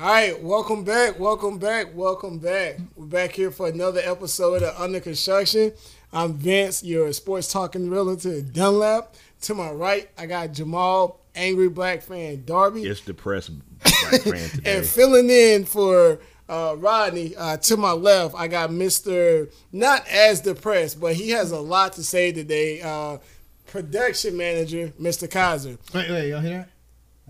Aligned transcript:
All 0.00 0.04
right, 0.08 0.40
welcome 0.42 0.84
back, 0.84 1.18
welcome 1.18 1.58
back, 1.58 1.88
welcome 1.94 2.38
back. 2.38 2.78
We're 2.94 3.06
back 3.06 3.32
here 3.32 3.50
for 3.50 3.66
another 3.66 4.00
episode 4.04 4.62
of 4.62 4.78
Under 4.80 5.00
Construction. 5.00 5.72
I'm 6.12 6.34
Vince, 6.34 6.84
your 6.84 7.12
sports 7.12 7.50
talking 7.52 7.90
realtor 7.90 8.38
at 8.38 8.52
Dunlap. 8.52 9.14
To 9.42 9.54
my 9.54 9.70
right, 9.70 10.08
I 10.16 10.26
got 10.26 10.52
Jamal, 10.52 11.20
angry 11.34 11.68
black 11.68 12.02
fan 12.02 12.44
Darby, 12.44 12.84
It's 12.84 13.00
depressed 13.00 13.50
black 13.82 14.22
fan 14.22 14.48
today. 14.50 14.76
and 14.78 14.86
filling 14.86 15.30
in 15.30 15.64
for 15.64 16.20
uh, 16.48 16.76
Rodney. 16.78 17.34
Uh, 17.36 17.56
to 17.56 17.76
my 17.76 17.92
left, 17.92 18.34
I 18.36 18.46
got 18.46 18.72
Mister 18.72 19.48
not 19.72 20.06
as 20.08 20.40
depressed, 20.40 21.00
but 21.00 21.14
he 21.14 21.30
has 21.30 21.50
a 21.50 21.60
lot 21.60 21.94
to 21.94 22.04
say 22.04 22.30
today. 22.30 22.80
Uh, 22.82 23.18
production 23.66 24.36
manager, 24.36 24.92
Mr. 25.00 25.28
Kaiser. 25.30 25.76
Wait, 25.92 26.08
wait, 26.08 26.28
y'all 26.30 26.40
hear 26.40 26.58
that? 26.58 26.68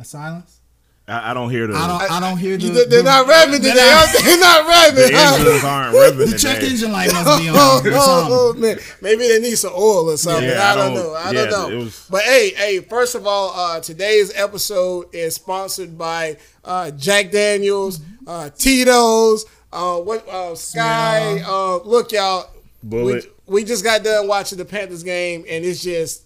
A 0.01 0.05
silence? 0.05 0.61
I, 1.09 1.31
I 1.31 1.35
don't 1.35 1.49
hear 1.51 1.67
the 1.67 1.75
I 1.75 1.87
don't. 1.89 2.11
I 2.11 2.21
don't 2.21 2.37
hear 2.39 2.57
the. 2.59 2.67
You- 2.67 2.73
they're 2.87 2.99
the- 2.99 3.03
not 3.03 3.27
rapping 3.27 3.55
today. 3.55 3.73
they're 3.75 3.95
not- 3.95 4.13
They're 4.25 4.39
not 4.39 4.63
the 4.65 4.69
rapping. 4.69 5.15
huh? 5.17 5.37
engines 5.39 5.65
aren't 5.65 5.95
revving 5.97 6.31
The 6.33 6.39
check 6.39 6.59
today. 6.61 6.71
engine 6.73 6.93
light 6.93 7.13
must 7.13 7.41
be 7.43 7.49
on. 7.49 7.55
oh, 7.57 7.83
oh, 7.87 8.53
oh, 8.55 8.59
man. 8.61 8.79
Maybe 9.01 9.27
they 9.29 9.39
need 9.41 9.57
some 9.57 9.73
oil 9.75 10.11
or 10.11 10.17
something. 10.19 10.49
Yeah, 10.49 10.61
I, 10.63 10.73
I 10.73 10.75
don't, 10.77 10.95
don't- 10.95 11.05
know. 11.05 11.15
I 11.15 11.31
yeah, 11.31 11.47
don't 11.47 11.71
know. 11.73 11.79
was- 11.85 12.07
but 12.11 12.23
hey, 12.23 12.51
hey, 12.55 12.81
first 12.81 13.15
of 13.15 13.27
all, 13.27 13.51
uh, 13.59 13.81
today's 13.81 14.33
episode 14.37 15.07
is 15.15 15.35
sponsored 15.35 15.97
by 15.97 16.37
uh, 16.65 16.91
Jack 16.91 17.31
Daniels, 17.31 18.01
uh, 18.27 18.51
Tito's, 18.51 19.47
uh, 19.73 19.97
what 19.97 20.29
uh, 20.29 20.55
Sky. 20.55 21.41
Uh, 21.47 21.79
look, 21.85 22.13
y'all. 22.13 22.51
Bulleit. 22.87 23.27
We, 23.47 23.63
we 23.63 23.65
just 23.65 23.83
got 23.83 24.05
done 24.05 24.29
watching 24.29 24.59
the 24.59 24.65
Panthers 24.67 25.03
game, 25.03 25.45
and 25.49 25.65
it's 25.65 25.83
just, 25.83 26.25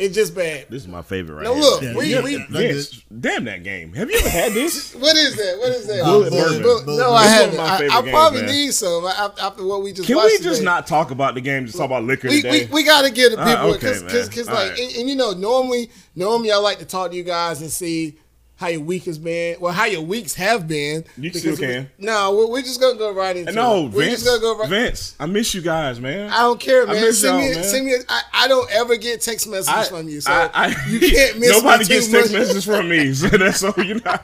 it's 0.00 0.14
just 0.14 0.34
bad. 0.34 0.66
This 0.70 0.82
is 0.82 0.88
my 0.88 1.02
favorite 1.02 1.34
right 1.36 1.44
now. 1.44 1.52
here. 1.54 1.62
look, 1.62 1.82
Yeah, 1.82 1.94
we, 1.96 2.06
yeah, 2.06 2.22
we 2.22 2.36
yeah. 2.38 2.46
Vince, 2.48 3.04
damn 3.20 3.44
that 3.44 3.62
game. 3.62 3.92
Have 3.94 4.10
you 4.10 4.18
ever 4.18 4.28
had 4.28 4.52
this? 4.52 4.94
what 4.96 5.16
is 5.16 5.36
that? 5.36 5.58
What 5.58 5.68
is 5.70 5.86
that? 5.86 6.02
Bulleit 6.04 6.28
Bulleit- 6.28 6.30
bourbon. 6.30 6.62
Bulleit- 6.62 6.84
Bulleit- 6.86 6.98
No, 6.98 7.12
I 7.12 7.24
It's 7.24 7.30
one 7.30 7.48
of 7.48 7.54
haven't. 7.54 7.56
my 7.56 7.64
I, 7.64 7.98
I 7.98 8.00
games, 8.02 8.10
probably 8.10 8.42
man. 8.42 8.50
need 8.50 8.72
some 8.74 9.04
after, 9.04 9.42
after 9.42 9.64
what 9.66 9.82
we 9.82 9.92
just 9.92 10.06
Can 10.06 10.16
watched 10.16 10.30
we 10.30 10.38
just 10.38 10.56
today. 10.60 10.64
not 10.64 10.86
talk 10.86 11.10
about 11.10 11.34
the 11.34 11.40
game? 11.40 11.66
Just 11.66 11.78
talk 11.78 11.86
about 11.86 12.04
liquor 12.04 12.28
we, 12.28 12.42
today. 12.42 12.66
we, 12.66 12.72
we 12.72 12.84
got 12.84 13.02
to 13.02 13.10
get 13.10 13.30
the 13.32 13.38
Ah, 13.40 13.44
people 13.56 13.72
because 13.74 14.02
man. 14.02 14.26
because 14.28 14.46
like 14.48 14.70
right. 14.70 14.78
and, 14.80 14.96
and 14.96 15.08
you 15.08 15.16
know 15.16 15.32
normally 15.32 15.90
normally 16.16 16.50
I 16.52 16.56
like 16.56 16.78
to 16.78 16.86
talk 16.86 17.10
to 17.10 17.16
you 17.16 17.22
guys 17.24 17.60
and 17.60 17.70
see 17.70 18.18
how 18.60 18.68
your 18.68 18.82
week 18.82 19.04
has 19.06 19.18
been 19.18 19.56
well 19.58 19.72
how 19.72 19.86
your 19.86 20.02
weeks 20.02 20.34
have 20.34 20.68
been. 20.68 21.02
You 21.16 21.22
because 21.30 21.40
still 21.40 21.52
we- 21.52 21.58
can. 21.74 21.90
No, 21.98 22.36
we're, 22.36 22.46
we're 22.50 22.62
just 22.62 22.78
gonna 22.80 22.98
go 22.98 23.10
right 23.12 23.34
into 23.34 23.52
no, 23.52 23.86
it. 23.86 23.92
We're 23.92 24.04
Vince. 24.04 24.22
just 24.22 24.26
gonna 24.26 24.40
go 24.40 24.58
right. 24.58 24.68
Vince, 24.68 25.16
I 25.18 25.24
miss 25.24 25.54
you 25.54 25.62
guys, 25.62 25.98
man. 25.98 26.30
I 26.30 26.40
don't 26.42 26.60
care, 26.60 26.82
I 26.82 26.92
man. 26.92 27.02
miss 27.02 27.20
Send 27.22 27.38
me, 27.38 27.46
y'all, 27.46 27.54
man. 27.54 27.64
send 27.64 27.86
me. 27.86 27.94
I, 28.08 28.22
I 28.34 28.48
don't 28.48 28.70
ever 28.70 28.96
get 28.98 29.22
text 29.22 29.48
messages 29.48 29.68
I- 29.74 29.84
from 29.88 30.08
you, 30.10 30.20
so 30.20 30.30
I- 30.30 30.50
I- 30.52 30.86
you 30.90 31.00
can't 31.00 31.38
miss. 31.38 31.50
Nobody 31.56 31.84
me 31.84 31.88
gets 31.88 32.06
too 32.06 32.12
text 32.12 32.32
messages 32.34 32.64
from 32.66 32.88
me, 32.88 33.14
so 33.14 33.28
that's 33.38 33.60
so 33.60 33.72
you 33.78 33.94
know. 33.94 34.16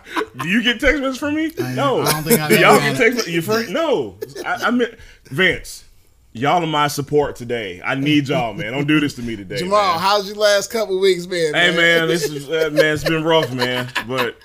Do 0.42 0.48
you 0.48 0.62
get 0.62 0.81
text 0.81 1.01
messages 1.01 1.19
from 1.19 1.34
me? 1.34 1.51
No. 1.75 2.03
I 2.03 2.12
don't 2.12 2.23
think 2.25 2.39
I've 2.39 2.51
Do 2.51 2.59
y'all 2.59 2.75
get 2.79 2.83
had 2.83 2.97
text 2.98 3.17
messages? 3.17 3.34
You 3.34 3.41
first? 3.42 3.70
No. 3.70 4.17
I, 4.45 4.55
I 4.67 4.70
mean, 4.70 4.89
Vince, 5.25 5.84
y'all 6.37 6.62
are 6.62 6.67
my 6.67 6.89
support 6.89 7.37
today. 7.37 7.81
I 7.84 7.95
need 7.95 8.29
y'all, 8.29 8.53
man. 8.55 8.73
Don't 8.73 8.87
do 8.87 9.01
this 9.01 9.15
to 9.15 9.23
me 9.23 9.37
today, 9.37 9.59
Jamal, 9.59 9.92
man. 9.92 9.98
how's 10.01 10.27
your 10.29 10.37
last 10.37 10.70
couple 10.70 10.98
weeks 11.01 11.27
been? 11.27 11.55
Hey 11.55 11.75
man, 11.75 12.09
this 12.09 12.25
is 12.31 12.48
uh, 12.48 12.70
man. 12.73 12.95
It's 12.95 13.05
been 13.05 13.25
rough, 13.25 13.53
man. 13.53 13.89
But 14.06 14.37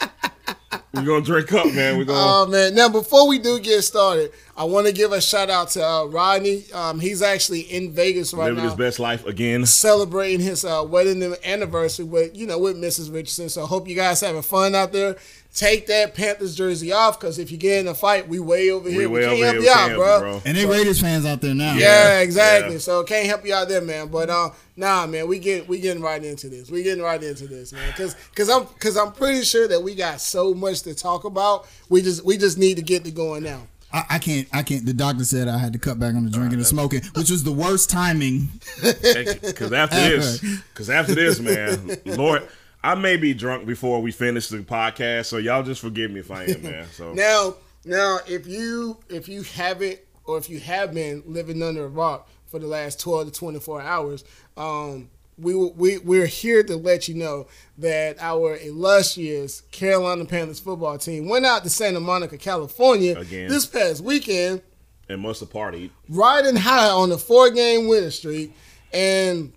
we're 0.94 1.04
gonna 1.04 1.22
drink 1.22 1.52
up, 1.54 1.68
man. 1.74 1.98
We're 1.98 2.06
gonna. 2.06 2.20
Oh 2.20 2.48
man! 2.48 2.76
Now 2.76 2.90
before 2.90 3.28
we 3.28 3.40
do 3.40 3.60
get 3.60 3.82
started, 3.84 4.32
I 4.58 4.66
want 4.66 4.88
to 4.88 4.94
give 4.94 5.12
a 5.14 5.22
shout 5.22 5.50
out 5.50 5.70
to 5.70 5.86
uh, 5.86 6.06
Rodney. 6.06 6.66
Um, 6.74 7.00
he's 7.00 7.22
actually 7.22 7.62
in 7.62 7.94
Vegas 7.94 8.34
right 8.34 8.44
now. 8.44 8.50
Living 8.50 8.64
now. 8.64 8.70
his 8.72 8.78
best 8.78 9.00
life 9.00 9.26
again. 9.26 9.66
celebrating 9.66 10.40
his 10.42 10.66
uh, 10.66 10.86
wedding 10.88 11.34
anniversary 11.46 12.06
with 12.06 12.36
you 12.36 12.46
know 12.46 12.60
with 12.60 12.76
Mrs. 12.78 13.14
Richardson. 13.14 13.50
So 13.50 13.66
hope 13.66 13.88
you 13.88 13.96
guys 13.96 14.20
having 14.22 14.42
fun 14.42 14.76
out 14.76 14.92
there. 14.92 15.16
Take 15.54 15.88
that 15.88 16.16
Panthers 16.16 16.56
jersey 16.56 16.94
off 16.94 17.20
because 17.20 17.38
if 17.38 17.52
you 17.52 17.58
get 17.58 17.82
in 17.82 17.88
a 17.90 17.94
fight, 17.94 18.26
we 18.30 18.40
way 18.40 18.72
over 18.72 18.90
here. 18.90 19.00
We, 19.00 19.08
way 19.08 19.22
can't 19.24 19.34
over 19.34 19.44
help 19.44 19.56
you 19.56 19.62
We 19.64 19.70
out, 19.70 19.96
bro. 19.98 20.20
bro. 20.22 20.42
And 20.46 20.56
they 20.56 20.66
Raiders 20.66 21.02
fans 21.02 21.26
out 21.26 21.42
there 21.42 21.54
now. 21.54 21.74
Yeah, 21.74 21.80
Yeah, 22.14 22.20
exactly. 22.22 22.74
yeah. 22.74 22.80
So 22.80 23.04
can't 23.04 23.28
help 23.28 23.46
you 23.46 23.54
out 23.54 23.68
there, 23.68 23.82
man. 23.82 24.08
But 24.08 24.30
uh, 24.30 24.52
nah, 24.78 25.06
man, 25.08 25.28
we 25.28 25.40
get 25.40 25.68
we 25.68 25.82
getting 25.82 26.02
right 26.02 26.24
into 26.24 26.48
this. 26.48 26.72
We 26.72 26.84
getting 26.84 27.04
right 27.04 27.22
into 27.22 27.48
this, 27.48 27.74
man. 27.74 27.86
Because 27.88 28.16
because 28.30 28.50
I'm 28.50 28.64
because 28.64 28.96
I'm 28.96 29.12
pretty 29.12 29.44
sure 29.44 29.68
that 29.68 29.84
we 29.84 29.94
got 29.94 30.22
so 30.22 30.54
much 30.54 30.81
to 30.84 30.94
talk 30.96 31.24
about. 31.24 31.68
We 31.90 32.02
just 32.02 32.24
we 32.26 32.38
just 32.38 32.58
need 32.58 32.78
to 32.78 32.84
get 32.84 33.06
it 33.06 33.16
going 33.16 33.44
now. 33.44 33.68
I, 33.94 34.06
I 34.12 34.20
can't. 34.20 34.48
I 34.54 34.64
can't. 34.64 34.86
The 34.86 34.94
doctor 34.94 35.24
said 35.24 35.48
I 35.48 35.58
had 35.58 35.74
to 35.74 35.80
cut 35.80 36.00
back 36.00 36.16
on 36.16 36.24
the 36.24 36.32
drinking 36.32 36.60
and 36.60 36.68
smoking, 36.68 37.02
which 37.16 37.30
was 37.30 37.44
the 37.44 37.52
worst 37.52 37.90
timing. 37.90 38.50
Because 38.82 39.74
after 39.74 39.96
this, 39.96 40.40
because 40.40 40.90
after 40.90 41.14
this, 41.14 41.40
man, 41.40 41.98
Lord, 42.06 42.48
I 42.84 42.96
may 42.96 43.18
be 43.18 43.34
drunk 43.34 43.66
before 43.66 44.02
we 44.02 44.12
finish 44.12 44.48
the 44.48 44.60
podcast, 44.60 45.26
so 45.26 45.38
y'all 45.38 45.64
just 45.64 45.82
forgive 45.82 46.12
me 46.12 46.22
if 46.22 46.32
I 46.32 46.46
am, 46.46 46.62
man. 46.64 46.88
So 46.94 47.14
Now, 47.14 47.56
now, 47.86 48.20
if 48.28 48.48
you 48.48 48.98
if 49.10 49.28
you 49.28 49.44
haven't 49.44 50.00
or 50.26 50.38
if 50.38 50.50
you 50.50 50.60
have 50.62 50.94
been 50.94 51.24
living 51.26 51.62
under 51.62 51.86
a 51.86 51.90
rock 51.90 52.30
for 52.48 52.60
the 52.60 52.68
last 52.68 53.00
twelve 53.00 53.26
to 53.28 53.32
twenty 53.32 53.60
four 53.60 53.82
hours, 53.82 54.24
um, 54.56 55.10
we 55.42 55.56
we 55.56 55.98
we're 56.00 56.26
here 56.26 56.64
to 56.64 56.76
let 56.76 57.08
you 57.08 57.16
know 57.16 57.48
that 57.78 58.18
our 58.20 58.58
illustrious 58.58 59.62
Carolina 59.72 60.26
Panthers 60.26 60.60
football 60.60 60.98
team 60.98 61.28
went 61.28 61.46
out 61.46 61.64
to 61.64 61.70
Santa 61.70 62.00
Monica, 62.00 62.38
California, 62.38 63.18
Again. 63.18 63.50
this 63.50 63.66
past 63.66 64.04
weekend, 64.04 64.62
and 65.10 65.22
must 65.22 65.40
have 65.40 65.50
partied. 65.50 65.90
riding 66.10 66.56
high 66.56 66.90
on 66.90 67.12
a 67.12 67.18
four 67.18 67.50
game 67.50 67.88
winning 67.88 68.12
streak, 68.12 68.56
and 68.94 69.54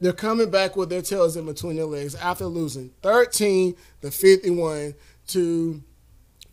they're 0.00 0.12
coming 0.12 0.50
back 0.50 0.76
with 0.76 0.88
their 0.88 1.02
tails 1.02 1.36
in 1.36 1.44
between 1.44 1.76
their 1.76 1.84
legs 1.84 2.14
after 2.14 2.46
losing 2.46 2.90
13 3.02 3.74
to 4.00 4.10
51 4.10 4.94
to 5.28 5.82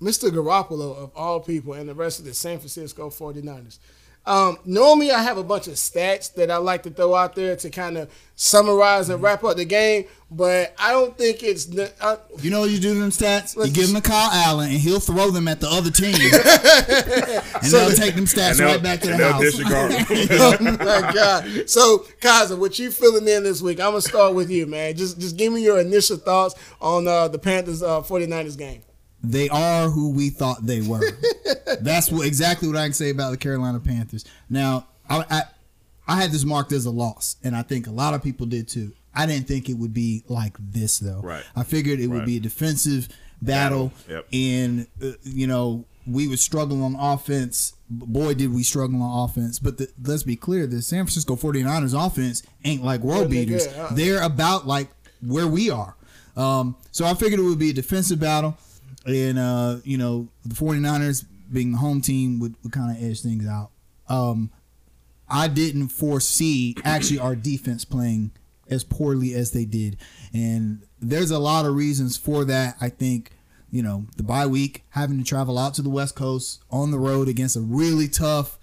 Mr. 0.01 0.29
Garoppolo 0.29 0.95
of 0.95 1.11
all 1.16 1.39
people 1.39 1.73
and 1.73 1.88
the 1.88 1.95
rest 1.95 2.19
of 2.19 2.25
the 2.25 2.34
San 2.34 2.57
Francisco 2.59 3.09
49ers. 3.09 3.79
Um, 4.27 4.57
normally, 4.65 5.09
I 5.11 5.23
have 5.23 5.38
a 5.38 5.43
bunch 5.43 5.67
of 5.67 5.75
stats 5.75 6.33
that 6.33 6.51
I 6.51 6.57
like 6.57 6.83
to 6.83 6.89
throw 6.89 7.15
out 7.15 7.33
there 7.33 7.55
to 7.55 7.69
kind 7.69 7.97
of 7.97 8.11
summarize 8.35 9.09
and 9.09 9.23
wrap 9.23 9.43
up 9.45 9.55
the 9.55 9.63
game, 9.63 10.03
but 10.29 10.75
I 10.77 10.91
don't 10.91 11.17
think 11.17 11.41
it's. 11.43 11.67
ne- 11.69 11.89
I, 12.01 12.17
You 12.41 12.51
know 12.51 12.66
you 12.66 12.77
do 12.77 12.99
them 12.99 13.09
stats? 13.09 13.55
You 13.55 13.71
give 13.71 13.87
them 13.91 14.01
to 14.01 14.07
Kyle 14.07 14.29
Allen, 14.31 14.69
and 14.69 14.77
he'll 14.79 14.99
throw 14.99 15.31
them 15.31 15.47
at 15.47 15.61
the 15.61 15.69
other 15.69 15.89
team, 15.89 16.13
and 17.63 17.71
they'll 17.71 17.91
take 17.91 18.16
them 18.16 18.25
stats 18.25 18.59
right 18.59 18.83
back 18.83 18.99
to 19.01 19.07
the 19.07 19.13
and 19.13 19.21
they'll 19.21 19.31
house. 19.31 19.41
disregard. 19.41 19.91
oh 20.31 20.57
my 20.61 21.11
god! 21.13 21.69
So, 21.69 21.99
Kaiser, 22.19 22.57
what 22.57 22.77
you 22.77 22.91
feeling 22.91 23.27
in 23.27 23.43
this 23.43 23.61
week? 23.61 23.79
I'm 23.79 23.91
gonna 23.91 24.01
start 24.01 24.35
with 24.35 24.49
you, 24.49 24.67
man. 24.67 24.95
Just 24.97 25.19
just 25.19 25.37
give 25.37 25.53
me 25.53 25.63
your 25.63 25.79
initial 25.79 26.17
thoughts 26.17 26.55
on 26.81 27.07
uh, 27.07 27.29
the 27.29 27.39
Panthers 27.39 27.81
uh, 27.81 28.01
49ers 28.01 28.57
game. 28.57 28.81
They 29.23 29.50
are 29.50 29.89
who 29.89 30.11
we 30.11 30.29
thought 30.29 30.66
they 30.66 30.81
were. 30.81 31.01
That's 31.81 32.11
what 32.11 32.25
exactly 32.25 32.67
what 32.67 32.78
I 32.78 32.85
can 32.85 32.94
say 32.94 33.09
about 33.09 33.31
the 33.31 33.38
Carolina 33.38 33.79
Panthers. 33.79 34.25
Now, 34.50 34.88
I, 35.09 35.25
I 35.29 35.41
I 36.07 36.22
had 36.22 36.31
this 36.31 36.45
marked 36.45 36.72
as 36.72 36.85
a 36.85 36.91
loss, 36.91 37.35
and 37.44 37.55
I 37.55 37.63
think 37.63 37.88
a 37.88 37.91
lot 37.91 38.13
of 38.13 38.23
people 38.23 38.45
did 38.45 38.67
too. 38.67 38.94
I 39.13 39.25
didn't 39.25 39.47
think 39.47 39.69
it 39.69 39.73
would 39.73 39.94
be 39.94 40.23
like 40.28 40.55
this 40.59 41.00
though. 41.00 41.22
Right. 41.22 41.44
I 41.55 41.63
figured 41.63 42.00
it 42.00 42.07
would 42.07 42.25
be 42.25 42.38
a 42.38 42.39
defensive 42.39 43.09
battle, 43.41 43.91
Battle, 44.07 44.16
yep. 44.16 44.28
and 44.31 44.88
uh, 45.03 45.17
you 45.23 45.47
know 45.47 45.85
we 46.05 46.28
would 46.28 46.39
struggle 46.39 46.84
on 46.84 46.95
offense. 46.95 47.73
Boy, 47.89 48.34
did 48.34 48.53
we 48.53 48.63
struggle 48.63 49.01
on 49.01 49.25
offense. 49.25 49.59
But 49.59 49.78
the, 49.78 49.89
let's 50.03 50.23
be 50.23 50.35
clear: 50.35 50.67
the 50.67 50.81
San 50.81 51.05
Francisco 51.05 51.35
49ers 51.35 52.05
offense 52.05 52.44
ain't 52.63 52.84
like 52.84 53.01
world 53.01 53.25
they 53.25 53.45
beaters. 53.45 53.67
good, 53.67 53.75
huh? 53.75 53.89
They're 53.91 54.22
about 54.22 54.67
like 54.67 54.89
where 55.22 55.47
we 55.47 55.69
are. 55.69 55.95
Um, 56.35 56.75
so 56.91 57.05
I 57.05 57.16
figured 57.16 57.39
it 57.39 57.44
would 57.44 57.59
be 57.59 57.72
a 57.72 57.73
defensive 57.73 58.19
battle 58.19 58.55
and 59.07 59.40
uh, 59.40 59.78
you 59.84 59.97
know 59.97 60.28
the 60.45 60.56
49ers 60.56 61.25
being 61.51 61.72
the 61.72 61.78
home 61.78 62.01
team 62.01 62.40
would, 62.40 62.56
would 62.63 62.72
kind 62.72 62.95
of 62.95 63.01
edge 63.01 63.22
things 63.22 63.47
out 63.47 63.72
um, 64.09 64.51
i 65.29 65.47
didn't 65.47 65.90
foresee 65.90 66.75
actually 66.84 67.19
our 67.19 67.35
defense 67.35 67.85
playing 67.85 68.31
as 68.69 68.84
poorly 68.84 69.34
as 69.34 69.51
they 69.51 69.66
did 69.66 69.97
and 70.34 70.84
there's 71.00 71.31
a 71.31 71.40
lot 71.40 71.66
of 71.66 71.73
reasons 71.73 72.17
for 72.17 72.44
that 72.46 72.75
i 72.81 72.90
think 72.90 73.31
you 73.72 73.81
know 73.81 74.06
the 74.17 74.23
bye 74.23 74.46
week 74.46 74.84
having 74.90 75.17
to 75.17 75.23
travel 75.23 75.58
out 75.58 75.73
to 75.73 75.81
the 75.81 75.90
west 75.90 76.16
coast 76.16 76.61
on 76.70 76.91
the 76.91 76.99
road 76.99 77.28
against 77.29 77.55
a 77.55 77.61
really 77.61 78.08
tough 78.08 78.58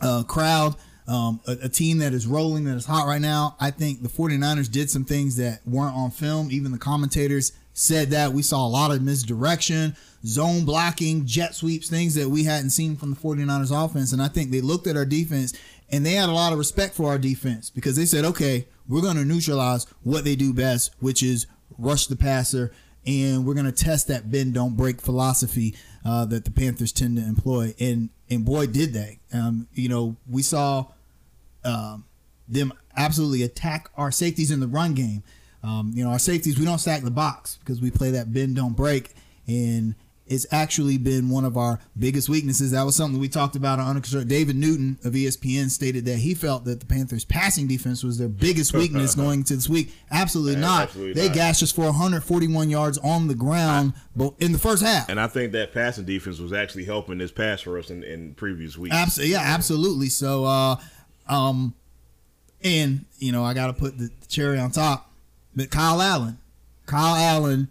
uh, 0.00 0.22
crowd, 0.22 0.76
um, 1.06 1.40
a, 1.46 1.52
a 1.64 1.68
team 1.68 1.98
that 1.98 2.12
is 2.12 2.26
rolling, 2.26 2.64
that 2.64 2.76
is 2.76 2.86
hot 2.86 3.06
right 3.06 3.20
now. 3.20 3.56
I 3.60 3.70
think 3.70 4.02
the 4.02 4.08
49ers 4.08 4.70
did 4.70 4.90
some 4.90 5.04
things 5.04 5.36
that 5.36 5.60
weren't 5.66 5.94
on 5.94 6.10
film. 6.10 6.50
Even 6.50 6.72
the 6.72 6.78
commentators 6.78 7.52
said 7.80 8.10
that. 8.10 8.32
We 8.32 8.42
saw 8.42 8.66
a 8.66 8.68
lot 8.68 8.90
of 8.90 9.02
misdirection, 9.02 9.96
zone 10.24 10.64
blocking, 10.64 11.26
jet 11.26 11.54
sweeps, 11.54 11.88
things 11.88 12.14
that 12.14 12.28
we 12.28 12.44
hadn't 12.44 12.70
seen 12.70 12.96
from 12.96 13.10
the 13.10 13.16
49ers 13.16 13.84
offense. 13.84 14.12
And 14.12 14.22
I 14.22 14.28
think 14.28 14.50
they 14.50 14.60
looked 14.60 14.86
at 14.86 14.96
our 14.96 15.06
defense 15.06 15.52
and 15.90 16.04
they 16.04 16.12
had 16.12 16.28
a 16.28 16.32
lot 16.32 16.52
of 16.52 16.58
respect 16.58 16.94
for 16.94 17.08
our 17.08 17.18
defense 17.18 17.70
because 17.70 17.96
they 17.96 18.04
said, 18.04 18.24
okay, 18.24 18.68
we're 18.88 19.02
going 19.02 19.16
to 19.16 19.24
neutralize 19.24 19.86
what 20.02 20.24
they 20.24 20.36
do 20.36 20.52
best, 20.52 20.94
which 21.00 21.22
is 21.22 21.46
rush 21.78 22.06
the 22.06 22.16
passer 22.16 22.72
and 23.06 23.46
we're 23.46 23.54
gonna 23.54 23.72
test 23.72 24.08
that 24.08 24.30
bend 24.30 24.54
don't 24.54 24.76
break 24.76 25.00
philosophy 25.00 25.74
uh, 26.04 26.24
that 26.26 26.44
the 26.44 26.50
Panthers 26.50 26.92
tend 26.92 27.16
to 27.16 27.22
employ. 27.22 27.74
And 27.80 28.10
and 28.28 28.44
boy, 28.44 28.66
did 28.66 28.92
they! 28.92 29.20
Um, 29.32 29.68
you 29.72 29.88
know, 29.88 30.16
we 30.28 30.42
saw 30.42 30.86
um, 31.64 32.04
them 32.48 32.72
absolutely 32.96 33.42
attack 33.42 33.90
our 33.96 34.10
safeties 34.10 34.50
in 34.50 34.60
the 34.60 34.68
run 34.68 34.94
game. 34.94 35.22
Um, 35.62 35.92
you 35.94 36.04
know, 36.04 36.10
our 36.10 36.18
safeties, 36.18 36.58
we 36.58 36.64
don't 36.64 36.78
stack 36.78 37.02
the 37.02 37.10
box 37.10 37.58
because 37.58 37.80
we 37.80 37.90
play 37.90 38.10
that 38.12 38.32
bend 38.32 38.56
don't 38.56 38.74
break, 38.74 39.14
and 39.46 39.94
it's 40.30 40.46
actually 40.52 40.96
been 40.96 41.28
one 41.28 41.44
of 41.44 41.56
our 41.56 41.80
biggest 41.98 42.28
weaknesses. 42.28 42.70
That 42.70 42.86
was 42.86 42.94
something 42.94 43.20
we 43.20 43.28
talked 43.28 43.56
about 43.56 43.80
on 43.80 43.96
Unconstructed. 43.96 44.28
David 44.28 44.54
Newton 44.54 44.96
of 45.04 45.12
ESPN 45.12 45.68
stated 45.70 46.04
that 46.04 46.18
he 46.18 46.34
felt 46.34 46.64
that 46.66 46.78
the 46.78 46.86
Panthers' 46.86 47.24
passing 47.24 47.66
defense 47.66 48.04
was 48.04 48.16
their 48.16 48.28
biggest 48.28 48.72
weakness 48.74 49.16
going 49.16 49.40
into 49.40 49.56
this 49.56 49.68
week. 49.68 49.92
Absolutely 50.08 50.52
Man, 50.52 50.60
not. 50.60 50.82
absolutely 50.82 51.14
they 51.14 51.26
not. 51.26 51.34
gashed 51.34 51.64
us 51.64 51.72
for 51.72 51.86
141 51.86 52.70
yards 52.70 52.96
on 52.98 53.26
the 53.26 53.34
ground, 53.34 53.92
but 54.14 54.34
in 54.38 54.52
the 54.52 54.58
first 54.58 54.84
half. 54.84 55.08
And 55.08 55.18
I 55.18 55.26
think 55.26 55.50
that 55.50 55.74
passing 55.74 56.04
defense 56.04 56.38
was 56.38 56.52
actually 56.52 56.84
helping 56.84 57.18
this 57.18 57.32
pass 57.32 57.62
for 57.62 57.76
us 57.76 57.90
in, 57.90 58.04
in 58.04 58.34
previous 58.34 58.78
weeks. 58.78 58.94
Absolutely, 58.94 59.32
yeah, 59.32 59.42
absolutely. 59.42 60.10
So, 60.10 60.44
uh, 60.44 60.76
um, 61.28 61.74
and 62.62 63.04
you 63.18 63.32
know, 63.32 63.42
I 63.44 63.52
got 63.54 63.66
to 63.66 63.72
put 63.72 63.98
the 63.98 64.10
cherry 64.28 64.60
on 64.60 64.70
top. 64.70 65.09
But 65.54 65.70
Kyle 65.70 66.00
Allen, 66.00 66.38
Kyle 66.86 67.14
Allen 67.16 67.68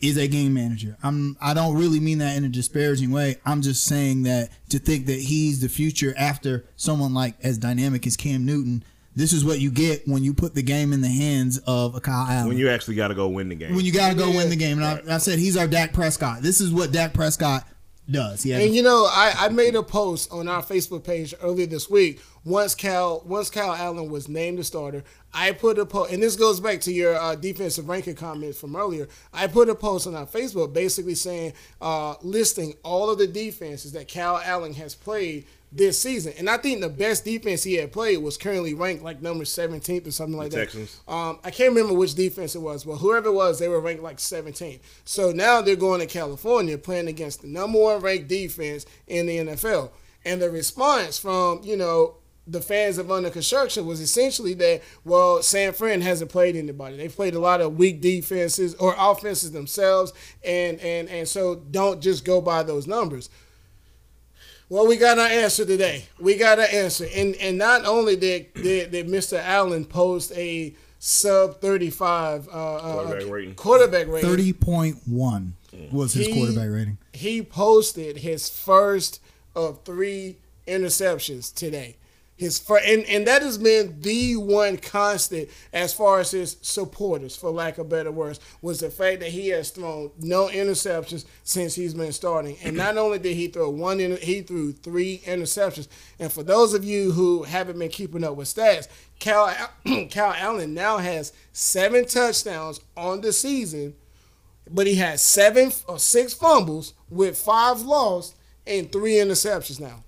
is 0.00 0.16
a 0.16 0.26
game 0.26 0.54
manager. 0.54 0.96
I'm. 1.02 1.36
I 1.40 1.54
don't 1.54 1.76
really 1.76 2.00
mean 2.00 2.18
that 2.18 2.36
in 2.36 2.44
a 2.44 2.48
disparaging 2.48 3.10
way. 3.10 3.36
I'm 3.46 3.62
just 3.62 3.84
saying 3.84 4.24
that 4.24 4.50
to 4.70 4.78
think 4.78 5.06
that 5.06 5.20
he's 5.20 5.60
the 5.60 5.68
future 5.68 6.14
after 6.18 6.64
someone 6.76 7.14
like 7.14 7.34
as 7.42 7.58
dynamic 7.58 8.06
as 8.06 8.16
Cam 8.16 8.44
Newton. 8.44 8.82
This 9.14 9.32
is 9.32 9.44
what 9.44 9.58
you 9.60 9.70
get 9.72 10.06
when 10.06 10.22
you 10.22 10.32
put 10.32 10.54
the 10.54 10.62
game 10.62 10.92
in 10.92 11.00
the 11.00 11.08
hands 11.08 11.58
of 11.66 11.94
a 11.96 12.00
Kyle 12.00 12.26
Allen 12.28 12.48
when 12.48 12.58
you 12.58 12.68
actually 12.68 12.94
got 12.94 13.08
to 13.08 13.14
go 13.14 13.28
win 13.28 13.48
the 13.48 13.54
game. 13.56 13.74
when 13.74 13.84
you 13.84 13.92
got 13.92 14.10
to 14.10 14.14
go 14.14 14.28
Yeah. 14.30 14.36
win 14.36 14.50
the 14.50 14.56
game. 14.56 14.80
And 14.80 15.10
I, 15.10 15.14
I 15.14 15.18
said 15.18 15.38
he's 15.40 15.56
our 15.56 15.66
Dak 15.66 15.92
Prescott. 15.92 16.40
This 16.42 16.60
is 16.60 16.72
what 16.72 16.92
Dak 16.92 17.14
Prescott 17.14 17.66
does. 18.08 18.42
He 18.44 18.50
has 18.50 18.64
And 18.64 18.74
you 18.74 18.82
know, 18.82 19.06
I, 19.10 19.32
I 19.36 19.48
made 19.48 19.74
a 19.74 19.82
post 19.82 20.30
on 20.32 20.46
our 20.46 20.62
Facebook 20.62 21.02
page 21.04 21.34
earlier 21.42 21.66
this 21.66 21.90
week. 21.90 22.20
Once 22.48 22.74
Kyle 22.74 23.22
once 23.26 23.50
Kyle 23.50 23.74
Allen 23.74 24.10
was 24.10 24.26
named 24.26 24.58
the 24.58 24.64
starter, 24.64 25.04
I 25.34 25.52
put 25.52 25.78
a 25.78 25.84
post, 25.84 26.12
and 26.12 26.22
this 26.22 26.34
goes 26.34 26.60
back 26.60 26.80
to 26.82 26.92
your 26.92 27.14
uh, 27.14 27.34
defensive 27.34 27.88
ranking 27.88 28.14
comment 28.14 28.54
from 28.54 28.74
earlier. 28.74 29.06
I 29.34 29.48
put 29.48 29.68
a 29.68 29.74
post 29.74 30.06
on 30.06 30.14
our 30.14 30.24
Facebook 30.24 30.72
basically 30.72 31.14
saying, 31.14 31.52
uh, 31.82 32.14
listing 32.22 32.74
all 32.82 33.10
of 33.10 33.18
the 33.18 33.26
defenses 33.26 33.92
that 33.92 34.10
Kyle 34.10 34.40
Allen 34.42 34.72
has 34.74 34.94
played 34.94 35.44
this 35.70 36.00
season, 36.00 36.32
and 36.38 36.48
I 36.48 36.56
think 36.56 36.80
the 36.80 36.88
best 36.88 37.26
defense 37.26 37.64
he 37.64 37.74
had 37.74 37.92
played 37.92 38.16
was 38.18 38.38
currently 38.38 38.72
ranked 38.72 39.02
like 39.02 39.20
number 39.20 39.44
17th 39.44 40.06
or 40.06 40.10
something 40.10 40.38
like 40.38 40.50
The 40.50 40.56
that. 40.56 40.62
Texans? 40.64 41.00
Um, 41.06 41.40
I 41.44 41.50
can't 41.50 41.74
remember 41.74 41.92
which 41.92 42.14
defense 42.14 42.54
it 42.54 42.62
was, 42.62 42.84
but 42.84 42.96
whoever 42.96 43.28
it 43.28 43.34
was, 43.34 43.58
they 43.58 43.68
were 43.68 43.80
ranked 43.80 44.02
like 44.02 44.18
17. 44.18 44.80
So 45.04 45.32
now 45.32 45.60
they're 45.60 45.76
going 45.76 46.00
to 46.00 46.06
California 46.06 46.78
playing 46.78 47.08
against 47.08 47.42
the 47.42 47.48
number 47.48 47.78
one 47.78 48.00
ranked 48.00 48.28
defense 48.28 48.86
in 49.06 49.26
the 49.26 49.36
NFL. 49.36 49.90
And 50.24 50.42
the 50.42 50.50
response 50.50 51.18
from, 51.18 51.60
you 51.62 51.76
know, 51.76 52.16
the 52.50 52.60
fans 52.62 52.96
of 52.98 53.10
Under 53.10 53.28
Construction 53.30 53.86
was 53.86 54.00
essentially 54.00 54.54
that, 54.54 54.82
well, 55.04 55.42
San 55.42 55.72
Fran 55.74 56.00
hasn't 56.00 56.30
played 56.30 56.56
anybody. 56.56 56.96
They've 56.96 57.14
played 57.14 57.34
a 57.34 57.38
lot 57.38 57.60
of 57.60 57.76
weak 57.76 58.00
defenses 58.00 58.74
or 58.76 58.94
offenses 58.98 59.52
themselves, 59.52 60.12
and 60.42 60.80
and 60.80 61.08
and 61.08 61.28
so 61.28 61.56
don't 61.56 62.00
just 62.00 62.24
go 62.24 62.40
by 62.40 62.62
those 62.62 62.86
numbers. 62.86 63.28
Well, 64.70 64.86
we 64.86 64.96
got 64.96 65.18
our 65.18 65.26
answer 65.28 65.64
today. 65.64 66.06
We 66.20 66.36
got 66.36 66.58
our 66.58 66.66
answer, 66.66 67.06
and 67.14 67.34
and 67.36 67.56
not 67.58 67.84
only 67.86 68.16
did 68.16 68.52
did, 68.54 68.90
did 68.90 69.06
Mr. 69.08 69.38
Allen 69.42 69.84
post 69.84 70.32
a 70.32 70.74
sub 70.98 71.60
thirty 71.60 71.90
five 71.90 72.48
uh, 72.48 72.76
uh, 72.76 72.80
Quarterback 73.04 73.30
rating. 73.32 73.54
quarterback 73.54 74.06
rating. 74.08 74.28
thirty 74.28 74.52
point 74.52 74.96
one 75.06 75.54
was 75.92 76.12
his 76.14 76.26
He- 76.26 76.32
quarterback 76.34 76.70
rating. 76.70 76.98
He 77.12 77.42
posted 77.42 78.18
his 78.18 78.48
first 78.48 79.20
of 79.54 79.84
three 79.84 80.36
interceptions 80.66 81.54
today. 81.54 81.96
His 82.38 82.58
fir- 82.58 82.80
and, 82.86 83.04
and 83.04 83.26
that 83.26 83.42
has 83.42 83.58
been 83.58 84.00
the 84.00 84.36
one 84.36 84.78
constant 84.78 85.48
as 85.72 85.92
far 85.92 86.20
as 86.20 86.30
his 86.30 86.56
supporters, 86.62 87.36
for 87.36 87.50
lack 87.50 87.78
of 87.78 87.88
better 87.88 88.10
words, 88.10 88.40
was 88.62 88.80
the 88.80 88.90
fact 88.90 89.20
that 89.20 89.30
he 89.30 89.48
has 89.48 89.70
thrown 89.70 90.12
no 90.18 90.46
interceptions 90.48 91.26
since 91.42 91.74
he's 91.74 91.94
been 91.94 92.12
starting. 92.12 92.56
And 92.62 92.76
not 92.76 92.96
only 92.96 93.18
did 93.18 93.34
he 93.34 93.48
throw 93.48 93.68
one, 93.68 93.98
he 93.98 94.40
threw 94.40 94.72
three 94.72 95.18
interceptions. 95.26 95.88
And 96.18 96.32
for 96.32 96.42
those 96.42 96.74
of 96.74 96.84
you 96.84 97.12
who 97.12 97.42
haven't 97.42 97.78
been 97.78 97.90
keeping 97.90 98.24
up 98.24 98.36
with 98.36 98.48
stats, 98.48 98.88
Kyle 99.20 99.70
Kyle 100.10 100.34
Allen 100.34 100.72
now 100.74 100.98
has 100.98 101.32
seven 101.52 102.06
touchdowns 102.06 102.80
on 102.96 103.20
the 103.20 103.32
season 103.32 103.94
but 104.70 104.86
he 104.86 104.96
has 104.96 105.22
seven 105.22 105.72
or 105.86 105.98
six 105.98 106.34
fumbles 106.34 106.94
with 107.08 107.38
five 107.38 107.80
lost 107.82 108.36
and 108.66 108.90
three 108.92 109.14
interceptions 109.14 109.80
now. 109.80 110.04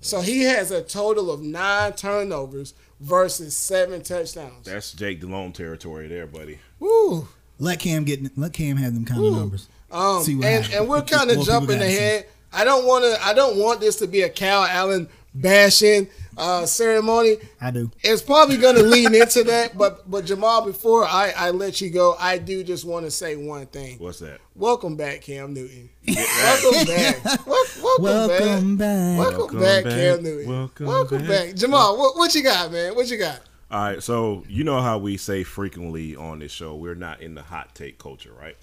So 0.00 0.20
he 0.20 0.42
has 0.44 0.70
a 0.70 0.82
total 0.82 1.30
of 1.30 1.40
nine 1.42 1.92
turnovers 1.94 2.74
versus 3.00 3.56
seven 3.56 4.02
touchdowns. 4.02 4.64
That's 4.66 4.92
Jake 4.92 5.20
Delhomme 5.20 5.52
territory 5.52 6.08
there, 6.08 6.26
buddy. 6.26 6.58
Woo. 6.78 7.26
Let 7.58 7.80
Cam 7.80 8.04
get 8.04 8.38
let 8.38 8.52
Cam 8.52 8.76
have 8.76 8.94
them 8.94 9.04
kind 9.04 9.24
of 9.24 9.32
numbers. 9.32 9.68
Um, 9.90 10.22
See 10.22 10.36
what 10.36 10.44
and, 10.44 10.64
happens. 10.64 10.80
and 10.80 10.88
we're 10.88 11.02
kind 11.02 11.30
of 11.30 11.40
jumping 11.44 11.78
gotta 11.78 11.90
see. 11.90 11.96
ahead. 11.96 12.26
I 12.52 12.64
don't 12.64 12.86
want 12.86 13.04
to. 13.04 13.26
I 13.26 13.34
don't 13.34 13.58
want 13.58 13.80
this 13.80 13.96
to 13.96 14.06
be 14.06 14.22
a 14.22 14.28
Kyle 14.28 14.64
Allen 14.64 15.08
bashing 15.34 16.08
uh, 16.38 16.66
ceremony. 16.66 17.36
I 17.60 17.70
do. 17.70 17.90
It's 18.00 18.22
probably 18.22 18.56
going 18.56 18.76
to 18.76 18.82
lean 18.82 19.14
into 19.14 19.44
that, 19.44 19.76
but 19.76 20.08
but 20.10 20.24
Jamal, 20.24 20.64
before 20.64 21.04
I, 21.04 21.32
I 21.36 21.50
let 21.50 21.80
you 21.80 21.90
go, 21.90 22.16
I 22.18 22.38
do 22.38 22.62
just 22.64 22.84
want 22.84 23.04
to 23.04 23.10
say 23.10 23.36
one 23.36 23.66
thing. 23.66 23.98
What's 23.98 24.20
that? 24.20 24.40
Welcome 24.54 24.96
back, 24.96 25.20
Cam 25.22 25.52
Newton. 25.54 25.90
welcome 26.06 26.86
back. 26.86 27.24
Welcome, 27.46 28.02
Welcome 28.02 28.76
back. 28.76 28.78
back. 28.78 29.18
Welcome, 29.18 29.38
Welcome 29.38 29.60
back, 29.60 29.84
back. 29.84 29.92
Cam 29.92 30.22
Newton. 30.22 30.48
Welcome 30.50 30.86
Welcome 30.86 31.18
back. 31.26 31.46
back. 31.48 31.54
Jamal, 31.54 31.98
what, 31.98 32.16
what 32.16 32.34
you 32.34 32.42
got, 32.42 32.72
man? 32.72 32.94
What 32.94 33.08
you 33.10 33.18
got? 33.18 33.40
All 33.70 33.82
right, 33.82 34.02
so 34.02 34.44
you 34.48 34.64
know 34.64 34.80
how 34.80 34.96
we 34.96 35.18
say 35.18 35.42
frequently 35.44 36.16
on 36.16 36.38
this 36.38 36.50
show, 36.52 36.74
we're 36.74 36.94
not 36.94 37.20
in 37.20 37.34
the 37.34 37.42
hot 37.42 37.74
take 37.74 37.98
culture, 37.98 38.32
right? 38.32 38.56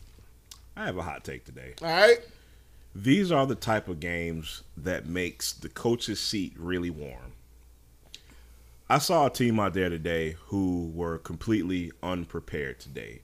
I 0.75 0.85
have 0.85 0.97
a 0.97 1.03
hot 1.03 1.23
take 1.23 1.45
today. 1.45 1.75
All 1.81 1.87
right. 1.87 2.17
These 2.95 3.31
are 3.31 3.45
the 3.45 3.55
type 3.55 3.87
of 3.87 3.99
games 3.99 4.63
that 4.77 5.05
makes 5.05 5.53
the 5.53 5.69
coach's 5.69 6.19
seat 6.19 6.53
really 6.57 6.89
warm. 6.89 7.33
I 8.87 8.99
saw 8.99 9.25
a 9.25 9.31
team 9.31 9.59
out 9.59 9.73
there 9.73 9.89
today 9.89 10.35
who 10.47 10.91
were 10.93 11.17
completely 11.17 11.91
unprepared 12.03 12.79
today. 12.79 13.21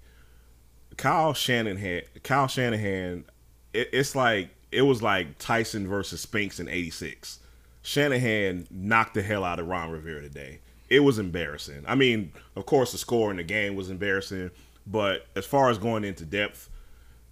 Kyle 0.98 1.34
Shanahan, 1.34 2.02
Kyle 2.24 2.48
Shanahan, 2.48 3.25
it, 3.72 3.90
it's 3.94 4.16
like 4.16 4.50
it 4.72 4.81
was 4.81 5.04
like 5.04 5.38
Tyson 5.38 5.88
versus 5.88 6.22
Spinks 6.22 6.60
in 6.60 6.68
'86. 6.68 7.40
Shanahan 7.84 8.68
knocked 8.72 9.13
the 9.13 9.22
hell 9.22 9.44
out 9.44 9.60
of 9.60 9.68
Ron 9.68 9.92
Rivera 9.92 10.22
today. 10.22 10.60
It 10.90 11.02
was 11.02 11.19
embarrassing. 11.19 11.84
I 11.88 11.96
mean, 11.96 12.34
of 12.56 12.66
course, 12.66 12.92
the 12.92 12.98
score 12.98 13.30
in 13.30 13.38
the 13.38 13.44
game 13.44 13.75
was 13.75 13.90
embarrassing, 13.90 14.50
but 14.88 15.28
as 15.36 15.46
far 15.46 15.69
as 15.69 15.78
going 15.78 16.04
into 16.04 16.25
depth, 16.25 16.69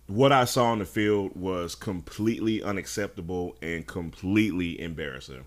what 0.07 0.31
I 0.31 0.45
saw 0.45 0.65
on 0.65 0.79
the 0.79 0.85
field 0.85 1.35
was 1.35 1.75
completely 1.75 2.63
unacceptable 2.63 3.57
and 3.61 3.85
completely 3.85 4.79
embarrassing. 4.79 5.45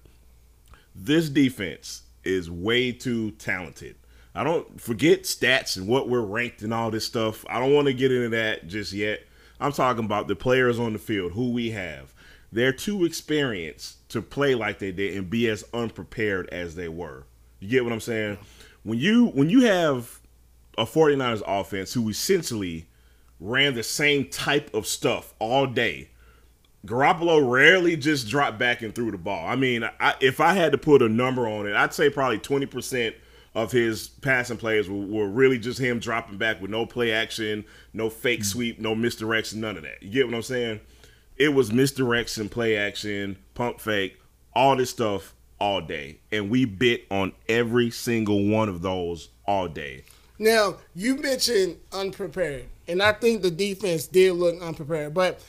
This 0.94 1.28
defense 1.28 2.01
is 2.24 2.50
way 2.50 2.92
too 2.92 3.32
talented. 3.32 3.96
I 4.34 4.44
don't 4.44 4.80
forget 4.80 5.24
stats 5.24 5.76
and 5.76 5.86
what 5.86 6.08
we're 6.08 6.20
ranked 6.20 6.62
and 6.62 6.72
all 6.72 6.90
this 6.90 7.06
stuff. 7.06 7.44
I 7.48 7.58
don't 7.58 7.74
want 7.74 7.86
to 7.88 7.94
get 7.94 8.12
into 8.12 8.30
that 8.30 8.66
just 8.66 8.92
yet. 8.92 9.20
I'm 9.60 9.72
talking 9.72 10.04
about 10.04 10.28
the 10.28 10.34
players 10.34 10.78
on 10.78 10.92
the 10.92 10.98
field, 10.98 11.32
who 11.32 11.50
we 11.50 11.70
have. 11.70 12.14
They're 12.50 12.72
too 12.72 13.04
experienced 13.04 14.08
to 14.10 14.20
play 14.20 14.54
like 14.54 14.78
they 14.78 14.92
did 14.92 15.16
and 15.16 15.30
be 15.30 15.48
as 15.48 15.64
unprepared 15.72 16.48
as 16.50 16.74
they 16.74 16.88
were. 16.88 17.24
You 17.60 17.68
get 17.68 17.84
what 17.84 17.92
I'm 17.92 18.00
saying? 18.00 18.38
When 18.82 18.98
you 18.98 19.26
when 19.26 19.48
you 19.48 19.62
have 19.62 20.20
a 20.76 20.84
49ers 20.84 21.42
offense 21.46 21.92
who 21.92 22.08
essentially 22.08 22.86
ran 23.38 23.74
the 23.74 23.82
same 23.82 24.28
type 24.28 24.72
of 24.74 24.86
stuff 24.86 25.34
all 25.38 25.66
day. 25.66 26.08
Garoppolo 26.86 27.48
rarely 27.48 27.96
just 27.96 28.28
dropped 28.28 28.58
back 28.58 28.82
and 28.82 28.94
threw 28.94 29.10
the 29.10 29.18
ball. 29.18 29.46
I 29.46 29.54
mean, 29.54 29.88
I, 30.00 30.14
if 30.20 30.40
I 30.40 30.54
had 30.54 30.72
to 30.72 30.78
put 30.78 31.00
a 31.00 31.08
number 31.08 31.48
on 31.48 31.66
it, 31.66 31.74
I'd 31.74 31.94
say 31.94 32.10
probably 32.10 32.38
20% 32.38 33.14
of 33.54 33.70
his 33.70 34.08
passing 34.08 34.56
plays 34.56 34.88
were, 34.88 34.96
were 34.96 35.28
really 35.28 35.58
just 35.58 35.78
him 35.78 35.98
dropping 35.98 36.38
back 36.38 36.60
with 36.60 36.70
no 36.70 36.86
play 36.86 37.12
action, 37.12 37.64
no 37.92 38.10
fake 38.10 38.40
mm-hmm. 38.40 38.46
sweep, 38.46 38.80
no 38.80 38.94
misdirection, 38.94 39.60
none 39.60 39.76
of 39.76 39.82
that. 39.84 40.02
You 40.02 40.10
get 40.10 40.26
what 40.26 40.34
I'm 40.34 40.42
saying? 40.42 40.80
It 41.36 41.50
was 41.50 41.72
misdirection, 41.72 42.48
play 42.48 42.76
action, 42.76 43.38
pump 43.54 43.80
fake, 43.80 44.20
all 44.54 44.76
this 44.76 44.90
stuff 44.90 45.34
all 45.60 45.80
day. 45.80 46.18
And 46.32 46.50
we 46.50 46.64
bit 46.64 47.06
on 47.10 47.32
every 47.48 47.90
single 47.90 48.44
one 48.48 48.68
of 48.68 48.82
those 48.82 49.28
all 49.46 49.68
day. 49.68 50.04
Now, 50.38 50.78
you 50.94 51.16
mentioned 51.16 51.76
unprepared, 51.92 52.64
and 52.88 53.02
I 53.02 53.12
think 53.12 53.42
the 53.42 53.50
defense 53.50 54.08
did 54.08 54.32
look 54.32 54.60
unprepared, 54.60 55.14
but 55.14 55.40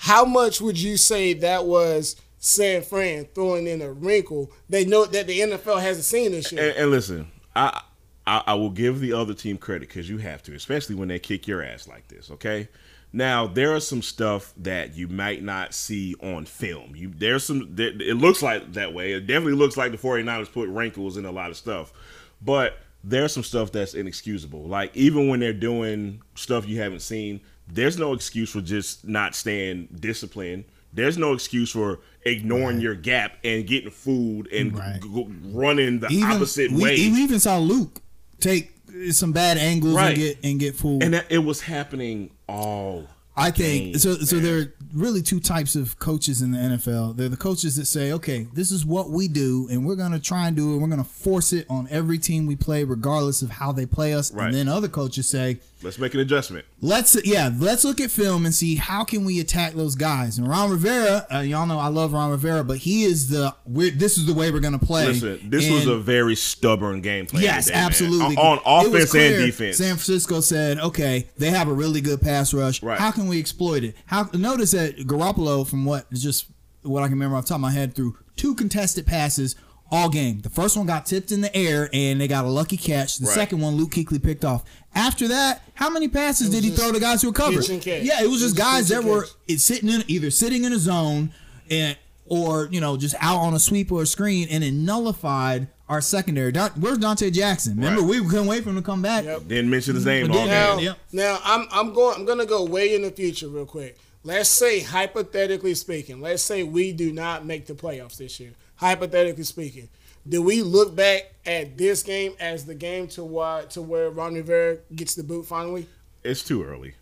how 0.00 0.24
much 0.24 0.62
would 0.62 0.80
you 0.80 0.96
say 0.96 1.34
that 1.34 1.66
was 1.66 2.16
San 2.38 2.80
Fran 2.80 3.26
throwing 3.34 3.66
in 3.66 3.82
a 3.82 3.92
wrinkle 3.92 4.50
they 4.66 4.86
know 4.86 5.04
that 5.04 5.26
the 5.26 5.40
NFL 5.40 5.82
hasn't 5.82 6.06
seen 6.06 6.32
this 6.32 6.50
year? 6.50 6.70
And, 6.70 6.78
and 6.78 6.90
listen, 6.90 7.30
I, 7.54 7.82
I 8.26 8.42
I 8.46 8.54
will 8.54 8.70
give 8.70 9.00
the 9.00 9.12
other 9.12 9.34
team 9.34 9.58
credit 9.58 9.88
because 9.88 10.08
you 10.08 10.16
have 10.16 10.42
to, 10.44 10.54
especially 10.54 10.94
when 10.94 11.08
they 11.08 11.18
kick 11.18 11.46
your 11.46 11.62
ass 11.62 11.86
like 11.86 12.08
this. 12.08 12.30
Okay. 12.30 12.68
Now 13.12 13.46
there 13.46 13.74
are 13.74 13.80
some 13.80 14.00
stuff 14.00 14.54
that 14.56 14.94
you 14.94 15.06
might 15.06 15.42
not 15.42 15.74
see 15.74 16.14
on 16.22 16.46
film. 16.46 16.96
You 16.96 17.12
there's 17.14 17.44
some 17.44 17.68
there, 17.74 17.88
it 17.88 18.16
looks 18.16 18.40
like 18.42 18.72
that 18.72 18.94
way. 18.94 19.12
It 19.12 19.26
definitely 19.26 19.58
looks 19.58 19.76
like 19.76 19.92
the 19.92 19.98
49ers 19.98 20.50
put 20.50 20.70
wrinkles 20.70 21.18
in 21.18 21.26
a 21.26 21.30
lot 21.30 21.50
of 21.50 21.58
stuff. 21.58 21.92
But 22.40 22.78
there's 23.04 23.34
some 23.34 23.44
stuff 23.44 23.70
that's 23.70 23.92
inexcusable. 23.92 24.62
Like 24.62 24.96
even 24.96 25.28
when 25.28 25.40
they're 25.40 25.52
doing 25.52 26.22
stuff 26.36 26.66
you 26.66 26.80
haven't 26.80 27.00
seen, 27.00 27.42
there's 27.72 27.98
no 27.98 28.12
excuse 28.14 28.50
for 28.50 28.60
just 28.60 29.06
not 29.06 29.34
staying 29.34 29.88
disciplined. 30.00 30.64
There's 30.92 31.16
no 31.16 31.32
excuse 31.34 31.70
for 31.70 32.00
ignoring 32.24 32.80
your 32.80 32.94
gap 32.96 33.38
and 33.44 33.66
getting 33.66 33.90
food 33.90 34.48
and 34.52 34.76
Right. 34.76 35.00
g- 35.00 35.08
g- 35.08 35.26
running 35.52 36.00
the 36.00 36.08
Even 36.08 36.30
opposite 36.32 36.72
we, 36.72 36.82
way. 36.82 36.96
we 37.10 37.22
even 37.22 37.38
saw 37.38 37.58
Luke 37.58 38.00
take 38.40 38.72
some 39.12 39.32
bad 39.32 39.56
angles 39.56 39.94
Right. 39.94 40.08
and 40.08 40.16
get 40.18 40.38
and 40.42 40.60
get 40.60 40.74
fooled. 40.74 41.02
and 41.04 41.14
that, 41.14 41.26
it 41.30 41.38
was 41.38 41.60
happening 41.62 42.30
all. 42.48 43.06
I 43.36 43.52
think 43.52 43.92
game, 43.92 43.98
so. 43.98 44.16
So 44.16 44.38
there 44.40 44.58
are 44.58 44.74
really 44.92 45.22
two 45.22 45.38
types 45.40 45.76
of 45.76 45.98
coaches 46.00 46.42
in 46.42 46.50
the 46.50 46.58
NFL. 46.58 47.12
They're 47.16 47.28
the 47.28 47.36
coaches 47.38 47.76
that 47.76 47.86
say, 47.86 48.12
"Okay, 48.12 48.48
this 48.52 48.70
is 48.72 48.84
what 48.84 49.10
we 49.10 49.28
do, 49.28 49.68
and 49.70 49.86
we're 49.86 49.94
going 49.96 50.12
to 50.12 50.18
try 50.18 50.48
and 50.48 50.56
do 50.56 50.74
it. 50.74 50.78
We're 50.78 50.88
going 50.88 51.02
to 51.02 51.08
force 51.08 51.52
it 51.52 51.64
on 51.70 51.86
every 51.90 52.18
team 52.18 52.44
we 52.44 52.56
play, 52.56 52.82
regardless 52.84 53.40
of 53.40 53.48
how 53.50 53.70
they 53.72 53.86
play 53.86 54.12
us." 54.12 54.30
Right. 54.32 54.46
And 54.46 54.54
then 54.54 54.68
other 54.68 54.88
coaches 54.88 55.28
say, 55.28 55.60
Let's 55.82 55.98
make 55.98 56.12
an 56.14 56.20
adjustment. 56.20 56.66
let's 56.82 57.16
yeah 57.24 57.50
let's 57.58 57.84
look 57.84 58.00
at 58.00 58.10
film 58.10 58.44
and 58.44 58.54
see 58.54 58.74
how 58.76 59.02
can 59.04 59.24
we 59.24 59.40
attack 59.40 59.72
those 59.72 59.94
guys 59.94 60.36
and 60.38 60.46
ron 60.46 60.70
rivera 60.70 61.26
uh, 61.32 61.38
y'all 61.38 61.66
know 61.66 61.78
i 61.78 61.88
love 61.88 62.12
ron 62.12 62.30
rivera 62.30 62.62
but 62.62 62.76
he 62.78 63.04
is 63.04 63.28
the 63.30 63.54
we're, 63.66 63.90
this 63.90 64.18
is 64.18 64.26
the 64.26 64.34
way 64.34 64.50
we're 64.50 64.60
gonna 64.60 64.78
play 64.78 65.06
Listen, 65.06 65.40
this 65.48 65.70
was 65.70 65.86
a 65.86 65.96
very 65.98 66.34
stubborn 66.36 67.00
game 67.00 67.24
plan. 67.26 67.42
Yes, 67.42 67.66
today, 67.66 67.78
absolutely. 67.78 68.36
On, 68.36 68.58
on 68.58 68.86
offense 68.86 69.02
and 69.02 69.10
clear 69.10 69.38
defense. 69.46 69.76
San 69.78 69.94
Francisco 69.96 70.40
said, 70.40 70.78
"Okay, 70.78 71.28
they 71.38 71.50
have 71.50 71.68
a 71.68 71.72
really 71.72 72.00
good 72.00 72.20
pass 72.20 72.52
rush. 72.52 72.82
Right. 72.82 72.98
How 72.98 73.10
can 73.10 73.26
we 73.28 73.38
exploit 73.38 73.82
it? 73.84 73.94
How 74.06 74.28
notice 74.34 74.72
that 74.72 74.96
Garoppolo, 74.98 75.66
from 75.66 75.84
what 75.84 76.10
just 76.12 76.46
what 76.82 77.02
I 77.02 77.06
can 77.06 77.12
remember 77.14 77.36
off 77.36 77.44
the 77.44 77.48
top 77.50 77.56
of 77.56 77.62
my 77.62 77.70
head, 77.72 77.94
threw 77.94 78.16
two 78.36 78.54
contested 78.54 79.06
passes 79.06 79.56
all 79.92 80.08
game. 80.08 80.40
The 80.40 80.50
first 80.50 80.76
one 80.76 80.86
got 80.86 81.04
tipped 81.04 81.32
in 81.32 81.40
the 81.40 81.54
air 81.56 81.90
and 81.92 82.20
they 82.20 82.28
got 82.28 82.44
a 82.44 82.48
lucky 82.48 82.76
catch. 82.76 83.18
The 83.18 83.26
Right. 83.26 83.34
second 83.34 83.60
one, 83.60 83.74
Luke 83.76 83.90
Kuechly 83.90 84.22
picked 84.22 84.44
off. 84.44 84.62
After 84.94 85.28
that, 85.28 85.62
how 85.74 85.88
many 85.90 86.08
passes 86.08 86.50
did 86.50 86.64
he 86.64 86.70
throw 86.70 86.90
to 86.92 86.98
guys 87.00 87.22
who 87.22 87.28
were 87.28 87.34
covered? 87.34 87.60
catch 87.60 87.68
and 87.70 87.80
catch. 87.82 88.02
Yeah, 88.02 88.22
it 88.22 88.28
was 88.28 88.40
just 88.40 88.56
guys 88.56 88.88
that 88.88 89.04
were 89.04 89.26
sitting 89.56 89.88
in 89.88 90.02
either 90.08 90.30
sitting 90.30 90.64
in 90.64 90.72
a 90.72 90.78
zone 90.78 91.32
and 91.70 91.96
or 92.26 92.68
you 92.70 92.80
know 92.80 92.96
just 92.96 93.14
out 93.20 93.38
on 93.38 93.54
a 93.54 93.58
sweep 93.58 93.90
or 93.92 94.02
a 94.02 94.06
screen 94.06 94.48
and 94.50 94.62
it 94.64 94.72
nullified 94.72 95.68
our 95.88 96.00
secondary. 96.00 96.52
Don, 96.52 96.70
where's 96.72 96.98
Donte 96.98 97.32
Jackson? 97.32 97.76
Remember, 97.76 98.02
Right. 98.02 98.20
we 98.20 98.28
couldn't 98.28 98.46
wait 98.46 98.62
for 98.62 98.70
him 98.70 98.76
to 98.76 98.82
come 98.82 99.02
back. 99.02 99.24
Yep. 99.24 99.48
Didn't 99.48 99.70
mention 99.70 99.94
his 99.96 100.06
name 100.06 100.30
all 100.30 100.38
then- 100.38 100.48
Now. 100.48 100.78
Yep. 100.78 100.98
now 101.12 101.38
I'm 101.44 101.66
I'm 101.70 101.92
going 101.94 102.16
I'm 102.16 102.24
gonna 102.26 102.46
go 102.46 102.64
way 102.64 102.94
in 102.94 103.02
the 103.02 103.10
future 103.10 103.48
real 103.48 103.66
quick. 103.66 103.98
Let's 104.22 104.48
say 104.50 104.80
hypothetically 104.80 105.74
speaking, 105.74 106.20
let's 106.20 106.42
say 106.42 106.62
we 106.62 106.92
do 106.92 107.12
not 107.12 107.46
make 107.46 107.66
the 107.66 107.74
playoffs 107.74 108.18
this 108.18 108.38
year. 108.38 108.50
Hypothetically 108.76 109.44
speaking, 109.44 109.88
do 110.28 110.42
we 110.42 110.62
look 110.62 110.94
back 110.94 111.32
at 111.46 111.76
this 111.78 112.02
game 112.02 112.34
as 112.38 112.66
the 112.66 112.74
game 112.74 113.08
to 113.08 113.24
why 113.24 113.64
to 113.70 113.82
where 113.82 114.10
Ron 114.10 114.34
Rivera 114.34 114.78
gets 114.94 115.14
the 115.14 115.22
boot 115.22 115.46
finally? 115.46 115.86
It's 116.22 116.42
too 116.44 116.62
early. 116.62 116.94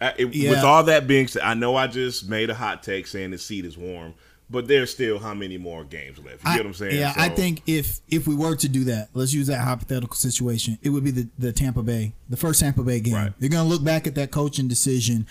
I, 0.00 0.14
it, 0.18 0.34
Yeah. 0.34 0.50
With 0.50 0.64
all 0.64 0.82
that 0.84 1.06
being 1.06 1.28
said, 1.28 1.42
I 1.42 1.54
know 1.54 1.76
I 1.76 1.86
just 1.86 2.28
made 2.28 2.50
a 2.50 2.54
hot 2.54 2.82
take 2.82 3.06
saying 3.06 3.30
the 3.30 3.38
seat 3.38 3.64
is 3.64 3.76
warm, 3.78 4.14
but 4.50 4.66
there's 4.66 4.90
still 4.90 5.18
how 5.18 5.34
many 5.34 5.58
more 5.58 5.84
games 5.84 6.18
left? 6.18 6.42
You 6.44 6.50
I- 6.50 6.56
get 6.56 6.64
what 6.64 6.68
I'm 6.70 6.74
saying? 6.74 6.98
Yeah, 6.98 7.12
I 7.16 7.28
think 7.28 7.62
if 7.66 8.00
if 8.08 8.26
we 8.26 8.34
were 8.34 8.56
to 8.56 8.68
do 8.68 8.84
that, 8.84 9.10
let's 9.14 9.32
use 9.32 9.46
that 9.48 9.60
hypothetical 9.60 10.16
situation. 10.16 10.78
It 10.82 10.88
would 10.90 11.04
be 11.04 11.10
the, 11.10 11.28
the 11.38 11.52
Tampa 11.52 11.82
Bay, 11.82 12.14
the 12.28 12.36
first 12.36 12.60
Tampa 12.60 12.82
Bay 12.82 13.00
game. 13.00 13.14
Right. 13.14 13.32
They're 13.38 13.50
gonna 13.50 13.68
look 13.68 13.84
back 13.84 14.06
at 14.06 14.14
that 14.16 14.30
coaching 14.30 14.66
decision. 14.68 15.26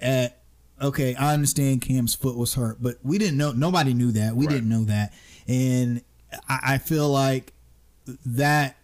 At 0.00 0.38
okay, 0.80 1.14
I 1.14 1.32
understand 1.32 1.80
Cam's 1.82 2.14
foot 2.14 2.36
was 2.36 2.54
hurt, 2.54 2.82
but 2.82 2.96
we 3.04 3.16
didn't 3.18 3.36
know. 3.38 3.52
Nobody 3.52 3.94
knew 3.94 4.10
that. 4.12 4.34
We 4.34 4.46
Right. 4.46 4.54
didn't 4.54 4.68
know 4.68 4.84
that, 4.84 5.12
and 5.46 6.02
I, 6.48 6.58
I 6.74 6.78
feel 6.78 7.08
like 7.08 7.52
that 8.26 8.76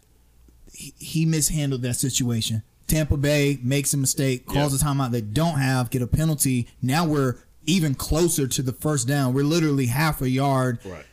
he, 0.73 1.25
mishandled 1.27 1.83
that 1.83 1.95
situation. 1.95 2.63
Tampa 2.87 3.17
Bay 3.17 3.59
makes 3.63 3.93
a 3.93 3.97
mistake, 3.97 4.47
calls 4.47 4.73
Yeah. 4.83 4.91
a 4.91 4.95
timeout 4.95 5.11
they 5.11 5.21
don't 5.21 5.59
have, 5.59 5.91
get 5.91 6.03
a 6.03 6.07
penalty. 6.07 6.69
Now 6.81 7.05
we're 7.05 7.37
even 7.67 7.95
closer 7.95 8.47
to 8.47 8.63
the 8.63 8.73
first 8.73 9.07
down. 9.09 9.35
We're 9.35 9.45
literally 9.45 9.87
half 9.87 10.23
a 10.23 10.29
yard. 10.29 10.79
Right. 10.85 11.05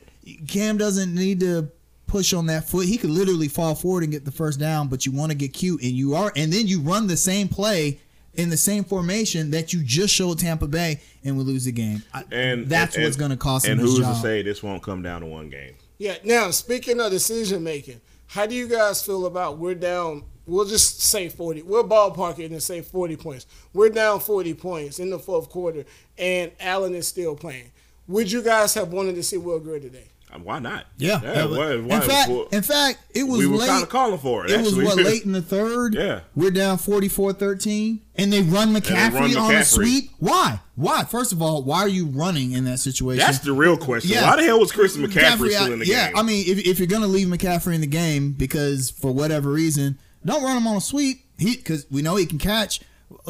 Cam 0.47 0.77
doesn't 0.77 1.13
need 1.13 1.39
to 1.41 1.69
push 2.07 2.33
on 2.33 2.45
that 2.45 2.69
foot. 2.69 2.85
He 2.85 2.97
could 2.97 3.09
literally 3.09 3.47
fall 3.47 3.75
forward 3.75 4.03
and 4.03 4.11
get 4.11 4.23
the 4.23 4.31
first 4.31 4.59
down, 4.59 4.87
but 4.87 5.05
you 5.05 5.11
want 5.11 5.31
to 5.31 5.37
get 5.37 5.53
cute 5.53 5.81
and 5.81 5.91
you 5.91 6.15
are 6.15 6.31
and 6.35 6.53
then 6.53 6.67
you 6.67 6.79
run 6.79 7.07
the 7.07 7.17
same 7.17 7.47
play 7.49 7.99
in 8.35 8.49
the 8.49 8.57
same 8.57 8.83
formation 8.83 9.51
that 9.51 9.73
you 9.73 9.81
just 9.83 10.13
showed 10.13 10.37
Tampa 10.39 10.67
Bay 10.67 11.01
and 11.23 11.37
we 11.37 11.43
lose 11.43 11.65
the 11.65 11.71
game. 11.71 12.03
I, 12.13 12.23
And 12.31 12.67
that's 12.67 12.95
and- 12.95 13.03
what's 13.03 13.17
going 13.17 13.31
to 13.31 13.37
cost 13.37 13.65
him 13.65 13.73
And 13.73 13.81
who's 13.81 13.97
to 13.99 14.15
say 14.15 14.41
this 14.43 14.61
won't 14.63 14.83
come 14.83 15.01
down 15.01 15.21
to 15.21 15.27
one 15.27 15.49
game? 15.49 15.73
Yeah. 15.97 16.17
Now 16.23 16.51
speaking 16.51 16.99
of 16.99 17.11
decision 17.11 17.63
making, 17.63 18.01
how 18.27 18.45
do 18.45 18.55
you 18.55 18.67
guys 18.67 19.01
feel 19.01 19.25
about 19.25 19.57
we're 19.57 19.75
down? 19.75 20.23
We'll 20.45 20.65
just 20.65 21.01
say 21.01 21.29
forty. 21.29 21.61
We'll 21.61 21.87
ballpark 21.87 22.39
it 22.39 22.51
and 22.51 22.61
say 22.61 22.81
forty 22.81 23.15
points. 23.15 23.47
We're 23.73 23.89
down 23.89 24.19
forty 24.19 24.53
points 24.53 24.99
in 24.99 25.09
the 25.09 25.19
fourth 25.19 25.49
quarter, 25.49 25.85
and 26.17 26.51
Allen 26.59 26.93
is 26.95 27.07
still 27.07 27.35
playing. 27.35 27.71
Would 28.07 28.31
you 28.31 28.43
guys 28.43 28.73
have 28.75 28.91
wanted 28.93 29.15
to 29.15 29.23
see 29.23 29.37
Will 29.37 29.59
Grier 29.59 29.79
today? 29.79 30.09
Uh, 30.35 30.39
Why 30.39 30.59
not? 30.59 30.85
Yeah. 30.97 31.19
that 31.19 31.49
was- 31.49 31.59
in 31.59 32.01
fact, 32.01 32.29
well, 32.29 32.47
in 32.51 32.61
fact, 32.61 32.99
it 33.13 33.23
was 33.23 33.39
we 33.39 33.47
were 33.47 33.57
late. 33.57 33.67
kind 33.69 33.83
of 33.83 33.89
calling 33.89 34.17
for 34.19 34.45
it. 34.45 34.51
It 34.51 34.61
was 34.61 34.75
what 34.75 34.97
late 34.97 35.23
in 35.25 35.31
the 35.31 35.41
third. 35.41 35.95
Yeah. 35.95 36.21
we're 36.35 36.51
down 36.51 36.77
44-13, 36.77 37.99
and 38.15 38.31
they 38.33 38.41
run 38.41 38.73
McCaffrey, 38.73 39.13
run 39.13 39.37
on 39.37 39.55
a 39.55 39.63
sweep. 39.63 40.11
Why? 40.19 40.59
Why? 40.75 41.03
First 41.03 41.31
of 41.31 41.41
all, 41.41 41.63
why 41.63 41.79
are 41.79 41.87
you 41.87 42.07
running 42.07 42.51
in 42.51 42.65
that 42.65 42.79
situation? 42.79 43.25
That's 43.25 43.39
the 43.39 43.53
real 43.53 43.77
question. 43.77 44.11
Yeah. 44.11 44.29
Why 44.29 44.35
the 44.37 44.43
hell 44.43 44.59
was 44.59 44.71
Christian 44.71 45.03
McCaffrey, 45.03 45.51
still 45.51 45.73
in 45.73 45.79
the 45.79 45.85
yeah, 45.87 46.07
game? 46.07 46.17
I 46.17 46.23
mean, 46.23 46.45
if, 46.47 46.65
if 46.65 46.79
you're 46.79 46.87
gonna 46.87 47.07
leave 47.07 47.27
McCaffrey 47.27 47.73
in 47.75 47.81
the 47.81 47.87
game 47.87 48.33
because 48.33 48.89
for 48.89 49.11
whatever 49.13 49.49
reason, 49.51 49.97
don't 50.25 50.43
run 50.43 50.57
him 50.57 50.67
on 50.67 50.77
a 50.77 50.81
sweep. 50.81 51.21
He 51.37 51.55
because 51.55 51.85
we 51.91 52.01
know 52.01 52.15
he 52.15 52.25
can 52.25 52.39
catch. 52.39 52.81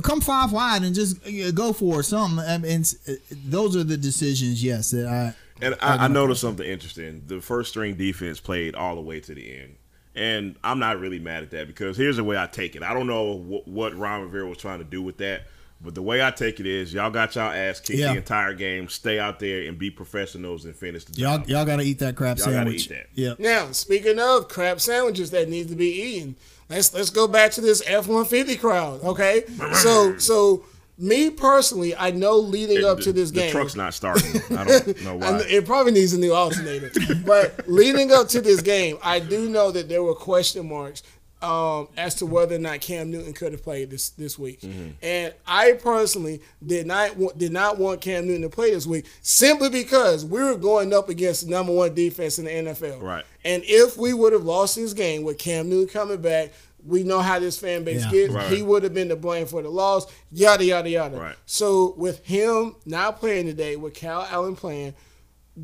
Come 0.04 0.22
five 0.22 0.52
wide 0.52 0.84
and 0.84 0.96
just 0.96 1.18
uh, 1.28 1.52
go 1.52 1.74
for 1.74 2.02
something. 2.02 2.40
I 2.40 2.58
mean, 2.58 2.84
uh, 3.08 3.14
those 3.30 3.76
are 3.76 3.84
the 3.84 3.98
decisions. 3.98 4.64
Yes, 4.64 4.92
that 4.92 5.06
I. 5.08 5.36
And 5.62 5.76
I, 5.82 6.06
I 6.06 6.08
noticed 6.08 6.42
something 6.42 6.66
interesting. 6.66 7.24
The 7.28 7.40
first 7.42 7.70
string 7.70 7.96
defense 7.96 8.40
played 8.40 8.76
all 8.76 8.96
the 8.96 9.02
way 9.02 9.20
to 9.22 9.34
the 9.34 9.58
end. 9.60 9.76
And 10.16 10.56
I'm 10.64 10.80
not 10.80 11.00
really 11.00 11.20
mad 11.20 11.44
at 11.44 11.52
that 11.52 11.68
because 11.68 11.98
here's 11.98 12.18
the 12.18 12.24
way 12.24 12.38
I 12.38 12.48
take 12.48 12.76
it. 12.76 12.84
I 12.84 12.94
don't 12.94 13.08
know 13.08 13.34
what, 13.34 13.68
what 13.68 13.98
Ron 13.98 14.22
Rivera 14.22 14.48
was 14.48 14.58
trying 14.58 14.80
to 14.80 14.86
do 14.86 15.02
with 15.02 15.18
that, 15.18 15.44
but 15.82 15.94
the 15.94 16.02
way 16.02 16.24
I 16.24 16.32
take 16.32 16.62
it 16.62 16.66
is 16.66 16.94
y'all 16.94 17.10
got 17.10 17.36
y'all 17.36 17.52
ass 17.52 17.82
kicked 17.82 18.00
Yeah. 18.00 18.12
the 18.14 18.18
entire 18.20 18.54
game. 18.54 18.88
Stay 18.88 19.20
out 19.20 19.40
there 19.40 19.68
and 19.68 19.78
be 19.78 19.90
professionals 19.92 20.64
and 20.66 20.74
finish 20.76 21.04
the 21.04 21.20
Y'all, 21.20 21.38
job. 21.40 21.48
y'all 21.50 21.66
got 21.66 21.78
to 21.78 21.84
eat 21.84 22.00
that 22.00 22.16
crab 22.16 22.38
Y'all 22.38 22.46
gotta 22.48 22.58
sandwich. 22.60 22.86
eat 22.86 22.90
that. 22.90 23.08
Yeah. 23.14 23.34
Now, 23.40 23.72
speaking 23.74 24.18
of 24.20 24.48
crab 24.48 24.80
sandwiches 24.80 25.32
that 25.32 25.50
need 25.50 25.68
to 25.68 25.76
be 25.76 25.92
eaten, 25.92 26.36
let's 26.70 26.94
let's 26.94 27.10
go 27.10 27.28
back 27.28 27.52
to 27.52 27.62
this 27.62 27.84
F 27.86 28.08
one 28.08 28.24
fifty 28.26 28.56
crowd. 28.56 29.04
Okay, 29.04 29.44
so 29.74 30.18
so 30.18 30.64
me 30.98 31.30
personally, 31.30 31.96
I 31.96 32.12
know 32.12 32.38
leading 32.38 32.86
up 32.86 32.98
the, 32.98 33.04
to 33.04 33.14
this 33.14 33.32
the 33.32 33.40
game, 33.40 33.48
the 33.48 33.52
truck's 33.52 33.76
not 33.76 33.94
starting. 33.94 34.42
I 34.58 34.64
don't 34.64 35.04
know 35.04 35.16
why. 35.18 35.42
it 35.48 35.66
probably 35.66 35.92
needs 35.92 36.14
a 36.14 36.20
new 36.20 36.34
alternator. 36.34 36.90
but 37.26 37.68
leading 37.68 38.12
up 38.12 38.30
to 38.30 38.42
this 38.42 38.62
game, 38.62 38.98
I 39.04 39.20
do 39.20 39.50
know 39.50 39.72
that 39.72 39.90
there 39.90 40.04
were 40.04 40.16
question 40.16 40.70
marks 40.70 41.04
um, 41.42 41.90
as 41.98 42.16
to 42.16 42.26
whether 42.26 42.56
or 42.56 42.60
not 42.60 42.82
Cam 42.82 43.12
Newton 43.12 43.34
could 43.34 43.52
have 43.52 43.64
played 43.64 43.90
this 43.90 44.10
this 44.12 44.40
week. 44.40 44.62
Mm-hmm. 44.62 44.92
And 45.02 45.34
I 45.46 45.74
personally 45.74 46.42
did 46.66 46.88
not 46.88 47.18
want, 47.18 47.38
did 47.38 47.52
not 47.52 47.78
want 47.78 48.02
Cam 48.02 48.26
Newton 48.26 48.44
to 48.44 48.50
play 48.50 48.72
this 48.72 48.88
week 48.88 49.06
simply 49.22 49.70
because 49.70 50.26
we 50.26 50.42
were 50.42 50.56
going 50.56 50.94
up 50.94 51.10
against 51.10 51.46
the 51.46 51.52
number 51.52 51.74
one 51.74 51.94
defense 51.94 52.40
in 52.40 52.46
the 52.46 52.52
NFL. 52.52 53.02
Right. 53.02 53.24
And 53.44 53.64
if 53.66 53.98
we 53.98 54.14
would 54.14 54.34
have 54.34 54.44
lost 54.44 54.76
this 54.76 54.94
game 54.94 55.24
with 55.24 55.38
Cam 55.38 55.70
Newton 55.70 55.88
coming 55.88 56.22
back. 56.22 56.52
We 56.86 57.04
know 57.04 57.20
how 57.20 57.40
this 57.40 57.58
fan 57.58 57.84
base 57.84 58.04
Yeah. 58.06 58.12
gets. 58.12 58.34
Right. 58.34 58.52
He 58.52 58.62
would 58.62 58.84
have 58.84 58.94
been 58.94 59.10
to 59.10 59.16
blame 59.16 59.46
for 59.48 59.62
the 59.62 59.70
loss. 59.70 60.06
Yada 60.32 60.64
yada 60.64 60.90
yada. 60.90 61.18
Right. 61.18 61.36
So 61.46 61.94
with 61.98 62.26
him 62.26 62.76
not 62.86 63.20
playing 63.20 63.48
today, 63.48 63.76
with 63.76 64.00
Kyle 64.00 64.28
Allen 64.30 64.56
playing, 64.56 64.94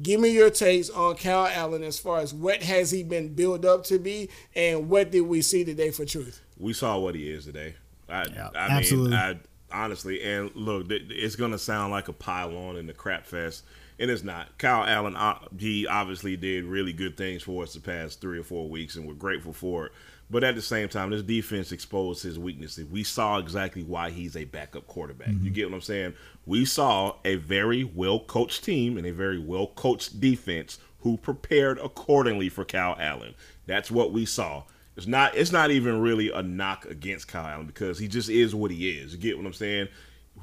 give 0.01 0.19
me 0.19 0.29
your 0.29 0.49
takes 0.49 0.89
on 0.89 1.15
Kyle 1.15 1.47
Allen 1.47 1.83
as 1.83 1.99
far 1.99 2.19
as 2.19 2.33
what 2.33 2.63
has 2.63 2.91
he 2.91 3.03
been 3.03 3.33
built 3.33 3.65
up 3.65 3.83
to 3.85 3.99
be, 3.99 4.29
and 4.55 4.89
what 4.89 5.11
did 5.11 5.21
we 5.21 5.41
see 5.41 5.63
today 5.63 5.91
for 5.91 6.05
truth? 6.05 6.41
we 6.57 6.73
saw 6.73 6.97
what 6.99 7.15
he 7.15 7.27
is 7.29 7.45
today. 7.45 7.73
I, 8.07 8.25
Yeah, 8.33 8.49
I 8.55 8.81
mean. 8.81 9.13
I 9.13 9.37
honestly, 9.71 10.21
and 10.21 10.51
look, 10.55 10.85
it's 10.89 11.35
gonna 11.35 11.57
sound 11.57 11.91
like 11.91 12.07
a 12.07 12.13
pile 12.13 12.55
on 12.55 12.75
in 12.77 12.85
the 12.87 12.93
crap 12.93 13.25
fest, 13.25 13.63
and 13.97 14.11
it's 14.11 14.23
not. 14.23 14.57
Kyle 14.59 14.83
Allen, 14.85 15.15
uh, 15.15 15.39
he 15.57 15.87
obviously 15.87 16.35
did 16.37 16.65
really 16.65 16.93
good 16.93 17.17
things 17.17 17.41
for 17.41 17.63
us 17.63 17.73
the 17.73 17.79
past 17.79 18.21
three 18.21 18.37
or 18.39 18.43
four 18.43 18.69
weeks, 18.69 18.95
and 18.95 19.07
we're 19.07 19.13
grateful 19.15 19.53
for 19.53 19.87
it. 19.87 19.91
But 20.31 20.45
at 20.45 20.55
the 20.55 20.61
same 20.61 20.87
time, 20.87 21.09
this 21.09 21.23
defense 21.23 21.73
exposed 21.73 22.23
his 22.23 22.39
weaknesses. 22.39 22.85
We 22.85 23.03
saw 23.03 23.37
exactly 23.37 23.83
why 23.83 24.11
he's 24.11 24.37
a 24.37 24.45
backup 24.45 24.87
quarterback. 24.87 25.27
You 25.27 25.33
mm-hmm. 25.33 25.53
get 25.53 25.69
what 25.69 25.75
I'm 25.75 25.81
saying? 25.81 26.13
We 26.45 26.63
saw 26.63 27.15
a 27.25 27.35
very 27.35 27.83
well 27.83 28.19
coached 28.21 28.63
team 28.63 28.97
and 28.97 29.05
a 29.05 29.11
very 29.11 29.39
well 29.39 29.67
coached 29.67 30.21
defense 30.21 30.79
who 31.01 31.17
prepared 31.17 31.79
accordingly 31.79 32.47
for 32.47 32.63
Kyle 32.63 32.95
Allen. 32.97 33.35
That's 33.65 33.91
what 33.91 34.13
we 34.13 34.25
saw. 34.25 34.63
It's 34.95 35.07
not. 35.07 35.35
It's 35.35 35.51
not 35.51 35.69
even 35.69 35.99
really 35.99 36.31
a 36.31 36.41
knock 36.41 36.85
against 36.85 37.27
Kyle 37.27 37.45
Allen 37.45 37.65
because 37.65 37.99
he 37.99 38.07
just 38.07 38.29
is 38.29 38.55
what 38.55 38.71
he 38.71 38.89
is. 38.89 39.13
You 39.13 39.19
get 39.19 39.37
what 39.37 39.45
I'm 39.45 39.53
saying? 39.53 39.89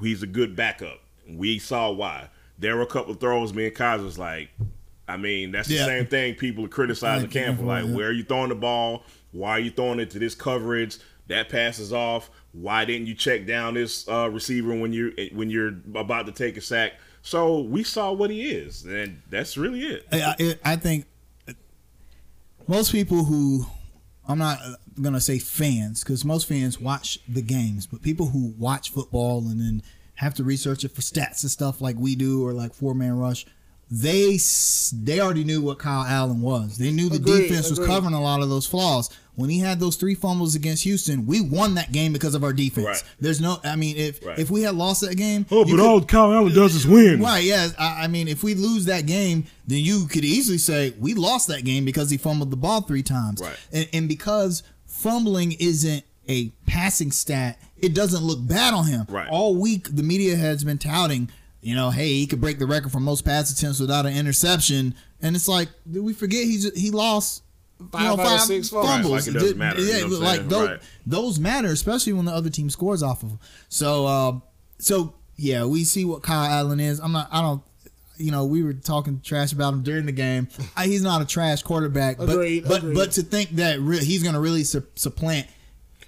He's 0.01 0.21
a 0.21 0.27
good 0.27 0.55
backup. 0.55 0.99
We 1.27 1.57
saw 1.57 1.91
why. 1.91 2.29
There 2.59 2.75
were 2.75 2.83
a 2.83 2.87
couple 2.87 3.13
of 3.13 3.19
throws. 3.19 3.53
Me 3.53 3.65
and 3.65 3.75
Kaiser 3.75 4.03
was 4.03 4.19
like, 4.19 4.49
I 5.07 5.17
mean, 5.17 5.51
that's 5.51 5.67
the 5.67 5.75
Yeah. 5.75 5.85
same 5.85 6.05
thing 6.05 6.35
people 6.35 6.65
are 6.65 6.69
criticizing 6.69 7.29
Thank 7.29 7.35
you 7.35 7.41
Cam 7.41 7.55
for. 7.55 7.61
for 7.61 7.67
Like, 7.67 7.85
yeah. 7.85 7.95
where 7.95 8.07
are 8.09 8.11
you 8.11 8.23
throwing 8.23 8.49
the 8.49 8.55
ball? 8.55 9.03
Why 9.31 9.51
are 9.51 9.59
you 9.59 9.71
throwing 9.71 9.99
it 9.99 10.09
to 10.11 10.19
this 10.19 10.35
coverage? 10.35 10.97
That 11.27 11.49
passes 11.49 11.93
off. 11.93 12.31
Why 12.53 12.85
didn't 12.85 13.07
you 13.07 13.13
check 13.13 13.45
down 13.45 13.75
this 13.75 14.07
uh, 14.07 14.29
receiver 14.31 14.73
when 14.73 14.91
you 14.93 15.13
when 15.33 15.49
you're 15.49 15.75
about 15.95 16.25
to 16.25 16.31
take 16.31 16.57
a 16.57 16.61
sack? 16.61 16.93
So 17.21 17.59
we 17.59 17.83
saw 17.83 18.11
what 18.11 18.31
he 18.31 18.49
is, 18.49 18.85
and 18.85 19.21
that's 19.29 19.57
really 19.57 19.81
it. 19.81 20.07
I, 20.11 20.35
I, 20.39 20.73
I 20.73 20.75
think 20.75 21.05
most 22.67 22.91
people 22.91 23.25
who 23.25 23.65
I'm 24.27 24.37
not 24.37 24.59
gonna 25.01 25.21
say 25.21 25.39
fans 25.39 26.03
because 26.03 26.25
most 26.25 26.47
fans 26.47 26.79
watch 26.79 27.19
the 27.27 27.41
games, 27.41 27.87
but 27.87 28.01
people 28.01 28.27
who 28.27 28.53
watch 28.57 28.91
football 28.91 29.39
and 29.39 29.59
then 29.59 29.83
have 30.15 30.33
to 30.35 30.43
research 30.43 30.83
it 30.83 30.91
for 30.91 31.01
stats 31.01 31.43
and 31.43 31.51
stuff 31.51 31.81
like 31.81 31.95
we 31.97 32.15
do 32.15 32.45
or 32.45 32.53
like 32.53 32.73
four 32.73 32.93
man 32.93 33.17
rush. 33.17 33.45
They 33.91 34.37
they 34.93 35.19
already 35.19 35.43
knew 35.43 35.61
what 35.61 35.79
Kyle 35.79 36.03
Allen 36.05 36.41
was. 36.41 36.77
They 36.77 36.91
knew 36.91 37.09
the 37.09 37.15
Agreed, 37.15 37.47
defense 37.47 37.69
was 37.69 37.79
agreed. 37.79 37.87
covering 37.93 38.13
a 38.13 38.21
lot 38.21 38.41
of 38.41 38.49
those 38.49 38.65
flaws. 38.67 39.09
When 39.35 39.49
he 39.49 39.59
had 39.59 39.79
those 39.79 39.95
three 39.95 40.15
fumbles 40.15 40.53
against 40.53 40.83
Houston, 40.83 41.25
we 41.25 41.39
won 41.39 41.75
that 41.75 41.91
game 41.93 42.11
because 42.11 42.35
of 42.35 42.43
our 42.43 42.51
defense. 42.51 42.85
Right. 42.85 43.03
There's 43.21 43.39
no, 43.39 43.57
I 43.63 43.77
mean, 43.77 43.95
if 43.95 44.23
Right. 44.23 44.37
if 44.37 44.51
we 44.51 44.61
had 44.63 44.75
lost 44.75 44.99
that 45.01 45.15
game, 45.15 45.45
Oh, 45.49 45.63
but 45.63 45.77
could- 45.77 46.07
Kyle 46.09 46.33
Allen 46.33 46.53
does 46.53 46.75
is 46.75 46.85
win. 46.85 47.21
Right, 47.21 47.43
yeah. 47.45 47.69
I, 47.79 48.03
I 48.03 48.07
mean, 48.07 48.27
if 48.27 48.43
we 48.43 48.53
lose 48.53 48.85
that 48.85 49.05
game, 49.05 49.45
then 49.65 49.79
you 49.79 50.07
could 50.07 50.25
easily 50.25 50.57
say 50.57 50.93
we 50.99 51.13
lost 51.13 51.47
that 51.47 51.63
game 51.63 51.85
because 51.85 52.09
he 52.09 52.17
fumbled 52.17 52.51
the 52.51 52.57
ball 52.57 52.81
three 52.81 53.01
times. 53.03 53.41
Right. 53.41 53.55
And, 53.71 53.87
and 53.93 54.07
because 54.09 54.61
fumbling 54.85 55.53
isn't 55.53 56.03
a 56.27 56.49
passing 56.67 57.11
stat, 57.11 57.59
it 57.77 57.93
doesn't 57.95 58.23
look 58.23 58.45
bad 58.45 58.73
on 58.73 58.87
him. 58.87 59.05
Right. 59.09 59.29
All 59.29 59.55
week, 59.55 59.87
the 59.95 60.03
media 60.03 60.35
has 60.35 60.65
been 60.65 60.77
touting, 60.79 61.29
you 61.61 61.75
know, 61.75 61.89
hey, 61.89 62.07
he 62.09 62.27
could 62.27 62.39
break 62.41 62.59
the 62.59 62.65
record 62.65 62.91
for 62.91 62.99
most 62.99 63.23
pass 63.25 63.51
attempts 63.51 63.79
without 63.79 64.05
an 64.05 64.15
interception. 64.15 64.95
And 65.21 65.35
it's 65.35 65.47
like, 65.47 65.69
did 65.89 66.01
we 66.03 66.13
forget 66.13 66.43
he's 66.45 66.71
he 66.79 66.91
lost 66.91 67.43
Five 67.91 68.01
you 68.01 68.07
know, 68.07 68.13
out 68.13 68.27
five 68.27 68.41
six 68.41 68.69
fumbles. 68.69 68.89
fumbles? 68.89 69.11
Right, 69.11 69.19
like 69.19 69.27
it 69.27 69.33
doesn't 69.33 69.47
Did- 69.49 69.57
matter, 69.57 69.79
you 69.81 69.87
Yeah, 69.87 69.99
know 70.01 70.07
what 70.07 70.15
I'm 70.17 70.21
like 70.23 70.47
those, 70.49 70.67
Right. 70.69 70.79
those 71.05 71.39
matter, 71.39 71.69
especially 71.69 72.13
when 72.13 72.25
the 72.25 72.31
other 72.33 72.49
team 72.49 72.69
scores 72.69 73.01
off 73.03 73.23
of 73.23 73.29
them. 73.29 73.39
So, 73.69 74.05
um, 74.07 74.41
so 74.79 75.13
yeah, 75.37 75.63
we 75.65 75.83
see 75.85 76.03
what 76.05 76.21
Kyle 76.21 76.49
Allen 76.51 76.79
is. 76.81 76.99
I'm 76.99 77.11
not. 77.13 77.29
I 77.31 77.41
don't. 77.41 77.61
You 78.17 78.31
know, 78.31 78.43
we 78.43 78.63
were 78.63 78.73
talking 78.73 79.21
trash 79.23 79.53
about 79.53 79.73
him 79.73 79.81
during 79.83 80.05
the 80.05 80.11
game. 80.11 80.49
I, 80.75 80.87
he's 80.87 81.01
not 81.01 81.21
a 81.21 81.25
trash 81.25 81.63
quarterback, 81.63 82.17
but 82.17 82.27
Agreed, 82.27 82.65
but 82.67 82.79
agreed. 82.79 82.95
but 82.95 83.11
to 83.13 83.21
think 83.21 83.51
that 83.51 83.79
re- 83.79 84.03
he's 84.03 84.23
going 84.23 84.33
to 84.35 84.41
really 84.41 84.65
su- 84.65 84.83
supplant. 84.95 85.47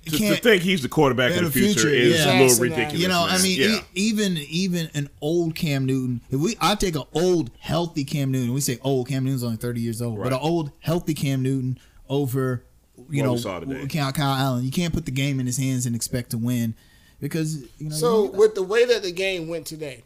To, 0.06 0.10
to 0.12 0.18
can't- 0.18 0.40
think 0.44 0.64
he's 0.64 0.82
the 0.82 0.90
quarterback 0.90 1.34
In 1.34 1.46
of 1.46 1.54
the 1.54 1.60
the 1.60 1.66
future, 1.68 1.82
future, 1.90 1.94
is 1.96 2.20
yeah. 2.20 2.26
a 2.26 2.34
little 2.34 2.48
Jackson, 2.48 2.64
ridiculous. 2.64 3.02
you 3.02 3.08
know, 3.08 3.26
I 3.30 3.42
mean, 3.42 3.60
yeah. 3.62 3.78
e- 3.78 3.82
even 3.94 4.38
even 4.50 4.90
an 4.96 5.10
old 5.22 5.54
Cam 5.56 5.86
Newton. 5.86 6.22
If 6.32 6.40
we, 6.40 6.56
I 6.60 6.74
take 6.76 6.96
an 6.96 7.04
old 7.14 7.52
healthy 7.60 8.04
Cam 8.04 8.32
Newton. 8.32 8.52
We 8.54 8.62
say 8.62 8.80
old 8.84 9.08
Cam 9.10 9.24
Newton's 9.26 9.44
only 9.44 9.58
thirty 9.58 9.80
years 9.82 10.02
old, 10.02 10.18
but 10.24 10.34
an 10.34 10.40
old 10.42 10.72
healthy 10.80 11.14
Cam 11.14 11.44
Newton 11.44 11.78
over 12.10 12.64
you 13.10 13.24
What 13.24 13.44
know 13.44 13.60
we. 13.82 13.88
Kyle, 13.88 14.12
Kyle 14.12 14.34
Allen. 14.36 14.64
You 14.64 14.72
can't 14.72 14.94
put 14.94 15.06
the 15.06 15.12
game 15.12 15.40
in 15.40 15.46
his 15.46 15.58
hands 15.58 15.86
and 15.86 15.96
expect 15.96 16.32
to 16.32 16.38
win 16.40 16.74
because 17.20 17.58
you 17.80 17.90
know. 17.90 17.96
So 17.96 18.24
you- 18.26 18.32
with 18.32 18.56
the 18.56 18.64
way 18.64 18.86
that 18.86 19.04
the 19.04 19.12
game 19.12 19.48
went 19.48 19.68
today, 19.68 20.04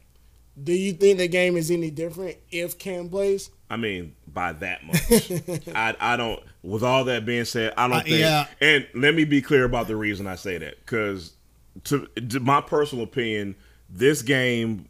do 0.62 0.74
you 0.74 0.92
think 0.94 1.20
the 1.20 1.28
game 1.30 1.56
is 1.56 1.72
any 1.72 1.90
different 1.90 2.36
if 2.52 2.78
Cam 2.78 3.08
plays? 3.10 3.50
I 3.70 3.78
mean, 3.78 4.14
by 4.28 4.52
that 4.54 4.84
much. 4.86 5.68
I 5.76 5.96
I 6.00 6.18
don't. 6.18 6.40
With 6.66 6.84
all 6.84 7.04
that 7.06 7.26
being 7.26 7.46
said, 7.46 7.74
I 7.78 7.88
don't 7.88 7.98
Uh, 7.98 8.02
think. 8.04 8.18
yeah. 8.20 8.48
And 8.60 8.88
let 8.96 9.14
me 9.16 9.24
be 9.26 9.42
clear 9.42 9.64
about 9.66 9.88
the 9.88 9.96
reason 9.96 10.26
I 10.28 10.36
say 10.36 10.58
that, 10.58 10.80
because 10.86 11.34
to, 11.86 12.08
to 12.30 12.40
my 12.40 12.62
personal 12.62 13.04
opinion, 13.04 13.56
this 13.90 14.22
game, 14.22 14.88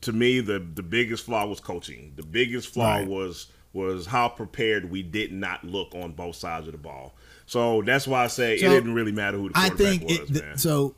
to 0.00 0.12
me, 0.12 0.40
the 0.40 0.58
the 0.58 0.82
biggest 0.82 1.24
flaw 1.26 1.46
was 1.46 1.60
coaching. 1.60 2.12
The 2.16 2.22
biggest 2.22 2.68
flaw 2.72 2.96
Right. 2.96 3.06
was 3.08 3.46
was 3.74 4.06
how 4.06 4.28
prepared 4.28 4.90
we 4.90 5.02
did 5.02 5.32
not 5.32 5.64
look 5.64 5.94
on 5.94 6.12
both 6.12 6.36
sides 6.36 6.66
of 6.66 6.72
the 6.72 6.78
ball. 6.78 7.14
So 7.46 7.82
that's 7.82 8.06
why 8.06 8.24
I 8.24 8.26
say 8.28 8.58
So, 8.58 8.66
it 8.66 8.70
didn't 8.70 8.94
really 8.94 9.12
matter 9.12 9.36
who 9.38 9.48
the 9.50 9.58
I 9.58 9.68
quarterback 9.68 9.98
think 9.98 10.08
was, 10.08 10.18
it, 10.18 10.32
th- 10.32 10.58
so. 10.58 10.94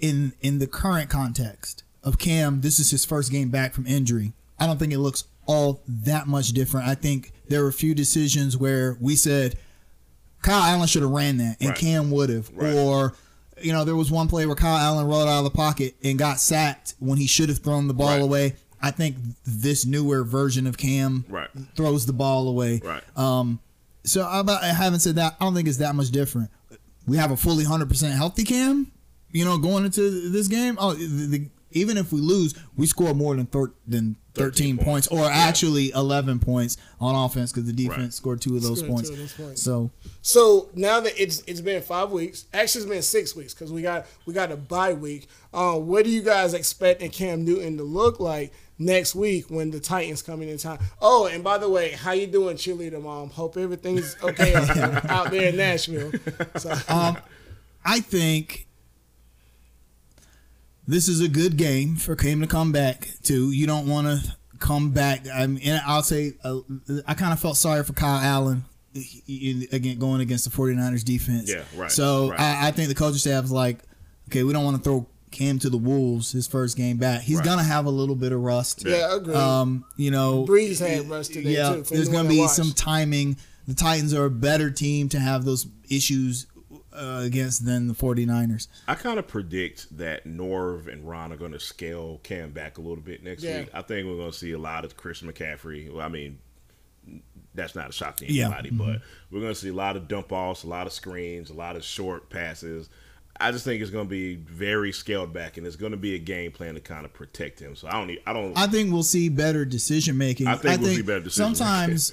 In 0.00 0.32
in 0.40 0.60
the 0.60 0.68
current 0.68 1.10
context 1.10 1.82
of 2.04 2.18
Cam, 2.18 2.60
this 2.60 2.78
is 2.78 2.90
his 2.92 3.04
first 3.04 3.32
game 3.32 3.48
back 3.50 3.74
from 3.74 3.84
injury. 3.84 4.32
I 4.56 4.66
don't 4.66 4.78
think 4.78 4.92
it 4.92 4.98
looks 5.00 5.24
all 5.44 5.80
that 5.88 6.28
much 6.28 6.50
different. 6.50 6.86
I 6.86 6.94
think 6.94 7.32
there 7.48 7.62
were 7.62 7.68
a 7.68 7.72
few 7.72 7.94
decisions 7.96 8.56
where 8.56 8.96
we 9.00 9.16
said 9.16 9.58
Kyle 10.42 10.62
Allen 10.62 10.86
should 10.86 11.02
have 11.02 11.10
ran 11.10 11.36
that 11.38 11.56
and 11.60 11.70
Right. 11.70 11.78
Cam 11.78 12.10
would 12.10 12.30
have, 12.30 12.50
Right. 12.54 12.72
or 12.74 13.14
you 13.60 13.72
know 13.72 13.84
there 13.84 13.96
was 13.96 14.10
one 14.10 14.28
play 14.28 14.46
where 14.46 14.54
Kyle 14.56 14.76
Allen 14.76 15.06
rolled 15.06 15.28
out 15.28 15.38
of 15.38 15.44
the 15.44 15.50
pocket 15.50 15.96
and 16.04 16.18
got 16.18 16.40
sacked 16.40 16.94
when 17.00 17.18
he 17.18 17.26
should 17.26 17.48
have 17.48 17.58
thrown 17.58 17.88
the 17.88 17.94
ball 17.94 18.08
Right. 18.08 18.22
away. 18.22 18.56
I 18.80 18.92
think 18.92 19.16
this 19.44 19.84
newer 19.84 20.22
version 20.22 20.66
of 20.68 20.76
Cam 20.78 21.24
throws 21.74 22.06
the 22.06 22.12
ball 22.12 22.46
away. 22.48 22.80
Right. 22.84 23.02
Um, 23.18 23.58
so 24.04 24.28
about 24.30 24.62
having 24.62 25.00
said 25.00 25.16
that, 25.16 25.36
I 25.40 25.44
don't 25.44 25.54
think 25.54 25.66
it's 25.66 25.78
that 25.78 25.94
much 25.96 26.10
different. 26.12 26.50
We 27.06 27.16
have 27.16 27.30
a 27.32 27.36
fully 27.36 27.64
hundred 27.64 27.88
percent 27.88 28.14
healthy 28.14 28.44
Cam, 28.44 28.92
you 29.32 29.44
know, 29.44 29.58
going 29.58 29.84
into 29.84 30.30
this 30.30 30.46
game. 30.46 30.76
Oh, 30.78 30.94
the, 30.94 31.06
the, 31.26 31.46
even 31.72 31.96
if 31.96 32.12
we 32.12 32.20
lose, 32.20 32.54
we 32.76 32.86
score 32.86 33.14
more 33.14 33.34
than 33.34 33.46
thir- 33.46 33.72
than 33.86 34.14
13, 34.38 34.76
13 34.76 34.84
points, 34.84 35.06
or 35.08 35.24
actually 35.24 35.90
eleven 35.90 36.38
points 36.38 36.76
on 37.00 37.14
offense 37.14 37.52
because 37.52 37.66
the 37.66 37.72
defense 37.72 37.98
Right. 37.98 38.12
scored 38.12 38.40
two 38.40 38.56
of 38.56 38.62
those 38.62 38.78
Scored 38.78 38.92
points. 38.92 39.10
of 39.10 39.18
those 39.18 39.32
points. 39.32 39.62
So 39.62 39.90
So 40.22 40.68
now 40.74 41.00
that 41.00 41.20
it's 41.20 41.42
it's 41.46 41.60
been 41.60 41.82
five 41.82 42.10
weeks, 42.10 42.44
actually 42.54 42.82
it's 42.82 42.90
been 42.90 43.02
six 43.02 43.34
weeks 43.36 43.54
because 43.54 43.72
we 43.72 43.82
got 43.82 44.06
we 44.26 44.32
got 44.32 44.50
a 44.52 44.56
bye 44.56 44.92
week. 44.92 45.26
Um, 45.52 45.86
what 45.86 46.04
do 46.04 46.10
you 46.10 46.22
guys 46.22 46.54
expecting 46.54 47.10
Cam 47.10 47.44
Newton 47.44 47.76
to 47.78 47.82
look 47.82 48.20
like 48.20 48.52
next 48.78 49.14
week 49.16 49.46
when 49.50 49.70
the 49.70 49.80
Titans 49.80 50.22
come 50.22 50.42
in 50.42 50.56
time? 50.58 50.78
Oh, 51.00 51.26
and 51.26 51.42
by 51.42 51.58
the 51.58 51.68
way, 51.68 51.90
how 51.92 52.12
you 52.12 52.26
doing, 52.26 52.56
cheerleader 52.56 53.02
mom? 53.02 53.30
Hope 53.30 53.56
everything's 53.56 54.14
okay 54.22 54.54
out 55.08 55.30
there 55.30 55.48
in 55.48 55.56
Nashville. 55.56 56.12
So, 56.58 56.72
Um, 56.88 57.16
I 57.84 58.00
think 58.00 58.66
this 60.88 61.06
is 61.08 61.20
a 61.20 61.28
good 61.28 61.56
game 61.56 61.94
for 61.96 62.16
Cam 62.16 62.40
to 62.40 62.46
come 62.48 62.72
back 62.72 63.08
to. 63.24 63.52
You 63.52 63.66
don't 63.66 63.86
want 63.86 64.06
to 64.08 64.36
come 64.58 64.90
back. 64.90 65.26
I 65.32 65.46
mean, 65.46 65.62
and 65.64 65.80
I'll 65.86 66.02
say 66.02 66.32
uh, 66.42 66.58
I 67.06 67.14
kind 67.14 67.32
of 67.32 67.38
felt 67.38 67.56
sorry 67.56 67.84
for 67.84 67.92
Kyle 67.92 68.18
Allen 68.20 68.64
again 69.72 69.98
going 69.98 70.20
against 70.20 70.44
the 70.44 70.50
49ers 70.50 71.04
defense. 71.04 71.50
Yeah, 71.50 71.62
right, 71.76 71.90
So 71.90 72.30
right. 72.30 72.40
I, 72.40 72.68
I 72.68 72.70
think 72.72 72.88
the 72.88 72.94
coaching 72.94 73.18
staff 73.18 73.44
is 73.44 73.52
like, 73.52 73.78
okay, 74.28 74.42
we 74.44 74.52
don't 74.52 74.64
want 74.64 74.76
to 74.76 74.82
throw 74.82 75.06
Cam 75.30 75.58
to 75.60 75.70
the 75.70 75.76
wolves 75.78 76.32
his 76.32 76.46
first 76.46 76.76
game 76.76 76.96
back. 76.96 77.20
He's 77.20 77.36
Right. 77.36 77.44
gonna 77.44 77.62
have 77.62 77.84
a 77.86 77.90
little 77.90 78.14
bit 78.16 78.32
of 78.32 78.40
rust. 78.40 78.84
yeah, 78.86 79.14
agree. 79.14 79.34
Um, 79.34 79.84
you 79.96 80.10
know, 80.10 80.46
Brees 80.46 80.80
had 80.80 81.08
rust 81.08 81.34
today, 81.34 81.50
yeah, 81.50 81.74
too, 81.74 81.84
for 81.84 81.94
there's 81.94 82.08
going 82.08 82.24
to 82.24 82.28
that 82.28 82.34
be 82.34 82.40
watched. 82.40 82.54
some 82.54 82.72
timing. 82.72 83.36
The 83.66 83.74
Titans 83.74 84.14
are 84.14 84.24
a 84.24 84.30
better 84.30 84.70
team 84.70 85.10
to 85.10 85.20
have 85.20 85.44
those 85.44 85.66
issues 85.90 86.46
uh, 86.98 87.20
against 87.24 87.64
than 87.64 87.86
the 87.88 87.94
49ers. 87.94 88.68
I 88.88 88.94
kind 88.94 89.18
of 89.18 89.26
predict 89.28 89.96
that 89.98 90.26
Norv 90.26 90.92
and 90.92 91.08
Ron 91.08 91.32
are 91.32 91.36
going 91.36 91.52
to 91.52 91.60
scale 91.60 92.20
Cam 92.22 92.50
back 92.50 92.78
a 92.78 92.80
little 92.80 92.96
bit 93.02 93.22
next 93.22 93.42
Yeah. 93.42 93.60
week. 93.60 93.70
I 93.72 93.82
think 93.82 94.06
we're 94.06 94.16
going 94.16 94.32
to 94.32 94.36
see 94.36 94.52
a 94.52 94.58
lot 94.58 94.84
of 94.84 94.96
Chris 94.96 95.22
McCaffrey. 95.22 95.92
Well, 95.92 96.04
I 96.04 96.08
mean, 96.08 96.38
that's 97.54 97.74
not 97.74 97.88
a 97.88 97.92
shock 97.92 98.16
to 98.18 98.32
Yeah. 98.32 98.46
anybody, 98.46 98.70
but 98.70 99.00
we're 99.30 99.40
going 99.40 99.52
to 99.54 99.58
see 99.58 99.68
a 99.68 99.72
lot 99.74 99.96
of 99.96 100.08
dump 100.08 100.32
offs, 100.32 100.64
a 100.64 100.68
lot 100.68 100.86
of 100.86 100.92
screens, 100.92 101.50
a 101.50 101.54
lot 101.54 101.76
of 101.76 101.84
short 101.84 102.28
passes. 102.30 102.88
I 103.40 103.52
just 103.52 103.64
think 103.64 103.80
it's 103.80 103.90
going 103.92 104.06
to 104.06 104.10
be 104.10 104.34
very 104.34 104.90
scaled 104.92 105.32
back, 105.32 105.56
and 105.58 105.66
it's 105.66 105.76
going 105.76 105.92
to 105.92 105.98
be 105.98 106.16
a 106.16 106.18
game 106.18 106.50
plan 106.50 106.74
to 106.74 106.80
kind 106.80 107.04
of 107.04 107.12
protect 107.14 107.60
him. 107.60 107.76
So 107.76 107.86
I 107.86 107.92
don't, 107.92 108.08
need, 108.08 108.20
I 108.26 108.32
don't. 108.32 108.56
I 108.58 108.66
think 108.66 108.92
we'll 108.92 109.04
see 109.04 109.28
better 109.28 109.64
decision 109.64 110.18
making. 110.18 110.48
I 110.48 110.56
think 110.56 110.80
we'll 110.80 110.90
see 110.94 111.02
better 111.02 111.20
decision-making. 111.20 111.56
Sometimes 111.56 112.12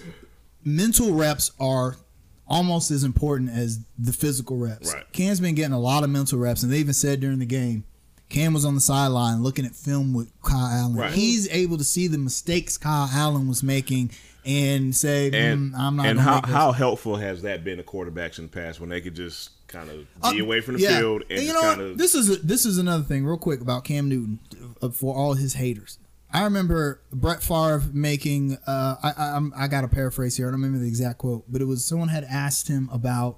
mental 0.63 1.13
reps 1.13 1.51
are 1.59 1.97
almost 2.47 2.91
as 2.91 3.03
important 3.03 3.49
as 3.49 3.79
the 3.97 4.13
physical 4.13 4.57
reps. 4.57 4.93
Right. 4.93 5.03
Cam's 5.11 5.39
been 5.39 5.55
getting 5.55 5.73
a 5.73 5.79
lot 5.79 6.03
of 6.03 6.09
mental 6.09 6.37
reps, 6.39 6.63
and 6.63 6.71
they 6.71 6.77
even 6.77 6.93
said 6.93 7.19
during 7.19 7.39
the 7.39 7.45
game, 7.45 7.83
Cam 8.29 8.53
was 8.53 8.65
on 8.65 8.75
the 8.75 8.81
sideline 8.81 9.43
looking 9.43 9.65
at 9.65 9.75
film 9.75 10.13
with 10.13 10.31
Kyle 10.41 10.65
Allen. 10.65 10.95
Right. 10.95 11.11
He's 11.13 11.47
able 11.49 11.77
to 11.77 11.83
see 11.83 12.07
the 12.07 12.17
mistakes 12.17 12.77
Kyle 12.77 13.09
Allen 13.13 13.47
was 13.47 13.61
making 13.63 14.11
and 14.45 14.95
say, 14.95 15.27
and 15.31 15.73
"Mm, 15.73 15.77
"I'm 15.79 15.95
not." 15.95 16.05
and 16.07 16.19
how 16.19 16.35
make 16.35 16.45
this." 16.45 16.53
how 16.53 16.71
helpful 16.71 17.15
has 17.17 17.41
that 17.43 17.63
been 17.63 17.77
to 17.77 17.83
quarterbacks 17.83 18.37
in 18.39 18.45
the 18.45 18.51
past 18.51 18.79
when 18.79 18.89
they 18.89 19.01
could 19.01 19.15
just 19.15 19.51
kind 19.67 19.89
of 19.89 19.97
be 20.31 20.41
Uh, 20.41 20.43
away 20.43 20.61
from 20.61 20.75
the 20.75 20.81
yeah. 20.81 20.99
field 20.99 21.23
and 21.29 21.39
you 21.41 21.47
just 21.51 21.53
know 21.55 21.61
kind 21.61 21.81
of 21.81 21.97
this 21.97 22.13
is 22.13 22.41
this 22.43 22.65
is 22.65 22.77
another 22.77 23.03
thing 23.03 23.25
real 23.25 23.37
quick 23.37 23.61
about 23.61 23.83
Cam 23.83 24.07
Newton 24.07 24.39
uh, 24.81 24.89
for 24.89 25.15
all 25.15 25.33
his 25.33 25.55
haters. 25.55 25.97
I 26.35 26.43
remember 26.43 27.01
Brett 27.11 27.41
Favre 27.41 27.83
making. 27.93 28.57
Uh, 28.67 28.95
I, 29.01 29.13
I 29.17 29.25
I'm- 29.33 29.53
got 29.69 29.83
a 29.83 29.87
paraphrase 29.87 30.35
here. 30.37 30.47
I 30.47 30.51
don't 30.51 30.61
remember 30.61 30.79
the 30.79 30.87
exact 30.87 31.19
quote, 31.19 31.45
but 31.51 31.61
it 31.61 31.65
was 31.65 31.85
someone 31.85 32.09
had 32.09 32.23
asked 32.25 32.67
him 32.67 32.89
about 32.91 33.37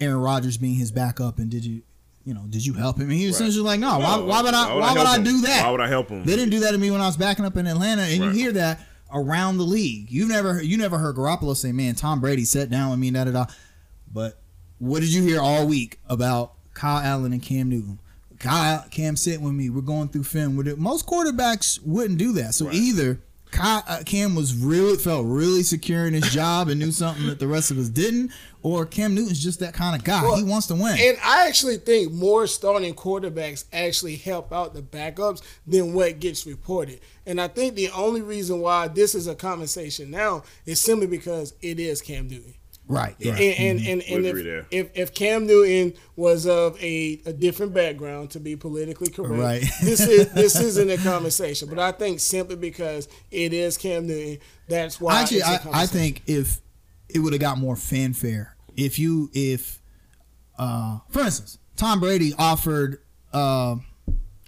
Aaron 0.00 0.18
Rodgers 0.18 0.56
being 0.58 0.74
his 0.74 0.90
backup, 0.90 1.38
and 1.38 1.50
did 1.50 1.64
you, 1.64 1.82
you 2.24 2.34
know, 2.34 2.42
did 2.48 2.64
you 2.66 2.74
help 2.74 2.96
him? 2.96 3.04
And 3.10 3.12
he 3.12 3.26
was 3.26 3.40
Right. 3.40 3.48
essentially 3.48 3.64
like, 3.64 3.80
no. 3.80 3.98
Why, 3.98 4.16
No, 4.16 4.24
why 4.24 4.42
would 4.42 4.54
I? 4.54 4.74
Why 4.74 4.88
would 4.92 4.96
help 4.98 5.08
I 5.08 5.16
him? 5.16 5.24
do 5.24 5.40
that? 5.42 5.64
Why 5.64 5.70
would 5.70 5.80
I 5.80 5.88
help 5.88 6.08
him? 6.08 6.24
They 6.24 6.34
didn't 6.36 6.50
do 6.50 6.60
that 6.60 6.72
to 6.72 6.78
me 6.78 6.90
when 6.90 7.00
I 7.00 7.06
was 7.06 7.16
backing 7.16 7.44
up 7.44 7.56
in 7.56 7.66
Atlanta, 7.66 8.02
and 8.02 8.20
Right. 8.20 8.26
you 8.26 8.30
hear 8.32 8.52
that 8.52 8.80
around 9.14 9.58
the 9.58 9.64
league. 9.64 10.10
You've 10.10 10.28
never 10.28 10.62
you 10.62 10.76
never 10.78 10.98
heard 10.98 11.16
Garoppolo 11.16 11.56
say, 11.56 11.70
"Man, 11.72 11.94
Tom 11.94 12.20
Brady 12.20 12.44
sat 12.44 12.70
down 12.70 12.90
with 12.90 12.98
me." 12.98 13.10
Da 13.10 13.24
da 13.24 13.30
da. 13.30 13.46
But 14.12 14.40
what 14.78 15.00
did 15.00 15.12
you 15.12 15.22
hear 15.22 15.40
all 15.40 15.66
week 15.66 16.00
about 16.08 16.54
Kyle 16.74 16.98
Allen 16.98 17.32
and 17.32 17.42
Cam 17.42 17.68
Newton? 17.68 17.98
Kyle, 18.42 18.84
Cam 18.90 19.16
sitting 19.16 19.42
with 19.42 19.54
me. 19.54 19.70
We're 19.70 19.80
going 19.82 20.08
through 20.08 20.24
film. 20.24 20.56
We're 20.56 20.64
do- 20.64 20.76
Most 20.76 21.06
quarterbacks 21.06 21.80
wouldn't 21.84 22.18
do 22.18 22.32
that. 22.32 22.54
So 22.54 22.66
Right. 22.66 22.74
either 22.74 23.20
Kyle 23.52 23.82
uh, 23.86 24.02
Cam 24.06 24.34
was 24.34 24.54
really 24.54 24.96
felt 24.96 25.26
really 25.26 25.62
secure 25.62 26.06
in 26.06 26.14
his 26.14 26.32
job 26.32 26.68
and 26.68 26.80
knew 26.80 26.90
something 26.90 27.26
that 27.26 27.38
the 27.38 27.46
rest 27.46 27.70
of 27.70 27.76
us 27.78 27.88
didn't, 27.90 28.32
or 28.62 28.86
Cam 28.86 29.14
Newton's 29.14 29.42
just 29.42 29.60
that 29.60 29.74
kind 29.74 29.94
of 29.94 30.02
guy. 30.04 30.22
Well, 30.22 30.36
he 30.36 30.42
wants 30.42 30.66
to 30.68 30.74
win. 30.74 30.96
And 30.98 31.18
I 31.22 31.46
actually 31.46 31.76
think 31.76 32.12
more 32.12 32.46
starting 32.46 32.94
quarterbacks 32.94 33.64
actually 33.72 34.16
help 34.16 34.52
out 34.54 34.72
the 34.72 34.80
backups 34.82 35.42
than 35.66 35.92
what 35.92 36.18
gets 36.18 36.46
reported. 36.46 37.00
And 37.26 37.38
I 37.40 37.48
think 37.48 37.74
the 37.74 37.90
only 37.90 38.22
reason 38.22 38.60
why 38.60 38.88
this 38.88 39.14
is 39.14 39.26
a 39.26 39.34
conversation 39.34 40.10
now 40.10 40.44
is 40.64 40.80
simply 40.80 41.06
because 41.06 41.52
it 41.60 41.78
is 41.78 42.00
Cam 42.00 42.28
Newton. 42.28 42.54
Right. 42.92 43.16
And 43.20 43.30
right. 43.30 43.40
and, 43.40 43.78
and, 43.80 44.02
and 44.02 44.12
Would 44.16 44.24
if, 44.24 44.30
agree 44.30 44.42
there. 44.42 44.66
if 44.70 44.90
if 44.96 45.14
Cam 45.14 45.46
Newton 45.46 45.98
was 46.16 46.46
of 46.46 46.76
a, 46.82 47.20
a 47.26 47.32
different 47.32 47.74
background 47.74 48.30
to 48.32 48.40
be 48.40 48.56
politically 48.56 49.10
correct, 49.10 49.32
Right. 49.34 49.60
this 49.82 50.00
is 50.00 50.32
this 50.32 50.60
isn't 50.60 50.90
a 50.90 50.98
conversation. 50.98 51.68
But 51.68 51.78
I 51.78 51.92
think 51.92 52.20
simply 52.20 52.56
because 52.56 53.08
it 53.30 53.52
is 53.52 53.76
Cam 53.76 54.06
Newton, 54.06 54.38
that's 54.68 55.00
why 55.00 55.20
Actually, 55.20 55.38
it's 55.38 55.46
a 55.48 55.50
I, 55.50 55.54
I 55.54 55.58
conversation. 55.58 55.88
think 55.98 56.22
if 56.26 56.60
it 57.08 57.18
would 57.18 57.32
have 57.32 57.40
got 57.40 57.58
more 57.58 57.76
fanfare, 57.76 58.56
if 58.76 58.98
you 58.98 59.30
if 59.32 59.80
uh 60.58 60.98
for 61.08 61.20
instance, 61.20 61.58
Tom 61.76 62.00
Brady 62.00 62.32
offered 62.38 62.98
uh, 63.32 63.76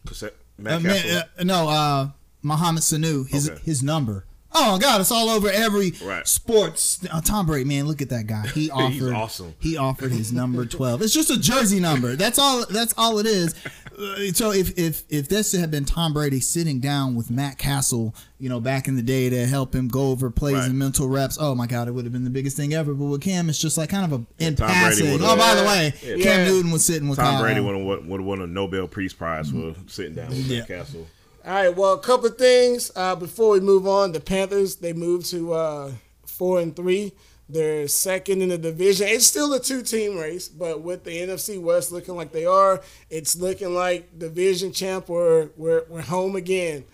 Cassette, 0.07 0.35
uh, 0.59 0.79
Matt 0.79 1.07
uh, 1.39 1.43
no 1.45 1.69
uh 1.69 2.09
Mohamed 2.43 2.83
Sanu 2.83 3.27
his 3.29 3.49
Okay. 3.49 3.61
his 3.65 3.83
number. 3.83 4.27
Oh 4.57 4.79
God, 4.79 5.01
it's 5.01 5.11
all 5.11 5.29
over 5.31 5.51
every 5.51 5.93
Right. 6.03 6.27
sports. 6.29 7.01
Uh, 7.12 7.21
Tom 7.21 7.47
Brady, 7.47 7.64
man, 7.64 7.87
look 7.87 8.01
at 8.01 8.09
that 8.11 8.27
guy. 8.27 8.47
He 8.49 8.71
offered. 8.71 9.12
awesome. 9.12 9.55
He 9.59 9.77
offered 9.77 10.12
his 10.12 10.33
number 10.33 10.64
twelve. 10.64 11.03
It's 11.03 11.12
just 11.14 11.31
a 11.31 11.38
jersey 11.38 11.81
number. 11.81 12.14
That's 12.17 12.38
all. 12.38 12.64
That's 12.71 12.95
all 12.97 13.19
it 13.19 13.27
is. 13.27 13.55
Uh, 13.99 14.33
so 14.33 14.53
if 14.53 14.77
if 14.79 15.03
if 15.09 15.29
this 15.29 15.53
had 15.53 15.71
been 15.71 15.85
Tom 15.85 16.12
Brady 16.12 16.40
sitting 16.40 16.81
down 16.81 17.14
with 17.14 17.31
Matt 17.31 17.59
Cassel, 17.59 18.14
you 18.38 18.49
know, 18.49 18.61
back 18.61 18.87
in 18.88 18.97
the 18.97 19.03
day 19.03 19.29
to 19.31 19.47
help 19.47 19.75
him 19.75 19.88
go 19.88 20.09
over 20.11 20.31
plays 20.31 20.55
Right. 20.57 20.67
and 20.71 20.79
mental 20.79 21.09
reps, 21.09 21.37
oh 21.40 21.55
my 21.55 21.67
God, 21.67 21.88
it 21.88 21.93
would 21.93 22.05
have 22.05 22.12
been 22.12 22.25
the 22.25 22.31
biggest 22.31 22.57
thing 22.57 22.75
ever. 22.75 22.93
But 22.95 23.07
with 23.07 23.21
Cam, 23.23 23.49
it's 23.49 23.59
just 23.61 23.77
like 23.79 23.90
kind 23.90 24.12
of 24.12 24.21
a 24.21 24.45
in 24.45 24.57
Tom 24.57 24.69
passing. 24.69 25.19
Oh, 25.21 25.37
by 25.37 25.55
the 25.55 25.64
way, 25.64 25.95
Yeah. 26.17 26.23
Cam. 26.25 26.47
Newton 26.47 26.71
was 26.71 26.85
sitting 26.85 27.09
with 27.09 27.19
Tom 27.19 27.35
Kyle 27.35 27.43
Brady 27.43 27.61
Allen. 27.61 27.85
would 27.87 27.99
have 27.99 28.07
would 28.09 28.21
have 28.21 28.27
won 28.27 28.40
a 28.40 28.47
Nobel 28.47 28.87
Peace 28.88 29.12
Prize 29.12 29.51
for 29.51 29.75
sitting 29.87 30.14
down 30.14 30.29
with 30.29 30.38
Yeah. 30.47 30.59
Matt 30.61 30.69
Cassel. 30.69 31.07
All 31.47 31.53
right. 31.53 31.77
Well, 31.77 31.93
a 31.95 31.99
couple 31.99 32.27
of 32.27 32.39
things 32.39 32.91
uh, 32.97 33.15
before 33.17 33.51
we 33.51 33.61
move 33.61 33.87
on. 33.87 34.13
The 34.13 34.21
Panthers 34.21 34.77
they 34.77 34.93
moved 34.93 35.27
to 35.31 35.53
uh, 35.53 35.93
four 36.27 36.61
and 36.61 36.75
three. 36.75 37.13
They're 37.47 37.87
second 37.89 38.41
in 38.41 38.49
the 38.49 38.57
division. 38.57 39.07
It's 39.09 39.27
still 39.27 39.53
a 39.53 39.61
two-team 39.61 40.17
race, 40.17 40.49
but 40.49 40.81
with 40.81 41.05
the 41.05 41.11
NFC 41.11 41.61
West 41.61 41.93
looking 41.93 42.17
like 42.17 42.33
they 42.33 42.47
are, 42.47 42.81
it's 43.11 43.37
looking 43.37 43.75
like 43.75 44.19
division 44.19 44.73
champ. 44.73 45.11
We're 45.11 45.51
we're, 45.59 45.85
we're 45.91 46.01
home 46.01 46.37
again. 46.37 46.85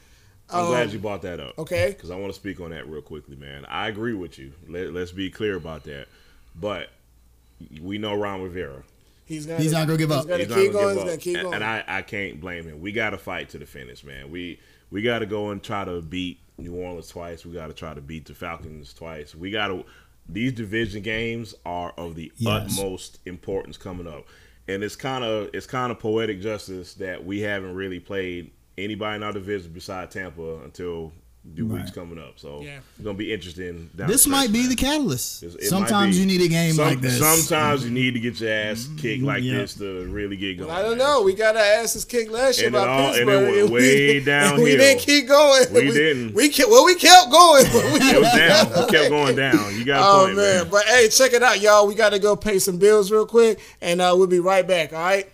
I'm 0.52 0.64
Um, 0.64 0.70
glad 0.70 0.92
you 0.92 0.98
brought 0.98 1.22
that 1.22 1.38
up. 1.38 1.56
okay. 1.56 1.90
Because 1.90 2.10
I 2.10 2.16
want 2.16 2.32
to 2.32 2.38
speak 2.38 2.58
on 2.60 2.70
that 2.70 2.88
real 2.88 3.00
quickly, 3.02 3.36
man. 3.36 3.64
I 3.66 3.86
agree 3.86 4.14
with 4.14 4.36
you. 4.40 4.52
Let, 4.68 4.92
let's 4.92 5.12
be 5.12 5.30
clear 5.30 5.54
about 5.56 5.84
that. 5.84 6.08
But 6.56 6.88
we 7.80 7.98
know 7.98 8.16
Ron 8.16 8.42
Rivera. 8.42 8.82
He's 9.30 9.46
gonna 9.46 9.60
He's 9.60 9.72
not 9.72 9.86
gonna 9.86 9.96
give 9.98 10.10
up. 10.10 10.26
He's 10.26 10.26
gonna 10.26 10.38
He's 10.42 10.48
not 10.50 10.56
keep 10.58 10.72
gonna 10.72 10.84
going. 10.84 10.94
give 10.96 11.04
He's 11.04 11.10
gonna 11.12 11.16
keep 11.22 11.34
And- 11.36 11.42
going. 11.44 11.54
And 11.54 11.64
I, 11.64 11.84
I 11.86 12.02
can't 12.02 12.40
blame 12.40 12.64
him. 12.64 12.80
We 12.80 12.92
got 12.92 13.10
to 13.10 13.18
fight 13.18 13.48
to 13.50 13.58
the 13.58 13.64
finish, 13.66 14.02
man. 14.04 14.30
We 14.30 14.58
we 14.90 15.02
got 15.02 15.20
to 15.20 15.26
go 15.26 15.50
and 15.50 15.62
try 15.62 15.84
to 15.84 16.02
beat 16.02 16.40
New 16.58 16.74
Orleans 16.74 17.08
twice. 17.08 17.46
We 17.46 17.52
got 17.54 17.68
to 17.68 17.72
try 17.72 17.94
to 17.94 18.00
beat 18.00 18.26
the 18.26 18.34
Falcons 18.34 18.92
twice. 18.92 19.34
We 19.34 19.50
got 19.50 19.68
to. 19.68 19.84
These 20.28 20.52
division 20.52 21.02
games 21.02 21.54
are 21.64 21.92
of 21.96 22.14
the 22.16 22.30
Yes. 22.36 22.76
utmost 22.78 23.18
importance 23.24 23.76
coming 23.76 24.06
up, 24.06 24.26
and 24.68 24.82
it's 24.84 24.96
kind 24.96 25.22
of 25.24 25.50
it's 25.54 25.66
kind 25.66 25.90
of 25.92 25.98
poetic 26.00 26.40
justice 26.40 26.94
that 26.94 27.24
we 27.24 27.40
haven't 27.40 27.74
really 27.74 28.00
played 28.00 28.50
anybody 28.76 29.16
in 29.16 29.22
our 29.22 29.32
division 29.32 29.72
beside 29.72 30.10
Tampa 30.10 30.56
until 30.64 31.12
the 31.42 31.62
weeks 31.62 31.84
Right. 31.86 31.94
coming 31.94 32.18
up. 32.18 32.34
So 32.36 32.60
Yeah. 32.62 32.80
it's 32.96 33.02
gonna 33.04 33.16
be 33.16 33.32
interesting. 33.32 33.88
Down 33.96 34.08
This 34.08 34.26
might 34.26 34.52
be 34.52 34.60
man. 34.60 34.68
the 34.68 34.76
catalyst. 34.76 35.42
It 35.42 35.64
Sometimes 35.64 36.18
you 36.18 36.26
need 36.26 36.42
a 36.42 36.48
game 36.48 36.74
Some- 36.74 36.84
like 36.86 37.00
this. 37.00 37.18
Sometimes 37.18 37.82
you 37.82 37.90
need 37.90 38.12
to 38.12 38.20
get 38.20 38.38
your 38.40 38.52
ass 38.52 38.86
kicked 38.98 39.22
like 39.24 39.42
Yeah. 39.42 39.58
this 39.58 39.72
to 39.76 40.04
really 40.04 40.36
get 40.36 40.58
going. 40.58 40.70
I 40.70 40.82
don't 40.82 40.98
know. 40.98 41.22
We 41.22 41.32
got 41.32 41.56
our 41.56 41.62
asses 41.62 42.04
kicked 42.04 42.30
last 42.30 42.58
year 42.58 42.66
And 42.66 42.76
it 42.76 42.78
by 42.78 42.86
all- 42.86 43.06
and 43.06 43.14
it 43.14 43.16
Pittsburgh. 43.26 43.54
went 43.56 43.70
we- 43.70 43.78
way 43.80 44.16
and 44.18 44.26
downhill. 44.26 44.64
we 44.64 44.76
didn't 44.76 45.00
keep 45.00 45.28
going. 45.28 45.66
We 45.72 45.90
didn't. 45.90 46.34
We 46.34 46.48
kept, 46.50 46.68
well, 46.70 46.84
we 46.84 46.94
kept 46.94 47.30
going. 47.30 47.64
but 47.72 47.84
we- 47.84 48.10
It 48.10 48.20
was 48.20 48.32
down. 48.36 48.68
We 48.68 48.92
kept 48.92 49.08
going 49.08 49.34
down. 49.36 49.78
You 49.78 49.84
got 49.86 50.02
a 50.02 50.06
Oh 50.06 50.24
point, 50.26 50.36
man. 50.36 50.56
man. 50.58 50.68
But 50.70 50.84
hey, 50.84 51.08
check 51.08 51.32
it 51.32 51.42
out, 51.42 51.58
y'all. 51.60 51.86
We 51.86 51.94
got 51.94 52.10
to 52.10 52.18
go 52.18 52.36
pay 52.36 52.58
some 52.58 52.76
bills 52.76 53.10
real 53.10 53.24
quick, 53.26 53.58
and 53.80 54.02
uh, 54.02 54.14
we'll 54.16 54.26
be 54.26 54.40
right 54.40 54.66
back. 54.68 54.92
All 54.92 54.98
right. 55.00 55.26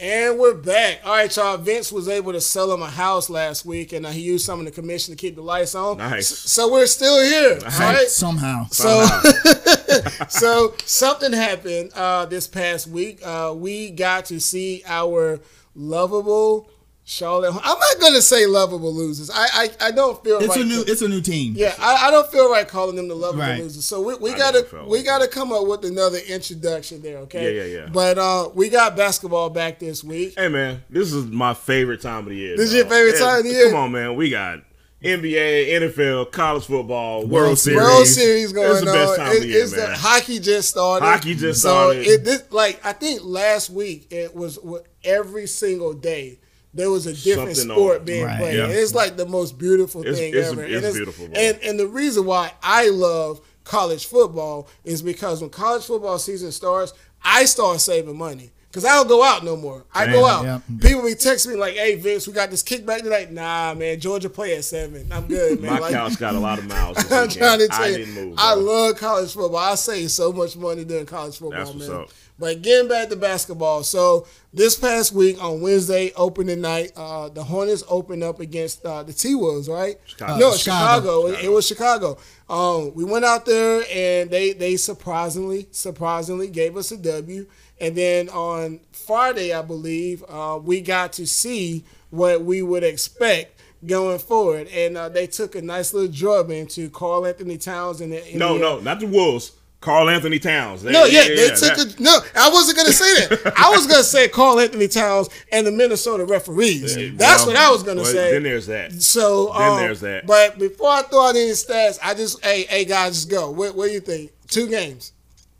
And 0.00 0.38
we're 0.38 0.54
back. 0.54 1.00
All 1.04 1.12
right, 1.12 1.36
y'all. 1.36 1.58
Vince 1.58 1.92
was 1.92 2.08
able 2.08 2.32
to 2.32 2.40
sell 2.40 2.72
him 2.72 2.80
a 2.80 2.88
house 2.88 3.28
last 3.28 3.66
week, 3.66 3.92
and 3.92 4.06
uh, 4.06 4.08
he 4.08 4.20
used 4.22 4.46
some 4.46 4.58
of 4.58 4.64
the 4.64 4.70
commission 4.72 5.14
to 5.14 5.20
keep 5.20 5.34
the 5.34 5.42
lights 5.42 5.74
on. 5.74 5.98
Nice. 5.98 6.32
S- 6.32 6.38
So 6.50 6.72
we're 6.72 6.86
still 6.86 7.20
here. 7.22 7.58
All 7.62 7.78
right. 7.80 8.08
Somehow. 8.08 8.64
So, 8.70 9.04
so 10.30 10.74
something 10.86 11.34
happened 11.34 11.92
uh, 11.94 12.24
this 12.24 12.46
past 12.46 12.86
week. 12.86 13.20
Uh, 13.22 13.52
we 13.54 13.90
got 13.90 14.24
to 14.26 14.40
see 14.40 14.82
our 14.86 15.38
lovable 15.74 16.70
Charlotte. 17.10 17.50
I'm 17.50 17.78
not 17.78 18.00
gonna 18.00 18.22
say 18.22 18.46
lovable 18.46 18.94
losers. 18.94 19.30
I 19.30 19.46
I, 19.52 19.86
I 19.88 19.90
don't 19.90 20.22
feel 20.22 20.38
It's 20.38 20.48
right. 20.48 20.60
a 20.60 20.64
new. 20.64 20.84
It's 20.86 21.02
a 21.02 21.08
new 21.08 21.20
team. 21.20 21.54
yeah, 21.56 21.74
I, 21.78 22.06
I 22.06 22.10
don't 22.12 22.30
feel 22.30 22.48
right 22.50 22.68
calling 22.68 22.94
them 22.94 23.08
the 23.08 23.16
lovable 23.16 23.40
Right. 23.42 23.58
losers. 23.60 23.84
So 23.84 24.00
we, 24.00 24.14
we 24.14 24.30
I 24.32 24.38
gotta 24.38 24.84
we 24.86 24.98
like 24.98 25.06
gotta 25.06 25.26
come 25.26 25.52
up 25.52 25.66
with 25.66 25.84
another 25.84 26.18
introduction 26.18 27.02
there. 27.02 27.18
Okay. 27.18 27.56
Yeah, 27.56 27.64
yeah, 27.64 27.78
yeah. 27.80 27.88
But 27.92 28.18
uh, 28.18 28.50
we 28.54 28.68
got 28.68 28.96
basketball 28.96 29.50
back 29.50 29.80
this 29.80 30.04
week. 30.04 30.34
Hey 30.38 30.46
man, 30.46 30.84
this 30.88 31.12
is 31.12 31.26
my 31.26 31.52
favorite 31.52 32.00
time 32.00 32.20
of 32.20 32.26
the 32.26 32.36
year. 32.36 32.56
This 32.56 32.68
is 32.68 32.74
your 32.76 32.86
favorite 32.86 33.14
Yeah, 33.18 33.26
time 33.26 33.38
of 33.38 33.44
the 33.44 33.50
year? 33.50 33.70
Come 33.70 33.78
on, 33.80 33.92
man. 33.92 34.14
We 34.14 34.30
got 34.30 34.60
NBA, 35.02 35.68
NFL, 35.80 36.30
college 36.30 36.66
football, 36.66 37.26
World, 37.26 37.58
Series. 37.58 37.80
World 37.80 38.06
Series 38.06 38.52
going 38.52 38.70
It's 38.70 38.80
the 38.80 38.86
best 38.86 39.10
on. 39.12 39.16
time 39.16 39.28
of 39.30 39.34
It- 39.34 39.40
the 39.40 39.46
year, 39.48 39.62
it's 39.64 39.72
man. 39.76 39.90
the 39.90 39.96
hockey 39.96 40.38
just 40.38 40.68
started. 40.68 41.04
Hockey 41.06 41.34
just 41.34 41.62
so 41.62 41.68
started. 41.70 42.06
It, 42.06 42.24
this, 42.24 42.42
like 42.52 42.80
I 42.86 42.92
think 42.92 43.22
last 43.24 43.70
week 43.70 44.06
it 44.12 44.36
was 44.36 44.58
every 45.02 45.46
single 45.48 45.92
day 45.94 46.38
there 46.74 46.90
was 46.90 47.06
a 47.06 47.12
different 47.12 47.56
Something 47.56 47.74
sport 47.76 47.98
on. 48.00 48.04
being 48.04 48.24
Right. 48.24 48.38
played. 48.38 48.56
Yeah. 48.56 48.64
And 48.64 48.72
it's 48.72 48.94
like 48.94 49.16
the 49.16 49.26
most 49.26 49.58
beautiful 49.58 50.02
It's- 50.02 50.16
thing 50.18 50.32
it's- 50.34 50.52
ever. 50.52 50.64
it's 50.64 50.84
and 50.86 50.94
beautiful, 50.94 51.26
bro. 51.28 51.34
And 51.40 51.58
and 51.62 51.78
the 51.80 51.86
reason 51.86 52.24
why 52.26 52.52
I 52.62 52.88
love 52.90 53.40
college 53.64 54.06
football 54.06 54.68
is 54.84 55.02
because 55.02 55.40
when 55.40 55.50
college 55.50 55.84
football 55.84 56.18
season 56.18 56.52
starts, 56.52 56.92
I 57.24 57.44
start 57.44 57.80
saving 57.80 58.16
money. 58.16 58.52
Cause 58.72 58.84
I 58.84 58.90
don't 58.94 59.08
go 59.08 59.20
out 59.24 59.44
no 59.44 59.56
more. 59.56 59.84
I 59.92 60.06
go 60.06 60.24
out. 60.26 60.44
yeah. 60.44 60.60
People 60.80 61.02
be 61.02 61.16
texting 61.16 61.48
me 61.48 61.54
like, 61.56 61.74
"Hey 61.74 61.96
Vince, 61.96 62.28
we 62.28 62.32
got 62.32 62.52
this 62.52 62.62
kickback 62.62 62.98
tonight." 63.02 63.32
Nah, 63.32 63.74
man, 63.74 63.98
Georgia 63.98 64.30
play 64.30 64.54
at 64.54 64.64
seven. 64.64 65.08
I'm 65.10 65.26
good, 65.26 65.60
man. 65.60 65.72
My 65.72 65.78
Like- 65.80 65.92
couch 65.92 66.16
got 66.20 66.36
a 66.36 66.38
lot 66.38 66.60
of 66.60 66.66
miles. 66.68 66.96
I'm 67.10 67.28
trying 67.28 67.58
to 67.58 67.66
tell 67.66 67.82
I 67.82 67.88
you, 67.88 67.96
didn't 67.96 68.14
move. 68.14 68.34
I 68.38 68.54
love 68.54 68.96
college 68.96 69.32
football. 69.32 69.56
I 69.58 69.74
save 69.74 70.12
so 70.12 70.32
much 70.32 70.56
money 70.56 70.84
doing 70.84 71.04
college 71.04 71.36
football, 71.38 71.58
That's 71.64 71.74
what's 71.74 71.88
man. 71.88 71.96
up. 72.02 72.10
But 72.40 72.62
getting 72.62 72.88
back 72.88 73.10
to 73.10 73.16
basketball, 73.16 73.82
so 73.82 74.26
this 74.54 74.74
past 74.76 75.12
week 75.12 75.40
on 75.42 75.60
Wednesday, 75.60 76.10
opening 76.16 76.62
night, 76.62 76.92
uh, 76.96 77.28
the 77.28 77.44
Hornets 77.44 77.84
opened 77.88 78.24
up 78.24 78.40
against 78.40 78.84
uh, 78.84 79.02
the 79.02 79.12
T 79.12 79.34
Wolves, 79.34 79.68
right? 79.68 79.96
Chicago. 80.06 80.38
No, 80.40 80.56
Chicago. 80.56 80.56
Chicago. 80.56 81.26
It, 81.38 81.44
it 81.44 81.48
was 81.50 81.66
Chicago. 81.66 82.18
Um, 82.48 82.94
we 82.94 83.04
went 83.04 83.24
out 83.26 83.44
there 83.46 83.84
and 83.92 84.30
they 84.30 84.54
they 84.54 84.76
surprisingly 84.76 85.68
surprisingly 85.70 86.48
gave 86.48 86.76
us 86.76 86.90
a 86.90 86.96
W. 86.96 87.46
And 87.80 87.94
then 87.96 88.28
on 88.30 88.80
Friday, 88.92 89.52
I 89.54 89.62
believe, 89.62 90.24
uh, 90.28 90.58
we 90.62 90.80
got 90.80 91.12
to 91.14 91.26
see 91.26 91.84
what 92.10 92.42
we 92.42 92.60
would 92.62 92.82
expect 92.82 93.60
going 93.86 94.18
forward. 94.18 94.66
And 94.68 94.96
uh, 94.98 95.08
they 95.08 95.26
took 95.26 95.54
a 95.54 95.62
nice 95.62 95.94
little 95.94 96.12
drubbing 96.12 96.66
to 96.68 96.90
Karl-Anthony 96.90 97.56
Towns 97.56 98.00
and 98.02 98.12
the 98.12 98.16
No, 98.34 98.54
Indiana- 98.54 98.58
no, 98.58 98.80
not 98.80 99.00
the 99.00 99.06
Wolves. 99.06 99.52
Karl-Anthony 99.80 100.38
Towns. 100.38 100.82
They- 100.82 100.92
no, 100.92 101.04
yeah, 101.04 101.26
they 101.28 101.48
took 101.48 101.76
that- 101.76 101.96
a, 101.98 102.02
no. 102.02 102.18
I 102.36 102.50
wasn't 102.50 102.76
gonna 102.76 102.92
say 102.92 103.26
that. 103.28 103.52
I 103.56 103.70
was 103.70 103.86
gonna 103.86 104.04
say 104.04 104.28
Karl-Anthony 104.28 104.88
Towns 104.88 105.28
and 105.50 105.66
the 105.66 105.72
Minnesota 105.72 106.24
referees. 106.26 106.96
Yeah, 106.96 107.10
That's 107.14 107.46
well, 107.46 107.54
what 107.54 107.56
I 107.56 107.70
was 107.70 107.82
gonna 107.82 108.02
well, 108.02 108.12
say. 108.12 108.32
Then 108.32 108.42
there's 108.42 108.66
that. 108.66 108.92
So 108.92 109.52
Then 109.58 109.70
um, 109.72 109.78
there's 109.78 110.00
that. 110.00 110.26
But 110.26 110.58
before 110.58 110.90
I 110.90 111.02
throw 111.02 111.26
out 111.28 111.36
any 111.36 111.50
stats, 111.52 111.98
I 112.02 112.12
just 112.14 112.44
hey 112.44 112.64
hey 112.64 112.84
guys, 112.84 113.14
just 113.14 113.30
go. 113.30 113.50
What 113.50 113.74
what 113.74 113.86
do 113.86 113.92
you 113.92 114.00
think? 114.00 114.32
Two 114.48 114.68
games. 114.68 115.12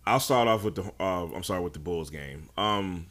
I'll 0.07 0.21
start 0.21 0.49
off 0.49 0.65
with 0.65 0.75
the. 0.75 0.83
Uh, 1.01 1.27
I'm 1.35 1.43
sorry, 1.43 1.63
with 1.63 1.73
the 1.73 1.79
Bulls 1.79 2.11
game. 2.11 2.49
Um, 2.59 3.07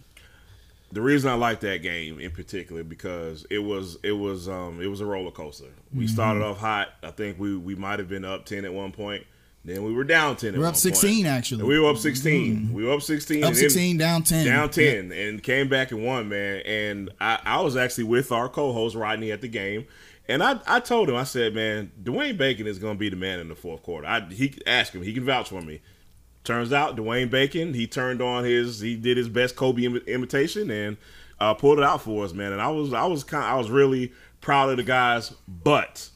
the 0.91 1.01
reason 1.01 1.29
I 1.29 1.35
like 1.35 1.59
that 1.61 1.81
game 1.81 2.19
in 2.19 2.31
particular 2.31 2.83
because 2.83 3.45
it 3.49 3.59
was 3.59 3.97
it 4.03 4.11
was 4.11 4.47
um 4.49 4.79
it 4.81 4.87
was 4.87 5.01
a 5.01 5.05
roller 5.05 5.31
coaster. 5.31 5.65
We 5.93 6.05
Mm-hmm. 6.05 6.13
started 6.13 6.43
off 6.43 6.57
hot. 6.59 6.89
I 7.01 7.09
think 7.11 7.39
we 7.39 7.55
we 7.57 7.73
might 7.75 7.97
have 7.99 8.09
been 8.09 8.25
up 8.25 8.45
ten 8.45 8.63
at 8.65 8.73
one 8.73 8.91
point. 8.91 9.25
Then 9.69 9.83
we 9.83 9.93
were 9.93 10.03
down 10.03 10.35
ten. 10.35 10.53
We're 10.53 10.61
one 10.61 10.69
up 10.69 10.75
16 10.75 11.23
point. 11.23 11.27
actually. 11.27 11.63
We 11.63 11.79
were 11.79 11.91
up 11.91 11.97
16 11.97 12.73
We 12.73 12.85
were 12.85 12.93
up 12.93 13.03
sixteen. 13.03 13.43
Up 13.43 13.49
and 13.49 13.57
16, 13.57 13.97
down 13.97 14.23
10. 14.23 14.45
Down 14.45 14.69
ten, 14.71 15.11
and 15.11 15.43
came 15.43 15.69
back 15.69 15.91
and 15.91 16.03
won, 16.03 16.27
man. 16.29 16.61
And 16.65 17.11
I, 17.21 17.39
I 17.45 17.61
was 17.61 17.77
actually 17.77 18.05
with 18.05 18.31
our 18.31 18.49
co-host 18.49 18.95
Rodney 18.95 19.31
at 19.31 19.41
the 19.41 19.47
game. 19.47 19.85
And 20.27 20.41
I, 20.41 20.59
I 20.67 20.79
told 20.79 21.09
him, 21.09 21.15
I 21.15 21.23
said, 21.23 21.53
man, 21.53 21.91
Dwayne 22.01 22.35
Bacon 22.37 22.65
is 22.65 22.79
going 22.79 22.95
to 22.95 22.99
be 22.99 23.09
the 23.09 23.15
man 23.15 23.39
in 23.39 23.47
the 23.47 23.55
fourth 23.55 23.83
quarter. 23.83 24.07
I 24.07 24.21
he 24.21 24.59
asked 24.65 24.93
him, 24.93 25.03
he 25.03 25.13
can 25.13 25.23
vouch 25.23 25.49
for 25.49 25.61
me. 25.61 25.81
turns 26.43 26.73
out 26.73 26.95
Dwayne 26.95 27.29
Bacon, 27.29 27.75
he 27.75 27.85
turned 27.85 28.23
on 28.23 28.45
his, 28.45 28.79
he 28.79 28.95
did 28.95 29.17
his 29.17 29.29
best 29.29 29.55
Kobe 29.55 29.83
Im- 29.83 29.97
imitation 30.07 30.71
and 30.71 30.97
uh, 31.39 31.53
pulled 31.53 31.77
it 31.77 31.83
out 31.83 32.01
for 32.01 32.25
us, 32.25 32.33
man. 32.33 32.53
And 32.53 32.61
I 32.61 32.69
was, 32.69 32.91
I 32.91 33.05
was 33.05 33.23
kind, 33.23 33.43
I 33.45 33.55
was 33.55 33.69
really 33.69 34.13
proud 34.41 34.69
of 34.69 34.77
the 34.77 34.83
guys, 34.83 35.31
but 35.47 36.09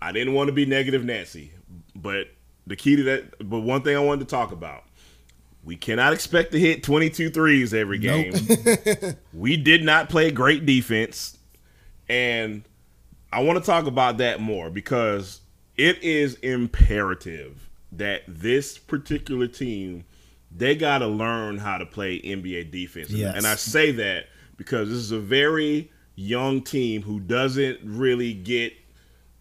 I 0.00 0.12
didn't 0.12 0.32
want 0.32 0.48
to 0.48 0.52
be 0.52 0.64
negative 0.64 1.04
Nancy. 1.04 1.52
But 1.94 2.28
the 2.66 2.76
key 2.76 2.96
to 2.96 3.02
that, 3.04 3.48
but 3.48 3.60
one 3.60 3.82
thing 3.82 3.96
I 3.96 4.00
wanted 4.00 4.28
to 4.28 4.30
talk 4.30 4.52
about. 4.52 4.84
We 5.64 5.74
cannot 5.74 6.12
expect 6.12 6.52
to 6.52 6.60
hit 6.60 6.84
22 6.84 7.30
threes 7.30 7.74
every 7.74 7.98
game. 7.98 8.32
we 9.34 9.56
did 9.56 9.82
not 9.82 10.08
play 10.08 10.30
great 10.30 10.64
defense. 10.64 11.36
And 12.08 12.62
I 13.32 13.42
want 13.42 13.58
to 13.58 13.64
talk 13.64 13.86
about 13.86 14.18
that 14.18 14.40
more 14.40 14.70
because 14.70 15.40
it 15.76 16.00
is 16.04 16.36
imperative 16.36 17.68
that 17.90 18.22
this 18.28 18.78
particular 18.78 19.48
team 19.48 20.04
they 20.54 20.74
got 20.74 20.98
to 20.98 21.06
learn 21.06 21.58
how 21.58 21.78
to 21.78 21.86
play 21.86 22.20
NBA 22.20 22.70
defense. 22.70 23.10
Yes. 23.10 23.36
And 23.36 23.46
I 23.46 23.56
say 23.56 23.90
that 23.92 24.26
because 24.56 24.88
this 24.88 24.98
is 24.98 25.10
a 25.10 25.18
very 25.18 25.90
young 26.14 26.62
team 26.62 27.02
who 27.02 27.20
doesn't 27.20 27.80
really 27.82 28.32
get 28.32 28.72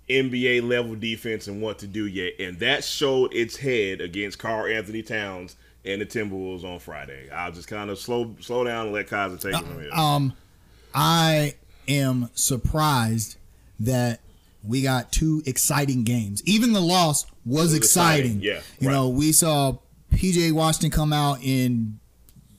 NBA 0.10 0.68
level 0.68 0.96
defense 0.96 1.48
and 1.48 1.62
what 1.62 1.80
to 1.80 1.88
do 1.88 2.06
yet. 2.06 2.34
And 2.40 2.60
that 2.60 2.84
showed 2.84 3.34
its 3.34 3.58
head 3.58 4.02
against 4.02 4.40
Karl-Anthony 4.40 5.02
Towns 5.02 5.56
and 5.84 6.02
the 6.02 6.06
Timberwolves 6.06 6.64
on 6.64 6.80
Friday. 6.80 7.30
I'll 7.30 7.52
just 7.52 7.68
kind 7.68 7.90
of 7.90 8.00
slow 8.00 8.36
slow 8.40 8.64
down 8.64 8.88
and 8.88 8.94
let 8.94 9.08
Kaiser 9.08 9.38
take 9.38 9.60
it 9.60 9.66
from 9.66 9.82
here. 9.82 9.92
Um, 9.94 10.34
I 10.94 11.56
am 11.88 12.30
surprised 12.34 13.38
that 13.80 14.20
we 14.64 14.82
got 14.82 15.12
two 15.12 15.44
exciting 15.46 16.04
games. 16.04 16.42
Even 16.46 16.74
the 16.74 16.82
loss 16.82 17.26
was, 17.46 17.74
exciting. 17.74 18.38
exciting, 18.38 18.42
yeah, 18.42 18.62
You 18.80 18.88
right. 18.88 18.94
know, 18.94 19.10
we 19.10 19.32
saw 19.32 19.78
PJ 20.14 20.52
Washington 20.54 20.90
come 20.92 21.14
out 21.14 21.44
and 21.44 22.00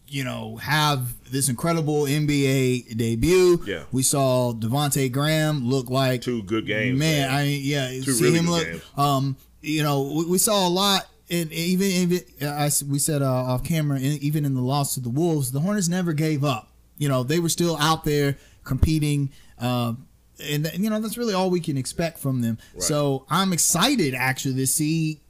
you 0.08 0.24
know 0.24 0.56
have 0.56 1.14
this 1.30 1.48
incredible 1.48 2.02
NBA 2.04 2.96
debut. 2.96 3.62
Yeah. 3.66 3.84
We 3.92 4.02
saw 4.02 4.52
Devonte 4.52 5.10
Graham 5.10 5.68
look 5.68 5.90
like 5.90 6.22
Two 6.22 6.42
good 6.42 6.66
games. 6.66 6.98
Man, 6.98 7.28
I 7.30 7.44
mean, 7.44 7.60
yeah, 7.64 7.88
Two 7.88 8.12
see 8.12 8.24
really 8.24 8.38
him 8.38 8.50
look. 8.50 8.64
games. 8.64 8.82
Um, 8.96 9.36
you 9.62 9.82
know, 9.82 10.02
we, 10.02 10.24
we 10.26 10.38
saw 10.38 10.66
a 10.66 10.70
lot, 10.70 11.06
and 11.30 11.52
even 11.52 11.86
even 11.86 12.20
uh, 12.42 12.46
I 12.46 12.70
we 12.88 12.98
said 12.98 13.22
uh, 13.22 13.26
off 13.32 13.64
camera, 13.64 13.98
even 13.98 14.44
in 14.44 14.54
the 14.54 14.60
loss 14.60 14.94
to 14.94 15.00
the 15.00 15.10
Wolves, 15.10 15.52
the 15.52 15.60
Hornets 15.60 15.88
never 15.88 16.12
gave 16.12 16.44
up. 16.44 16.68
You 16.98 17.08
know, 17.08 17.22
they 17.22 17.40
were 17.40 17.48
still 17.48 17.76
out 17.78 18.04
there 18.04 18.36
competing. 18.64 19.30
Um, 19.58 20.06
and 20.42 20.64
th- 20.64 20.78
you 20.78 20.90
know 20.90 21.00
that's 21.00 21.16
really 21.16 21.32
all 21.34 21.50
we 21.50 21.60
can 21.60 21.76
expect 21.76 22.18
from 22.18 22.42
them. 22.42 22.58
So 22.78 23.24
I'm 23.30 23.52
excited 23.52 24.14
actually 24.14 24.56
to 24.56 24.66
see 24.66 25.20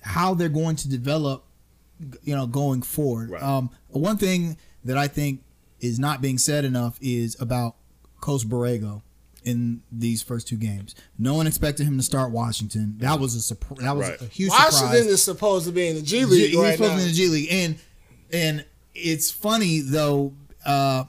how 0.00 0.34
they're 0.34 0.48
going 0.48 0.76
to 0.76 0.88
develop 0.88 1.44
you 2.22 2.34
know 2.34 2.46
going 2.46 2.82
forward. 2.82 3.30
Right. 3.30 3.42
Um, 3.42 3.70
one 3.88 4.16
thing 4.18 4.56
that 4.84 4.96
I 4.98 5.08
think 5.08 5.42
is 5.80 5.98
not 5.98 6.20
being 6.22 6.38
said 6.38 6.64
enough 6.64 6.98
is 7.00 7.36
about 7.40 7.76
Coach 8.20 8.48
Borrego 8.48 9.02
in 9.44 9.82
these 9.90 10.22
first 10.22 10.46
two 10.46 10.56
games. 10.56 10.94
No 11.18 11.34
one 11.34 11.46
expected 11.48 11.84
him 11.86 11.96
to 11.96 12.02
start 12.04 12.30
Washington. 12.30 12.94
That 12.98 13.18
was 13.18 13.34
a 13.34 13.40
surprise. 13.42 13.80
That 13.80 13.96
was 13.96 14.08
Right. 14.08 14.20
a 14.20 14.24
huge 14.26 14.50
Washington 14.50 14.72
surprise. 14.72 14.90
Washington 14.90 15.12
is 15.14 15.22
supposed 15.24 15.66
to 15.66 15.72
be 15.72 15.88
in 15.88 15.96
the 15.96 16.02
G 16.02 16.18
G- 16.20 16.24
League 16.26 16.50
he's 16.50 16.58
right 16.58 16.72
supposed 16.74 16.92
to 16.92 16.96
be 16.98 17.02
in 17.02 17.08
the 17.08 17.14
G 17.14 17.28
League, 17.28 17.48
and 17.50 17.76
and 18.32 18.64
it's 18.94 19.30
funny 19.32 19.80
though 19.80 20.32
uh, 20.64 21.04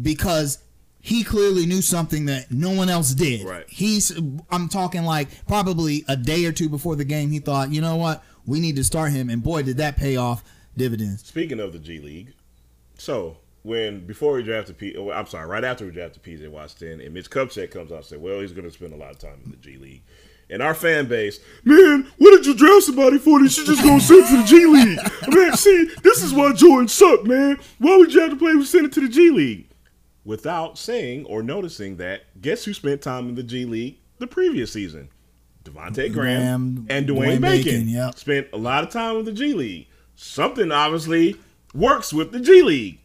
because 0.00 0.58
he 1.00 1.24
clearly 1.24 1.66
knew 1.66 1.82
something 1.82 2.26
that 2.26 2.50
no 2.50 2.70
one 2.70 2.88
else 2.88 3.10
did. 3.12 3.44
Right. 3.44 3.64
He's 3.68 4.12
I'm 4.50 4.68
talking 4.68 5.02
like 5.04 5.28
probably 5.46 6.04
a 6.08 6.16
day 6.16 6.44
or 6.44 6.52
two 6.52 6.68
before 6.68 6.96
the 6.96 7.04
game. 7.04 7.30
He 7.30 7.40
thought, 7.40 7.70
you 7.72 7.80
know 7.80 7.96
what, 7.96 8.22
we 8.46 8.60
need 8.60 8.76
to 8.76 8.84
start 8.84 9.12
him, 9.12 9.30
and 9.30 9.42
boy, 9.42 9.62
did 9.62 9.76
that 9.78 9.96
pay 9.96 10.16
off 10.16 10.42
dividends. 10.76 11.26
Speaking 11.26 11.60
of 11.60 11.72
the 11.72 11.78
G 11.78 11.98
League, 11.98 12.32
so 12.98 13.36
when 13.62 14.06
before 14.06 14.34
we 14.34 14.42
drafted 14.42 14.78
P, 14.78 14.96
oh, 14.96 15.10
I'm 15.10 15.26
sorry, 15.26 15.46
right 15.46 15.64
after 15.64 15.84
we 15.84 15.92
drafted 15.92 16.22
PJ 16.22 16.48
Washington, 16.50 17.00
and 17.00 17.14
Mitch 17.14 17.30
Kupchak 17.30 17.70
comes 17.70 17.92
out 17.92 17.98
and 17.98 18.04
says, 18.04 18.18
"Well, 18.18 18.40
he's 18.40 18.52
going 18.52 18.64
to 18.64 18.70
spend 18.70 18.92
a 18.92 18.96
lot 18.96 19.12
of 19.12 19.18
time 19.18 19.40
in 19.44 19.50
the 19.50 19.56
G 19.56 19.76
League." 19.76 20.02
And 20.50 20.62
our 20.62 20.74
fan 20.74 21.08
base, 21.08 21.40
man, 21.64 22.10
what 22.18 22.32
did 22.32 22.44
you 22.44 22.54
draft 22.54 22.84
somebody 22.84 23.18
for? 23.18 23.40
They 23.40 23.48
should 23.48 23.64
just 23.66 23.82
go 23.82 23.98
send 23.98 24.26
to 24.28 24.36
the 24.38 24.44
G 24.44 24.66
League. 24.66 24.98
Man, 25.34 25.56
see, 25.56 25.88
this 26.02 26.22
is 26.22 26.34
why 26.34 26.52
Jordan 26.52 26.88
sucked, 26.88 27.24
man. 27.24 27.58
Why 27.78 27.96
would 27.96 28.12
you 28.12 28.20
have 28.20 28.30
to 28.30 28.36
play 28.36 28.62
send 28.64 28.86
it 28.86 28.92
to 28.92 29.00
the 29.00 29.08
G 29.08 29.30
League? 29.30 29.68
Without 30.24 30.78
saying 30.78 31.24
or 31.24 31.42
noticing 31.42 31.96
that, 31.96 32.40
guess 32.40 32.64
who 32.64 32.74
spent 32.74 33.00
time 33.00 33.28
in 33.28 33.34
the 33.34 33.42
G 33.42 33.64
League 33.64 33.98
the 34.18 34.26
previous 34.26 34.72
season? 34.72 35.08
Devonte 35.64 36.12
Graham 36.12 36.12
Graham, 36.12 36.86
and 36.90 37.08
Dwayne, 37.08 37.38
Dwayne 37.38 37.40
Bacon. 37.40 37.64
Bacon, 37.72 37.88
yep. 37.88 38.18
Spent 38.18 38.48
a 38.52 38.56
lot 38.58 38.84
of 38.84 38.90
time 38.90 39.16
with 39.16 39.26
the 39.26 39.32
G 39.32 39.54
League. 39.54 39.86
Something 40.16 40.70
obviously 40.72 41.36
works 41.74 42.12
with 42.12 42.32
the 42.32 42.40
G 42.40 42.62
League. 42.62 42.98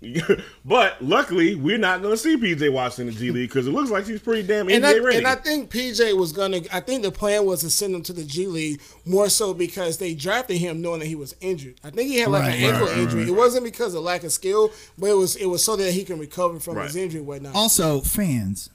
but 0.65 1.01
luckily, 1.01 1.55
we're 1.55 1.77
not 1.77 2.01
going 2.01 2.13
to 2.13 2.17
see 2.17 2.35
PJ 2.35 2.71
Washington 2.73 3.07
in 3.07 3.13
the 3.13 3.19
G 3.19 3.31
League 3.31 3.49
because 3.49 3.65
it 3.67 3.71
looks 3.71 3.89
like 3.89 4.05
he's 4.05 4.21
pretty 4.21 4.45
damn 4.45 4.67
And 4.69 4.83
NBA 4.83 4.87
I, 4.87 4.99
ready. 4.99 5.17
and 5.19 5.27
I 5.27 5.35
think 5.35 5.71
PJ 5.71 6.17
was 6.17 6.31
gonna. 6.33 6.61
I 6.73 6.79
think 6.81 7.03
the 7.03 7.11
plan 7.11 7.45
was 7.45 7.61
to 7.61 7.69
send 7.69 7.95
him 7.95 8.03
to 8.03 8.13
the 8.13 8.23
G 8.25 8.47
League 8.47 8.81
more 9.05 9.29
so 9.29 9.53
because 9.53 9.97
they 9.97 10.13
drafted 10.13 10.57
him 10.57 10.81
knowing 10.81 10.99
that 10.99 11.05
he 11.07 11.15
was 11.15 11.35
injured. 11.39 11.79
I 11.83 11.91
think 11.91 12.09
he 12.09 12.19
had 12.19 12.29
like 12.29 12.41
Right, 12.43 12.55
an 12.55 12.63
ankle 12.63 12.87
right, 12.87 12.95
right, 12.95 13.03
injury. 13.03 13.23
It 13.23 13.35
wasn't 13.35 13.63
because 13.63 13.93
of 13.95 14.03
lack 14.03 14.23
of 14.23 14.31
skill, 14.31 14.71
but 14.97 15.07
it 15.07 15.15
was 15.15 15.35
it 15.37 15.45
was 15.45 15.63
so 15.63 15.75
that 15.77 15.91
he 15.93 16.03
can 16.03 16.19
recover 16.19 16.59
from 16.59 16.77
his 16.77 16.95
injury 16.95 17.19
and 17.19 17.27
whatnot. 17.27 17.55
Also, 17.55 18.01
fans, 18.01 18.69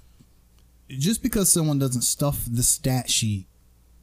just 0.89 1.23
because 1.23 1.53
someone 1.53 1.79
doesn't 1.79 2.03
stuff 2.03 2.45
the 2.51 2.63
stat 2.63 3.11
sheet 3.11 3.47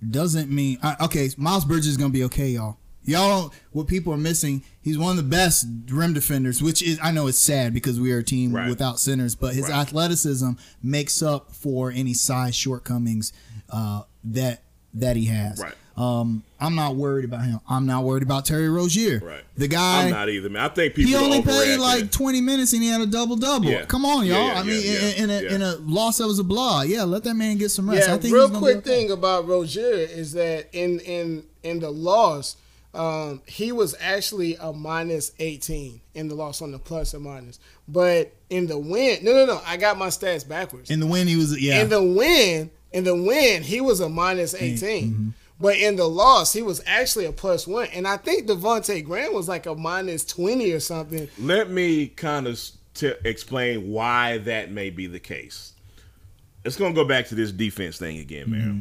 doesn't 0.07 0.49
mean 0.49 0.77
uh, 0.81 0.95
okay. 1.01 1.29
Miles 1.37 1.65
Bridges 1.65 1.87
is 1.87 1.97
gonna 1.97 2.09
be 2.09 2.23
okay, 2.25 2.49
y'all. 2.49 2.77
Y'all, 3.03 3.53
what 3.71 3.87
people 3.87 4.13
are 4.13 4.17
missing, 4.17 4.61
he's 4.81 4.97
one 4.97 5.11
of 5.11 5.17
the 5.17 5.23
best 5.29 5.65
rim 5.89 6.13
defenders, 6.13 6.61
which 6.61 6.81
is 6.83 6.99
I 7.01 7.11
know 7.11 7.27
it's 7.27 7.37
sad 7.39 7.73
because 7.73 7.99
we 7.99 8.11
are 8.11 8.19
a 8.19 8.23
team 8.23 8.51
Right. 8.53 8.69
without 8.69 8.99
centers, 8.99 9.35
but 9.35 9.55
his 9.55 9.63
Right. 9.69 9.77
athleticism 9.79 10.51
makes 10.83 11.21
up 11.23 11.51
for 11.53 11.91
any 11.91 12.13
size 12.13 12.55
shortcomings 12.55 13.33
uh, 13.69 14.03
that 14.23 14.63
that 14.93 15.15
he 15.15 15.25
has. 15.25 15.59
Right. 15.59 15.73
Um, 15.99 16.43
I'm 16.61 16.75
not 16.75 16.95
worried 16.95 17.25
about 17.25 17.43
him. 17.43 17.59
I'm 17.67 17.85
not 17.85 18.05
worried 18.05 18.23
about 18.23 18.45
Terry 18.45 18.69
Rozier. 18.69 19.19
right. 19.19 19.43
The 19.57 19.67
guy. 19.67 20.05
I'm 20.05 20.11
not 20.11 20.29
either, 20.29 20.49
man. 20.49 20.63
I 20.63 20.69
think 20.69 20.95
people 20.95 21.09
He 21.09 21.15
only 21.17 21.41
played 21.41 21.77
overreacting. 21.77 22.01
like 22.03 22.11
20 22.11 22.39
minutes 22.41 22.71
and 22.71 22.81
he 22.81 22.87
had 22.87 23.01
a 23.01 23.05
double 23.05 23.35
double. 23.35 23.69
Yeah. 23.69 23.83
Come 23.83 24.05
on, 24.05 24.25
y'all. 24.25 24.37
Yeah, 24.37 24.53
yeah, 24.53 24.59
I 24.59 24.63
mean, 24.63 24.81
yeah, 24.81 24.91
yeah, 24.91 25.09
in, 25.09 25.23
in, 25.23 25.29
a, 25.29 25.41
yeah. 25.41 25.55
in 25.55 25.61
a 25.61 25.75
loss 25.75 26.19
that 26.19 26.27
was 26.27 26.39
a 26.39 26.43
blah. 26.45 26.83
Yeah, 26.83 27.03
let 27.03 27.25
that 27.25 27.33
man 27.33 27.57
get 27.57 27.69
some 27.69 27.89
rest. 27.89 28.07
Yeah, 28.07 28.15
I 28.15 28.17
think 28.17 28.33
real 28.33 28.43
he's 28.43 28.51
gonna 28.51 28.65
be 28.65 28.71
quick 28.73 28.77
okay. 28.77 29.01
thing 29.01 29.11
about 29.11 29.45
Rozier 29.45 29.83
is 29.83 30.31
that 30.33 30.69
in 30.71 30.99
in 31.01 31.43
in 31.63 31.81
the 31.81 31.89
loss, 31.89 32.55
um, 32.93 33.41
he 33.45 33.73
was 33.73 33.93
actually 33.99 34.55
a 34.55 34.71
minus 34.71 35.33
eighteen 35.39 35.99
in 36.13 36.29
the 36.29 36.35
loss 36.35 36.61
on 36.61 36.71
the 36.71 36.79
plus 36.79 37.13
and 37.13 37.25
minus. 37.25 37.59
But 37.89 38.33
in 38.49 38.67
the 38.67 38.77
win, 38.77 39.23
no, 39.23 39.33
no, 39.33 39.45
no, 39.45 39.61
I 39.65 39.75
got 39.75 39.97
my 39.97 40.07
stats 40.07 40.47
backwards. 40.47 40.89
In 40.89 41.01
the 41.01 41.07
win, 41.07 41.27
he 41.27 41.35
was 41.35 41.59
yeah. 41.61 41.81
In 41.81 41.89
the 41.89 42.01
win, 42.01 42.71
in 42.93 43.03
the 43.03 43.15
win, 43.15 43.63
he 43.63 43.81
was 43.81 43.99
a 43.99 44.07
minus 44.07 44.53
18. 44.53 44.79
Mm-hmm. 44.79 45.29
But 45.59 45.75
in 45.77 45.97
the 45.97 46.07
loss, 46.07 46.53
he 46.53 46.61
was 46.61 46.81
actually 46.85 47.25
a 47.25 47.31
plus 47.31 47.67
one. 47.67 47.87
And 47.93 48.07
I 48.07 48.17
think 48.17 48.47
Devonte 48.47 49.03
Graham 49.03 49.33
was 49.33 49.47
like 49.47 49.65
a 49.65 49.75
minus 49.75 50.23
20 50.25 50.71
or 50.71 50.79
something. 50.79 51.27
Let 51.37 51.69
me 51.69 52.07
kind 52.07 52.47
of 52.47 52.61
t- 52.93 53.13
explain 53.25 53.91
why 53.91 54.37
that 54.39 54.71
may 54.71 54.89
be 54.89 55.07
the 55.07 55.19
case. 55.19 55.73
It's 56.63 56.77
going 56.77 56.93
to 56.93 57.01
go 57.01 57.07
back 57.07 57.27
to 57.27 57.35
this 57.35 57.51
defense 57.51 57.97
thing 57.97 58.19
again, 58.19 58.49
man. 58.49 58.61
Mm-hmm. 58.61 58.79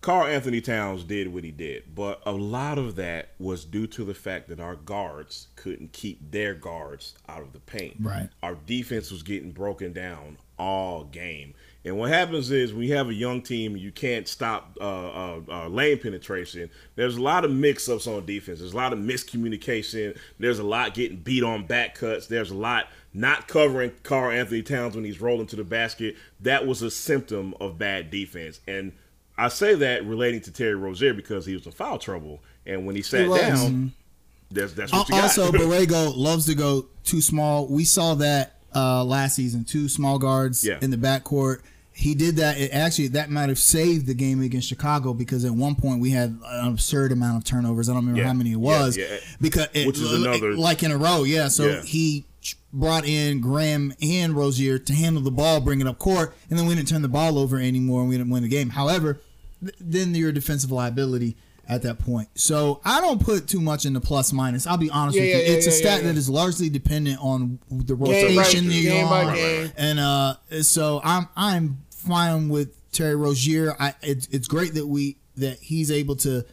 Karl-Anthony 0.00 0.60
Towns 0.60 1.02
did 1.02 1.32
what 1.32 1.42
he 1.42 1.50
did, 1.50 1.94
but 1.94 2.22
a 2.24 2.32
lot 2.32 2.78
of 2.78 2.96
that 2.96 3.30
was 3.38 3.64
due 3.64 3.86
to 3.88 4.04
the 4.04 4.14
fact 4.14 4.48
that 4.48 4.60
our 4.60 4.76
guards 4.76 5.48
couldn't 5.56 5.92
keep 5.92 6.30
their 6.30 6.54
guards 6.54 7.14
out 7.28 7.42
of 7.42 7.52
the 7.52 7.58
paint. 7.58 7.96
Right. 8.00 8.28
Our 8.42 8.54
defense 8.54 9.10
was 9.10 9.24
getting 9.24 9.50
broken 9.50 9.92
down 9.92 10.38
all 10.56 11.04
game. 11.04 11.54
And 11.84 11.96
what 11.96 12.10
happens 12.10 12.50
is 12.50 12.74
when 12.74 12.82
you 12.82 12.96
have 12.96 13.08
a 13.08 13.14
young 13.14 13.40
team, 13.40 13.76
you 13.76 13.92
can't 13.92 14.26
stop 14.26 14.76
uh, 14.80 14.84
uh, 14.84 15.40
uh, 15.48 15.68
lane 15.68 15.98
penetration. 15.98 16.70
There's 16.96 17.16
a 17.16 17.22
lot 17.22 17.44
of 17.44 17.52
mix-ups 17.52 18.06
on 18.06 18.26
defense. 18.26 18.58
There's 18.58 18.74
a 18.74 18.76
lot 18.76 18.92
of 18.92 18.98
miscommunication. 18.98 20.18
There's 20.38 20.58
a 20.58 20.64
lot 20.64 20.94
getting 20.94 21.18
beat 21.18 21.44
on 21.44 21.66
back 21.66 21.94
cuts. 21.94 22.26
There's 22.26 22.50
a 22.50 22.56
lot 22.56 22.88
not 23.14 23.48
covering 23.48 23.92
Karl-Anthony 24.02 24.62
Towns 24.62 24.96
when 24.96 25.04
he's 25.04 25.20
rolling 25.20 25.46
to 25.46 25.56
the 25.56 25.64
basket. 25.64 26.16
That 26.40 26.66
was 26.66 26.82
a 26.82 26.90
symptom 26.90 27.54
of 27.60 27.78
bad 27.78 28.10
defense. 28.10 28.60
And 28.66 28.92
I 29.38 29.48
say 29.48 29.74
that 29.76 30.04
relating 30.04 30.40
to 30.42 30.52
Terry 30.52 30.74
Rozier 30.74 31.14
because 31.14 31.46
he 31.46 31.54
was 31.54 31.64
in 31.64 31.72
foul 31.72 31.98
trouble, 31.98 32.40
and 32.66 32.86
when 32.86 32.96
he 32.96 33.02
sat 33.02 33.28
was. 33.28 33.40
down, 33.40 33.92
that's 34.50 34.72
that's 34.72 34.92
what 34.92 35.08
you 35.08 35.14
got. 35.14 35.22
also, 35.22 35.52
Borrego 35.52 36.12
loves 36.16 36.46
to 36.46 36.56
go 36.56 36.86
too 37.04 37.20
small. 37.20 37.68
We 37.68 37.84
saw 37.84 38.14
that 38.16 38.57
uh, 38.74 39.04
last 39.04 39.36
season. 39.36 39.64
Two 39.64 39.88
small 39.88 40.18
guards 40.18 40.64
Yeah. 40.64 40.78
in 40.82 40.90
the 40.90 40.96
backcourt. 40.96 41.60
He 41.92 42.14
did 42.14 42.36
that. 42.36 42.58
It 42.58 42.70
actually, 42.72 43.08
that 43.08 43.28
might 43.28 43.48
have 43.48 43.58
saved 43.58 44.06
the 44.06 44.14
game 44.14 44.40
against 44.40 44.68
Chicago 44.68 45.12
because 45.14 45.44
at 45.44 45.52
one 45.52 45.74
point 45.74 46.00
we 46.00 46.10
had 46.10 46.38
an 46.46 46.68
absurd 46.68 47.10
amount 47.10 47.38
of 47.38 47.44
turnovers. 47.44 47.88
I 47.88 47.92
don't 47.92 48.02
remember 48.02 48.20
Yeah. 48.20 48.26
how 48.28 48.34
many 48.34 48.52
it 48.52 48.60
was. 48.60 48.96
yeah. 48.96 49.06
Because 49.40 49.66
it, 49.74 49.86
Which 49.86 49.98
is 49.98 50.12
another- 50.12 50.56
like 50.56 50.82
in 50.84 50.92
a 50.92 50.96
row. 50.96 51.24
Yeah. 51.24 51.48
So 51.48 51.80
he 51.82 52.24
brought 52.72 53.04
in 53.04 53.40
Graham 53.40 53.92
and 54.00 54.34
Rozier 54.34 54.78
to 54.78 54.92
handle 54.94 55.22
the 55.22 55.30
ball, 55.32 55.60
bring 55.60 55.80
it 55.80 55.86
up 55.88 55.98
court, 55.98 56.36
and 56.48 56.56
then 56.58 56.66
we 56.66 56.74
didn't 56.76 56.86
turn 56.88 57.02
the 57.02 57.08
ball 57.08 57.36
over 57.38 57.58
anymore 57.58 58.00
and 58.02 58.08
we 58.08 58.16
didn't 58.16 58.30
win 58.30 58.42
the 58.44 58.48
game. 58.48 58.70
However, 58.70 59.18
th- 59.60 59.74
then 59.80 60.14
you're 60.14 60.28
a 60.28 60.32
defensive 60.34 60.70
liability 60.70 61.36
at 61.68 61.82
that 61.82 61.98
point. 61.98 62.28
So 62.34 62.80
I 62.84 63.00
don't 63.00 63.22
put 63.22 63.46
too 63.46 63.60
much 63.60 63.84
in 63.84 63.92
the 63.92 64.00
plus 64.00 64.32
minus. 64.32 64.66
I'll 64.66 64.76
be 64.78 64.90
honest 64.90 65.16
Yeah, 65.16 65.24
with 65.24 65.30
you. 65.34 65.40
yeah, 65.52 65.58
it's 65.58 65.66
a 65.66 65.70
stat 65.70 65.98
yeah, 66.00 66.06
that 66.08 66.12
yeah. 66.14 66.18
is 66.18 66.28
largely 66.30 66.70
dependent 66.70 67.18
on 67.20 67.58
the 67.70 67.94
rotation 67.94 68.64
you're 68.70 68.92
game 68.92 69.08
by 69.08 69.24
on. 69.24 69.34
game. 69.34 69.72
And 69.76 69.98
uh, 70.00 70.34
so 70.62 71.00
I'm 71.04 71.28
I'm 71.36 71.78
fine 71.90 72.48
with 72.48 72.74
Terry 72.92 73.16
Rozier. 73.16 73.76
I 73.78 73.94
it's 74.02 74.26
it's 74.28 74.48
great 74.48 74.74
that 74.74 74.86
we 74.86 75.18
that 75.36 75.58
he's 75.60 75.90
able 75.90 76.16
to 76.16 76.44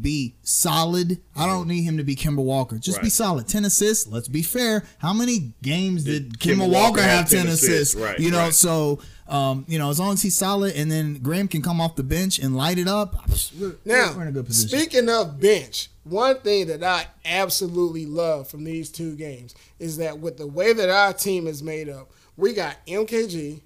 be 0.00 0.34
solid. 0.42 1.20
I 1.36 1.46
don't 1.46 1.68
need 1.68 1.82
him 1.82 1.98
to 1.98 2.02
be 2.04 2.16
Kemba 2.16 2.42
Walker. 2.42 2.78
Just 2.78 3.02
be 3.02 3.10
solid. 3.10 3.46
Ten 3.46 3.66
assists. 3.66 4.06
Let's 4.06 4.26
be 4.26 4.42
fair. 4.42 4.84
How 4.98 5.12
many 5.12 5.52
games 5.62 6.04
did, 6.04 6.38
Did 6.38 6.40
Kemba 6.40 6.60
Walker, 6.60 6.72
Walker 6.72 7.02
have 7.02 7.10
have 7.20 7.28
10 7.30 7.38
10 7.44 7.46
assists? 7.48 7.68
assists? 7.68 7.94
Right, 7.96 8.18
you 8.18 8.30
know, 8.30 8.38
right. 8.38 8.54
so 8.54 9.00
um, 9.28 9.64
you 9.68 9.78
know, 9.78 9.88
as 9.90 9.98
long 10.00 10.12
as 10.14 10.22
he's 10.22 10.36
solid 10.36 10.74
and 10.74 10.90
then 10.90 11.14
Graham 11.22 11.48
can 11.48 11.62
come 11.62 11.80
off 11.80 11.96
the 11.96 12.02
bench 12.02 12.38
and 12.38 12.56
light 12.56 12.78
it 12.78 12.88
up, 12.88 13.14
we're, 13.58 13.76
Now, 13.84 14.12
we're 14.16 14.22
in 14.22 14.28
a 14.28 14.32
good 14.32 14.46
position. 14.46 14.78
speaking 14.78 15.08
of 15.08 15.40
bench, 15.40 15.88
one 16.04 16.38
thing 16.40 16.66
that 16.66 16.82
I 16.82 17.06
absolutely 17.24 18.06
love 18.06 18.48
from 18.48 18.64
these 18.64 18.90
two 18.90 19.14
games 19.16 19.54
is 19.78 19.96
that 19.98 20.18
with 20.18 20.36
the 20.38 20.46
way 20.46 20.72
that 20.72 20.90
our 20.90 21.12
team 21.12 21.46
is 21.46 21.62
made 21.62 21.88
up, 21.88 22.10
we 22.36 22.52
got 22.52 22.76
MKG, 22.86 23.60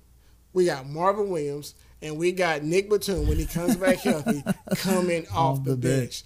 we 0.52 0.66
got 0.66 0.86
Marvin 0.88 1.30
Williams, 1.30 1.74
and 2.02 2.18
we 2.18 2.30
got 2.32 2.62
Nic 2.62 2.90
Batum 2.90 3.26
when 3.26 3.38
he 3.38 3.46
comes 3.46 3.76
back 3.76 3.96
healthy 3.98 4.44
coming 4.76 5.26
off 5.28 5.58
Off 5.58 5.64
the, 5.64 5.70
the 5.70 5.76
bench. 5.76 5.98
bench. 5.98 6.24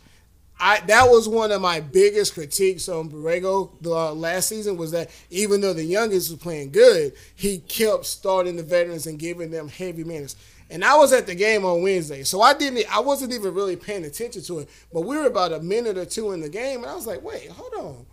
I 0.61 0.81
that 0.87 1.05
was 1.09 1.29
one 1.29 1.51
of 1.53 1.61
my 1.63 1.81
biggest 1.81 2.35
critiques 2.35 2.89
on 2.89 3.09
Borrego 3.11 3.71
the 3.81 3.93
uh, 3.95 4.13
last 4.13 4.49
season 4.49 4.77
was 4.77 4.91
that 4.91 5.11
even 5.31 5.61
though 5.61 5.73
the 5.73 5.85
youngest 5.85 6.31
was 6.31 6.39
playing 6.39 6.71
good, 6.73 7.13
he 7.35 7.59
kept 7.59 8.05
starting 8.05 8.57
the 8.57 8.63
veterans 8.63 9.07
and 9.07 9.19
giving 9.19 9.51
them 9.51 9.69
heavy 9.69 10.05
minutes. 10.05 10.37
And 10.73 10.85
I 10.85 10.95
was 10.97 11.13
at 11.13 11.27
the 11.27 11.35
game 11.35 11.65
on 11.65 11.83
Wednesday, 11.83 12.23
so 12.23 12.43
I 12.43 12.55
didn't. 12.55 12.85
I 12.95 13.01
wasn't 13.01 13.33
even 13.33 13.55
really 13.55 13.75
paying 13.75 14.05
attention 14.05 14.43
to 14.43 14.61
it. 14.61 14.69
But 14.93 15.01
we 15.01 15.17
were 15.17 15.27
about 15.27 15.53
a 15.53 15.59
minute 15.61 15.99
or 15.99 16.05
two 16.05 16.31
in 16.33 16.41
the 16.41 16.49
game, 16.49 16.83
and 16.83 16.87
I 16.87 16.95
was 16.95 17.09
like, 17.09 17.23
"Wait, 17.25 17.49
hold 17.51 17.73
on, 17.75 18.07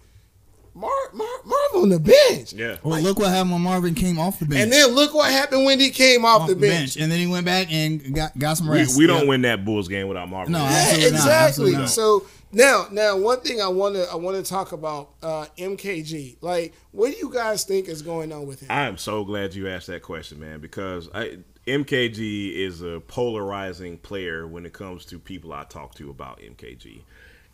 Mar, 0.73 0.89
Mar, 1.13 1.27
Marv 1.45 1.83
on 1.83 1.89
the 1.89 1.99
bench." 1.99 2.53
Yeah. 2.53 2.77
well, 2.83 2.99
look 2.99 3.19
what 3.19 3.29
happened 3.29 3.51
when 3.51 3.61
Marvin 3.61 3.93
came 3.93 4.17
off 4.17 4.39
the 4.39 4.45
bench. 4.45 4.61
And 4.63 4.71
then 4.71 4.89
look 4.95 5.13
what 5.13 5.31
happened 5.31 5.65
when 5.65 5.79
he 5.79 5.91
came 5.91 6.25
off, 6.25 6.41
off 6.41 6.47
the 6.49 6.55
bench. 6.55 6.95
and 6.97 7.11
then 7.11 7.19
he 7.19 7.27
went 7.27 7.45
back 7.45 7.71
and 7.71 8.15
got 8.15 8.35
got 8.39 8.57
some 8.57 8.69
We, 8.69 8.77
rest. 8.79 8.97
we 8.97 9.05
don't 9.05 9.23
Yeah. 9.23 9.29
win 9.29 9.41
that 9.43 9.63
Bulls 9.63 9.87
game 9.87 10.07
without 10.07 10.27
Marvin. 10.27 10.53
No, 10.53 10.59
Yeah, 10.59 10.65
Absolutely 10.69 11.03
not, 11.11 11.15
exactly. 11.19 11.33
absolutely 11.47 11.77
not. 11.81 11.89
So 11.89 12.25
now, 12.51 12.87
now 12.91 13.17
one 13.17 13.41
thing 13.41 13.61
I 13.61 13.67
want 13.67 13.95
to 13.95 14.09
I 14.09 14.15
want 14.15 14.37
to 14.37 14.49
talk 14.49 14.71
about 14.71 15.09
uh, 15.21 15.45
MKG. 15.57 16.37
Like, 16.41 16.73
what 16.91 17.11
do 17.11 17.17
you 17.17 17.31
guys 17.31 17.63
think 17.63 17.87
is 17.87 18.01
going 18.01 18.31
on 18.31 18.47
with 18.47 18.61
him? 18.61 18.71
I 18.71 18.87
am 18.87 18.97
so 18.97 19.23
glad 19.23 19.53
you 19.53 19.67
asked 19.67 19.87
that 19.87 20.01
question, 20.01 20.39
man, 20.39 20.59
because 20.59 21.09
I, 21.13 21.39
MKG 21.65 22.55
is 22.55 22.81
a 22.81 23.01
polarizing 23.07 23.97
player 23.97 24.47
when 24.47 24.65
it 24.65 24.73
comes 24.73 25.05
to 25.05 25.19
people 25.19 25.51
I 25.51 25.65
talk 25.65 25.95
to 25.95 26.09
about 26.09 26.39
MKG, 26.39 27.01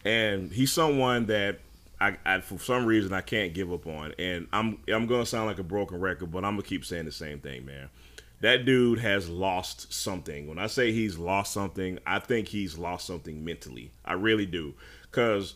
and 0.05 0.51
he's 0.51 0.71
someone 0.71 1.25
that 1.25 1.59
I, 1.99 2.17
I 2.25 2.41
for 2.41 2.59
some 2.59 2.85
reason 2.85 3.13
I 3.13 3.21
can't 3.21 3.53
give 3.53 3.71
up 3.73 3.87
on, 3.87 4.13
and 4.19 4.47
I'm 4.53 4.77
I'm 4.87 5.07
gonna 5.07 5.25
sound 5.25 5.47
like 5.47 5.59
a 5.59 5.63
broken 5.63 5.99
record, 5.99 6.31
but 6.31 6.45
I'm 6.45 6.53
gonna 6.53 6.63
keep 6.63 6.85
saying 6.85 7.05
the 7.05 7.11
same 7.11 7.39
thing, 7.39 7.65
man. 7.65 7.89
That 8.43 8.65
dude 8.65 8.99
has 8.99 9.29
lost 9.29 9.93
something. 9.93 10.47
When 10.47 10.59
I 10.59 10.67
say 10.67 10.91
he's 10.91 11.17
lost 11.17 11.53
something, 11.53 11.97
I 12.05 12.19
think 12.19 12.49
he's 12.49 12.77
lost 12.77 13.07
something 13.07 13.45
mentally. 13.45 13.91
I 14.03 14.13
really 14.13 14.45
do, 14.45 14.73
because 15.09 15.53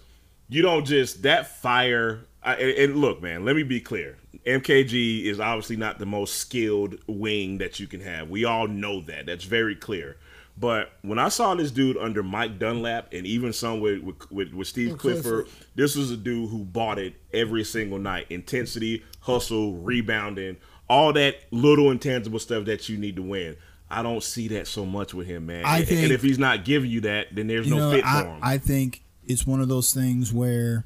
you 0.48 0.62
don't 0.62 0.86
just 0.86 1.24
that 1.24 1.48
fire. 1.48 2.22
I, 2.42 2.56
and, 2.56 2.96
look, 2.96 3.22
man, 3.22 3.44
let 3.44 3.58
me 3.58 3.64
be 3.64 3.82
clear. 3.82 4.16
MKG 4.46 5.26
is 5.26 5.38
obviously 5.38 5.76
not 5.76 6.00
the 6.00 6.06
most 6.06 6.36
skilled 6.36 6.96
wing 7.08 7.58
that 7.58 7.78
you 7.78 7.88
can 7.88 8.00
have. 8.00 8.30
We 8.30 8.46
all 8.46 8.70
know 8.70 9.02
that. 9.02 9.26
That's 9.26 9.44
very 9.44 9.76
clear. 9.76 10.16
But 10.58 10.94
when 11.02 11.20
I 11.20 11.28
saw 11.28 11.56
this 11.56 11.72
dude 11.72 11.98
under 11.98 12.24
Mike 12.24 12.58
Dunlap 12.58 13.10
and 13.12 13.28
even 13.28 13.52
some 13.52 13.82
with 13.82 14.02
with, 14.02 14.32
with, 14.32 14.54
with 14.54 14.68
Steve 14.70 14.92
And 14.92 15.00
Clifford, 15.00 15.48
Clifford. 15.48 15.68
this 15.76 15.98
was 15.98 16.10
a 16.10 16.16
dude 16.16 16.52
who 16.52 16.64
bought 16.64 17.00
it 17.00 17.16
every 17.34 17.66
single 17.66 18.00
night. 18.00 18.28
Intensity, 18.30 19.04
hustle, 19.20 19.74
rebounding, 19.74 20.56
all 20.90 21.14
that 21.14 21.40
little 21.52 21.92
intangible 21.92 22.40
stuff 22.40 22.66
that 22.66 22.88
you 22.90 22.98
need 22.98 23.16
to 23.18 23.22
win. 23.22 23.58
I 23.90 24.04
don't 24.04 24.24
see 24.24 24.50
that 24.50 24.68
so 24.68 24.86
much 24.86 25.14
with 25.14 25.28
him, 25.28 25.46
man. 25.46 25.66
I 25.66 25.80
and, 25.80 25.88
think- 25.88 26.04
and 26.04 26.12
if 26.12 26.22
he's 26.22 26.40
not 26.40 26.66
giving 26.66 26.90
you 26.90 27.02
that, 27.02 27.34
then 27.34 27.48
there's 27.48 27.68
no 27.68 27.78
know, 27.78 27.92
fit 27.92 28.06
I, 28.06 28.22
for 28.22 28.28
him. 28.28 28.40
I 28.42 28.58
think 28.58 29.02
it's 29.26 29.48
one 29.48 29.62
of 29.62 29.70
those 29.70 29.94
things 29.94 30.34
where 30.34 30.86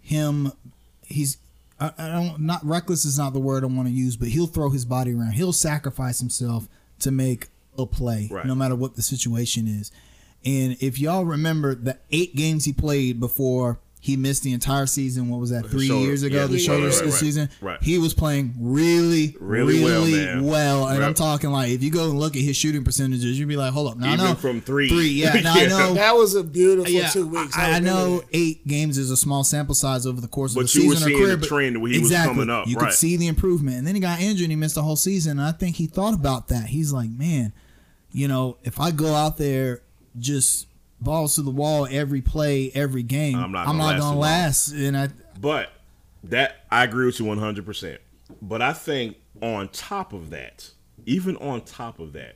him, 0.00 0.52
he's, 1.02 1.38
I, 1.80 1.92
I 1.98 2.08
don't, 2.08 2.40
not 2.40 2.64
reckless 2.64 3.04
is 3.04 3.18
not 3.18 3.32
the 3.32 3.40
word 3.40 3.64
I 3.64 3.66
want 3.66 3.88
to 3.88 3.94
use, 3.94 4.16
but 4.16 4.28
he'll 4.28 4.46
throw 4.46 4.70
his 4.70 4.84
body 4.84 5.12
around. 5.12 5.32
He'll 5.32 5.52
sacrifice 5.52 6.20
himself 6.20 6.68
to 7.00 7.10
make 7.10 7.48
a 7.76 7.86
play, 7.86 8.28
Right. 8.30 8.46
no 8.46 8.54
matter 8.54 8.74
what 8.74 8.96
the 8.96 9.02
situation 9.02 9.68
is. 9.68 9.92
And 10.44 10.76
if 10.80 10.98
y'all 10.98 11.24
remember 11.24 11.74
the 11.74 11.98
eight 12.10 12.34
games 12.34 12.64
he 12.64 12.72
played 12.72 13.20
before 13.20 13.78
he 14.00 14.16
missed 14.16 14.44
the 14.44 14.52
entire 14.52 14.86
season, 14.86 15.28
what 15.28 15.40
was 15.40 15.50
that, 15.50 15.66
three 15.66 15.88
shoulder- 15.88 16.06
years 16.06 16.22
ago, 16.22 16.36
yeah, 16.36 16.46
the 16.46 16.52
the 16.52 16.58
shoulder 16.60 16.90
shoulder, 16.92 17.04
right, 17.06 17.10
right, 17.12 17.20
season, 17.20 17.50
right. 17.60 17.82
he 17.82 17.98
was 17.98 18.14
playing 18.14 18.54
really, 18.60 19.36
Really 19.40 19.78
really, 19.82 20.14
well, 20.40 20.44
well. 20.44 20.86
man. 20.86 20.96
And 20.96 21.04
I'm 21.04 21.14
talking 21.14 21.50
like, 21.50 21.70
if 21.70 21.82
you 21.82 21.90
go 21.90 22.08
and 22.10 22.18
look 22.18 22.36
at 22.36 22.42
his 22.42 22.56
shooting 22.56 22.84
percentages, 22.84 23.38
you'd 23.38 23.48
be 23.48 23.56
like, 23.56 23.72
hold 23.72 23.90
up. 23.90 23.98
Now, 23.98 24.10
I 24.10 24.14
Even 24.14 24.24
know, 24.24 24.34
from 24.36 24.60
three. 24.60 24.88
Three, 24.88 25.08
yeah. 25.08 25.32
Now, 25.42 25.54
I 25.54 25.66
know 25.66 25.94
that 25.94 26.14
was 26.14 26.36
a 26.36 26.44
beautiful 26.44 26.90
yeah, 26.92 27.08
two 27.08 27.26
weeks. 27.26 27.56
I, 27.58 27.62
I 27.72 27.78
remember 27.78 27.90
know 27.90 28.22
eight 28.32 28.66
games 28.68 28.98
is 28.98 29.10
a 29.10 29.16
small 29.16 29.42
sample 29.42 29.74
size 29.74 30.06
over 30.06 30.20
the 30.20 30.28
course 30.28 30.52
of 30.52 30.62
But 30.62 30.70
the 30.70 30.80
you 30.80 30.88
were 30.88 30.94
season 30.94 31.06
or 31.08 31.10
seeing 31.10 31.18
career, 31.24 31.30
the 31.36 31.40
but 31.40 31.48
trend 31.48 31.82
where 31.82 31.90
he 31.90 31.98
was 31.98 32.10
exactly, 32.10 32.34
coming 32.34 32.50
up, 32.50 32.68
You 32.68 32.76
right. 32.76 32.86
could 32.86 32.94
see 32.94 33.16
the 33.16 33.26
improvement, 33.26 33.78
and 33.78 33.86
then 33.86 33.94
he 33.96 34.00
got 34.00 34.20
injured 34.20 34.44
and 34.44 34.52
he 34.52 34.56
missed 34.56 34.76
the 34.76 34.82
whole 34.82 34.96
season. 34.96 35.38
And 35.38 35.40
I 35.48 35.50
think 35.52 35.74
he 35.76 35.86
thought 35.86 36.14
about 36.14 36.46
that. 36.48 36.66
He's 36.68 36.92
like, 36.92 37.10
man, 37.10 37.52
you 38.12 38.28
know, 38.28 38.58
if 38.62 38.78
I 38.80 38.92
go 38.92 39.12
out 39.14 39.38
there 39.38 39.82
just 40.18 40.67
balls 41.00 41.34
to 41.36 41.42
the 41.42 41.50
wall 41.50 41.86
every 41.90 42.20
play, 42.20 42.70
every 42.74 43.02
game, 43.02 43.36
I'm 43.36 43.52
not 43.52 43.68
I'm 43.68 43.78
gonna 43.78 43.78
not 43.78 43.86
last 43.94 44.00
gonna 44.00 44.18
last. 44.18 44.72
And 44.72 44.96
I, 44.96 45.08
But 45.40 45.70
that 46.24 46.64
I 46.70 46.84
agree 46.84 47.06
with 47.06 47.18
you 47.20 47.26
100%. 47.26 47.98
But 48.42 48.62
I 48.62 48.72
think 48.72 49.16
on 49.40 49.68
top 49.68 50.12
of 50.12 50.30
that, 50.30 50.70
even 51.06 51.36
on 51.36 51.62
top 51.62 51.98
of 52.00 52.12
that, 52.14 52.34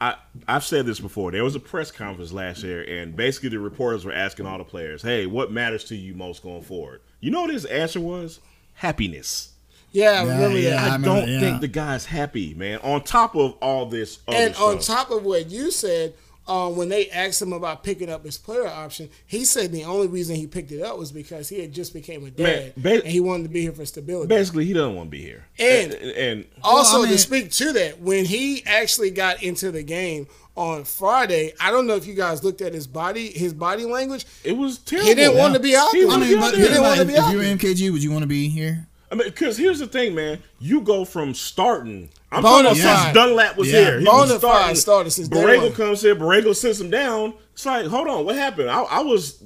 I 0.00 0.14
I've 0.46 0.64
said 0.64 0.86
this 0.86 1.00
before. 1.00 1.32
There 1.32 1.42
was 1.42 1.56
a 1.56 1.60
press 1.60 1.90
conference 1.90 2.32
last 2.32 2.62
year, 2.62 2.82
and 2.82 3.16
basically 3.16 3.48
the 3.48 3.58
reporters 3.58 4.04
were 4.04 4.12
asking 4.12 4.46
all 4.46 4.58
the 4.58 4.64
players, 4.64 5.02
"Hey, 5.02 5.26
what 5.26 5.50
matters 5.50 5.84
to 5.84 5.96
you 5.96 6.14
most 6.14 6.42
going 6.42 6.62
forward?" 6.62 7.00
You 7.20 7.30
know 7.30 7.40
what 7.42 7.50
his 7.50 7.64
answer 7.64 7.98
was? 8.00 8.38
Happiness. 8.74 9.52
Yeah, 9.90 10.10
I 10.10 10.24
Yeah, 10.24 10.32
remember 10.34 10.58
yeah. 10.58 10.84
I, 10.84 10.94
I 10.94 10.98
don't 10.98 11.28
yeah. 11.28 11.40
think 11.40 11.60
the 11.60 11.68
guy's 11.68 12.06
happy, 12.06 12.54
man. 12.54 12.78
On 12.82 13.02
top 13.02 13.34
of 13.34 13.52
all 13.60 13.86
this, 13.86 14.20
other 14.28 14.36
And 14.38 14.54
on 14.56 14.78
top 14.78 15.10
of 15.10 15.24
what 15.24 15.50
you 15.50 15.70
said, 15.70 16.14
um, 16.48 16.76
when 16.76 16.88
they 16.88 17.08
asked 17.10 17.40
him 17.40 17.52
about 17.52 17.84
picking 17.84 18.10
up 18.10 18.24
his 18.24 18.36
player 18.36 18.66
option, 18.66 19.08
he 19.26 19.44
said 19.44 19.70
the 19.72 19.84
only 19.84 20.08
reason 20.08 20.34
he 20.36 20.46
picked 20.46 20.72
it 20.72 20.82
up 20.82 20.98
was 20.98 21.12
because 21.12 21.48
he 21.48 21.60
had 21.60 21.72
just 21.72 21.94
became 21.94 22.24
a 22.26 22.30
dad 22.30 22.72
ba- 22.76 22.94
and 23.02 23.06
he 23.06 23.20
wanted 23.20 23.44
to 23.44 23.48
be 23.48 23.62
here 23.62 23.72
for 23.72 23.84
stability. 23.86 24.26
basically 24.28 24.64
he 24.64 24.72
doesn't 24.72 24.96
want 24.96 25.06
to 25.06 25.10
be 25.10 25.22
here. 25.22 25.44
And- 25.58 25.92
and, 25.92 26.10
and 26.12 26.44
Also, 26.64 26.94
Well, 26.94 27.02
I 27.02 27.04
mean- 27.06 27.12
to 27.12 27.18
speak 27.18 27.50
to 27.52 27.72
that, 27.74 28.00
when 28.00 28.24
he 28.24 28.62
actually 28.66 29.10
got 29.10 29.42
into 29.42 29.70
the 29.70 29.82
game 29.84 30.26
on 30.56 30.84
Friday, 30.84 31.52
I 31.60 31.70
don't 31.70 31.86
know 31.86 31.94
if 31.96 32.06
you 32.06 32.14
guys 32.14 32.42
looked 32.44 32.60
at 32.60 32.74
his 32.74 32.86
body, 32.86 33.28
his 33.30 33.54
body 33.54 33.84
language. 33.84 34.26
it 34.44 34.56
was 34.56 34.78
terrible. 34.78 35.08
He 35.08 35.14
didn't 35.14 35.38
want 35.38 35.54
to 35.54 35.60
be 35.60 35.74
out 35.76 35.88
there. 35.92 36.08
I 36.08 36.16
mean, 36.18 36.38
but 36.40 36.50
there. 36.56 36.66
didn't 36.68 36.82
wanna 36.82 37.02
if, 37.02 37.08
be 37.08 37.14
if 37.14 37.20
out 37.20 37.32
you 37.32 37.38
were. 37.38 37.44
MKG, 37.44 37.90
would 37.92 38.02
you 38.02 38.10
want 38.10 38.22
to 38.22 38.26
be 38.28 38.48
here? 38.48 38.86
I 39.12 39.14
mean, 39.14 39.28
because 39.28 39.58
here's 39.58 39.78
the 39.78 39.86
thing, 39.86 40.14
man. 40.14 40.38
You 40.58 40.80
go 40.80 41.04
from 41.04 41.34
starting. 41.34 42.08
I'm 42.30 42.42
Bona 42.42 42.70
talking 42.70 42.82
about 42.82 43.02
since 43.02 43.14
Dunlap 43.14 43.56
was 43.58 43.70
Yeah. 43.70 43.78
here. 43.84 43.98
He 43.98 44.04
Bona 44.06 44.20
was 44.22 44.38
starting. 44.38 44.66
fide 44.68 44.78
starter 44.78 45.10
since 45.10 45.28
day 45.28 45.36
Borrego 45.36 45.62
one. 45.64 45.72
comes 45.74 46.00
here. 46.00 46.16
Borrego 46.16 46.56
sits 46.56 46.80
him 46.80 46.88
down. 46.88 47.34
It's 47.52 47.66
like, 47.66 47.84
hold 47.86 48.08
on, 48.08 48.24
what 48.24 48.36
happened? 48.36 48.70
I, 48.70 48.80
I 48.84 49.00
was 49.02 49.42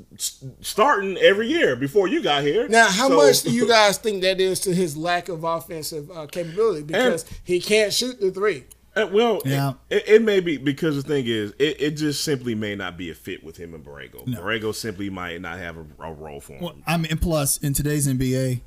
starting 0.61 1.17
every 1.19 1.49
year 1.49 1.75
before 1.77 2.07
you 2.09 2.23
got 2.23 2.43
here. 2.45 2.69
Now, 2.69 2.87
how 2.87 3.09
So- 3.09 3.17
much 3.17 3.43
do 3.43 3.51
you 3.51 3.67
guys 3.67 3.99
think 3.99 4.23
that 4.23 4.41
is 4.41 4.61
to 4.61 4.73
his 4.75 4.97
lack 4.97 5.29
of 5.29 5.43
offensive 5.45 6.11
uh, 6.11 6.27
capability? 6.27 6.83
Because 6.85 7.25
he 7.45 7.61
can't 7.61 7.93
shoot 7.93 8.21
the 8.21 8.31
three. 8.31 8.65
Uh, 8.95 9.09
well, 9.13 9.43
Yeah. 9.45 9.73
it, 9.91 9.97
it, 9.97 10.09
it 10.15 10.23
may 10.23 10.41
be 10.41 10.57
because 10.57 10.97
the 10.97 11.03
thing 11.07 11.27
is, 11.27 11.53
it, 11.59 11.81
it 11.81 11.91
just 11.97 12.23
simply 12.25 12.55
may 12.55 12.75
not 12.77 12.97
be 12.97 13.11
a 13.11 13.15
fit 13.15 13.45
with 13.45 13.57
him 13.57 13.75
and 13.75 13.85
Borrego. 13.85 14.25
Borrego 14.27 14.75
simply 14.75 15.11
might 15.11 15.41
not 15.41 15.59
have 15.59 15.77
a, 15.77 15.85
a 16.03 16.13
role 16.13 16.41
for 16.41 16.53
him. 16.55 16.63
Well, 16.63 16.77
I 16.87 16.97
mean, 16.97 17.19
plus 17.19 17.59
in 17.59 17.75
today's 17.75 18.07
NBA, 18.09 18.61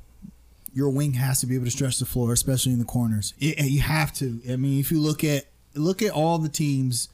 your 0.72 0.90
wing 0.90 1.14
has 1.14 1.40
to 1.40 1.46
be 1.46 1.54
able 1.54 1.64
to 1.64 1.70
stretch 1.70 1.98
the 1.98 2.06
floor, 2.06 2.32
especially 2.32 2.72
in 2.72 2.78
the 2.78 2.84
corners. 2.84 3.34
It, 3.38 3.58
you 3.64 3.80
have 3.80 4.12
to. 4.14 4.40
I 4.50 4.56
mean, 4.56 4.78
if 4.78 4.90
you 4.90 5.00
look 5.00 5.24
at 5.24 5.46
look 5.74 6.02
at 6.02 6.12
all 6.12 6.38
the 6.38 6.48
teams, 6.48 7.08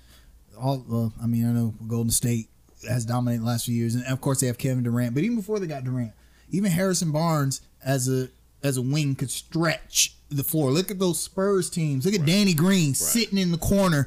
all 0.59 0.85
well, 0.89 1.13
I 1.23 1.27
mean, 1.27 1.49
I 1.49 1.53
know 1.53 1.75
Golden 1.87 2.11
State 2.11 2.49
has 2.89 3.05
dominated 3.05 3.43
the 3.43 3.47
last 3.47 3.67
few 3.67 3.75
years, 3.75 3.95
and 3.95 4.05
of 4.07 4.21
course 4.21 4.41
they 4.41 4.47
have 4.47 4.59
Kevin 4.59 4.85
Durant. 4.85 5.15
But 5.15 5.25
even 5.25 5.37
before 5.37 5.59
they 5.59 5.67
got 5.67 5.85
Durant, 5.85 6.13
even 6.51 6.71
Harrison 6.71 7.13
Barnes 7.13 7.61
as 7.85 8.09
a 8.09 8.29
as 8.63 8.77
a 8.77 8.83
wing 8.83 9.15
could 9.15 9.31
stretch 9.31 10.15
the 10.29 10.43
floor. 10.43 10.71
Look 10.71 10.91
at 10.91 10.99
those 10.99 11.21
Spurs 11.21 11.71
teams. 11.71 12.05
Look 12.05 12.15
at 12.15 12.27
Danny 12.27 12.55
Green 12.55 12.95
sitting 12.95 13.39
in 13.39 13.53
the 13.53 13.59
corner. 13.59 14.07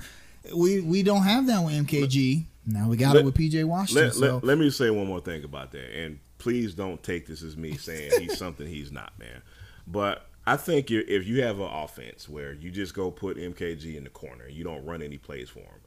We 0.56 0.82
we 0.82 1.04
don't 1.04 1.24
have 1.24 1.48
that 1.48 1.64
with 1.64 1.74
MKG. 1.88 2.46
Now 2.66 2.88
we 2.88 2.98
got 2.98 3.16
Let- 3.16 3.22
it 3.22 3.26
with 3.26 3.36
PJ 3.36 3.64
Washington. 3.66 4.06
Let, 4.06 4.14
so. 4.14 4.36
let, 4.36 4.44
let 4.44 4.58
me 4.58 4.70
say 4.70 4.90
one 4.90 5.08
more 5.08 5.22
thing 5.22 5.44
about 5.44 5.72
that, 5.72 5.92
and 5.98 6.20
please 6.40 6.74
don't 6.74 7.04
take 7.04 7.28
this 7.28 7.44
as 7.44 7.56
me 7.56 7.78
saying 7.78 8.12
he's 8.20 8.38
something 8.40 8.66
he's 8.66 8.92
not, 8.92 9.14
man. 9.20 9.44
But 9.86 10.26
I 10.48 10.58
think 10.58 10.90
if 10.90 11.28
you 11.28 11.44
have 11.44 11.60
an 11.60 11.70
offense 11.72 12.28
where 12.28 12.54
you 12.54 12.72
just 12.72 12.96
go 12.96 13.12
put 13.12 13.38
MKG 13.38 13.96
in 13.96 14.04
the 14.06 14.10
corner, 14.10 14.48
you 14.48 14.64
don't 14.64 14.84
run 14.86 15.04
any 15.04 15.18
plays 15.18 15.50
for 15.50 15.60
him. 15.60 15.82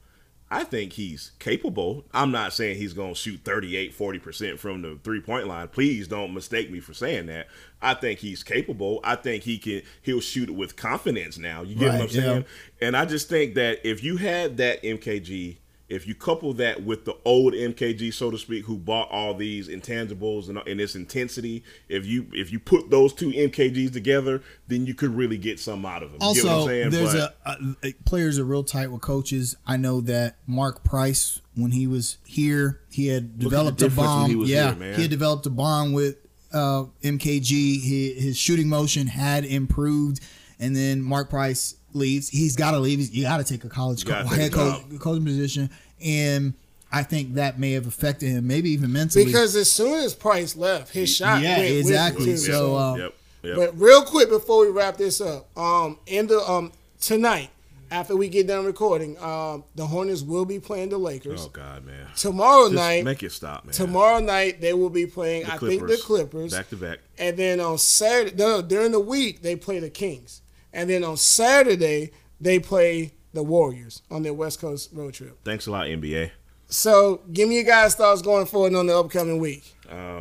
I 0.51 0.63
think 0.63 0.93
he's 0.93 1.31
capable. 1.39 2.05
I'm 2.13 2.29
not 2.31 2.53
saying 2.53 2.77
he's 2.77 2.93
going 2.93 3.15
to 3.15 3.19
shoot 3.19 3.39
38, 3.43 3.97
40% 3.97 4.59
from 4.59 4.83
the 4.83 4.99
three 5.03 5.19
point 5.19 5.47
line. 5.47 5.67
Please 5.69 6.07
don't 6.07 6.31
mistake 6.33 6.69
me 6.69 6.79
for 6.79 6.93
saying 6.93 7.25
that. 7.25 7.47
I 7.81 7.95
think 7.95 8.19
he's 8.19 8.43
capable. 8.43 8.99
I 9.03 9.15
think 9.15 9.43
he 9.43 9.57
can, 9.57 9.81
he'll 10.03 10.19
shoot 10.21 10.49
it 10.49 10.55
with 10.55 10.75
confidence 10.75 11.39
now. 11.39 11.63
You 11.63 11.73
get 11.75 11.87
Right, 11.87 11.93
what 11.95 12.01
I'm 12.03 12.09
saying? 12.09 12.45
yeah. 12.81 12.87
And 12.87 12.95
I 12.95 13.05
just 13.05 13.29
think 13.29 13.55
that 13.55 13.79
if 13.83 14.03
you 14.03 14.17
had 14.17 14.57
that 14.57 14.83
MKG, 14.83 15.57
if 15.89 16.07
you 16.07 16.15
couple 16.15 16.53
that 16.53 16.83
with 16.83 17.05
the 17.05 17.15
old 17.25 17.53
MKG, 17.53 18.13
so 18.13 18.31
to 18.31 18.37
speak, 18.37 18.65
who 18.65 18.77
bought 18.77 19.09
all 19.11 19.33
these 19.33 19.67
intangibles 19.67 20.49
and, 20.49 20.57
and 20.59 20.79
this 20.79 20.95
intensity, 20.95 21.63
if 21.89 22.05
you 22.05 22.27
if 22.31 22.51
you 22.51 22.59
put 22.59 22.89
those 22.89 23.13
two 23.13 23.31
MKGs 23.31 23.91
together, 23.93 24.41
then 24.67 24.85
you 24.85 24.93
could 24.93 25.15
really 25.15 25.37
get 25.37 25.59
some 25.59 25.85
out 25.85 26.01
of 26.01 26.11
them. 26.11 26.19
You 26.21 26.35
get 26.35 26.43
what 26.45 26.51
I'm 26.51 26.57
Also, 26.59 26.89
there's 26.89 27.13
But- 27.13 27.37
a, 27.45 27.75
a, 27.83 27.93
players 28.05 28.39
are 28.39 28.45
real 28.45 28.63
tight 28.63 28.91
with 28.91 29.01
coaches. 29.01 29.55
I 29.67 29.77
know 29.77 30.01
that 30.01 30.37
Mark 30.47 30.83
Price, 30.83 31.41
when 31.55 31.71
he 31.71 31.85
was 31.85 32.17
here, 32.25 32.79
he 32.89 33.07
had 33.07 33.43
Look 33.43 33.53
at 33.53 33.65
the 33.65 33.71
developed 33.71 33.81
a 33.81 33.89
bond. 33.89 34.31
he 34.31 34.53
yeah, 34.53 34.73
here, 34.75 34.93
he 34.95 35.01
had 35.03 35.11
developed 35.11 35.45
a 35.45 35.49
bond 35.51 35.93
with 35.93 36.15
uh, 36.53 36.85
MKG. 37.03 37.81
His, 37.81 38.23
his 38.23 38.37
shooting 38.37 38.69
motion 38.69 39.07
had 39.07 39.43
improved, 39.45 40.21
and 40.59 40.75
then 40.75 41.01
Mark 41.01 41.29
Price 41.29 41.75
leaves. 41.95 42.29
He's 42.29 42.55
got 42.55 42.71
to 42.71 42.79
leave. 42.79 42.99
He's- 42.99 43.11
You 43.11 43.23
got 43.23 43.37
to 43.37 43.43
take 43.43 43.63
a 43.63 43.69
college 43.69 44.05
co- 44.05 44.23
head 44.25 44.51
coach, 44.51 44.81
job. 44.89 44.99
coaching 44.99 45.25
position, 45.25 45.69
and 46.03 46.53
I 46.91 47.03
think 47.03 47.35
that 47.35 47.59
may 47.59 47.71
have 47.71 47.87
affected 47.87 48.27
him, 48.29 48.45
maybe 48.47 48.69
even 48.71 48.91
mentally. 48.93 49.25
Because 49.25 49.55
as 49.55 49.71
soon 49.71 50.03
as 50.03 50.13
Price 50.13 50.55
left, 50.55 50.93
his 50.93 51.13
shot 51.15 51.41
Yeah, 51.41 51.57
went 51.59 51.71
exactly. 51.71 52.25
too. 52.25 52.37
So, 52.37 52.75
uh, 52.77 52.95
yep, 52.95 53.13
yep. 53.43 53.55
But 53.57 53.79
real 53.79 54.03
quick 54.03 54.29
before 54.29 54.65
we 54.65 54.71
wrap 54.71 54.97
this 54.97 55.19
up, 55.19 55.47
um, 55.57 55.97
in 56.05 56.27
the 56.27 56.39
um 56.49 56.71
tonight 57.01 57.49
after 57.91 58.15
we 58.15 58.27
get 58.27 58.47
done 58.47 58.63
recording, 58.65 59.17
um, 59.23 59.63
the 59.75 59.85
Hornets 59.87 60.21
will 60.23 60.45
be 60.45 60.59
playing 60.59 60.89
the 60.89 60.97
Lakers. 60.97 61.41
oh 61.45 61.49
God, 61.49 61.83
man. 61.85 62.07
Tomorrow 62.15 62.65
Just 62.65 62.75
night, 62.75 63.03
make 63.05 63.21
it 63.23 63.31
stop, 63.31 63.65
man. 63.65 63.73
tomorrow 63.73 64.19
night 64.19 64.61
they 64.61 64.73
will 64.73 64.89
be 64.91 65.05
playing. 65.07 65.45
I 65.47 65.57
think 65.57 65.87
the 65.87 65.97
Clippers, 65.97 66.51
back 66.53 66.69
to 66.69 66.75
back. 66.75 66.99
and 67.17 67.37
then 67.37 67.59
on 67.59 67.77
Saturday, 67.79 68.35
no, 68.35 68.61
during 68.61 68.91
the 68.91 68.99
week 68.99 69.41
they 69.41 69.55
play 69.55 69.79
the 69.79 69.89
Kings, 69.89 70.41
and 70.73 70.89
then 70.89 71.03
on 71.03 71.17
Saturday 71.17 72.11
they 72.41 72.59
play 72.59 73.13
the 73.33 73.43
Warriors 73.43 74.01
on 74.11 74.23
their 74.23 74.33
West 74.33 74.59
Coast 74.59 74.89
road 74.93 75.13
trip. 75.13 75.37
Thanks 75.43 75.67
a 75.67 75.71
lot, 75.71 75.87
NBA. 75.87 76.31
So, 76.67 77.21
give 77.31 77.49
me 77.49 77.55
your 77.55 77.65
guys' 77.65 77.93
thoughts 77.93 78.21
going 78.21 78.45
forward 78.47 78.73
on 78.73 78.87
the 78.87 78.97
upcoming 78.97 79.37
week. 79.39 79.75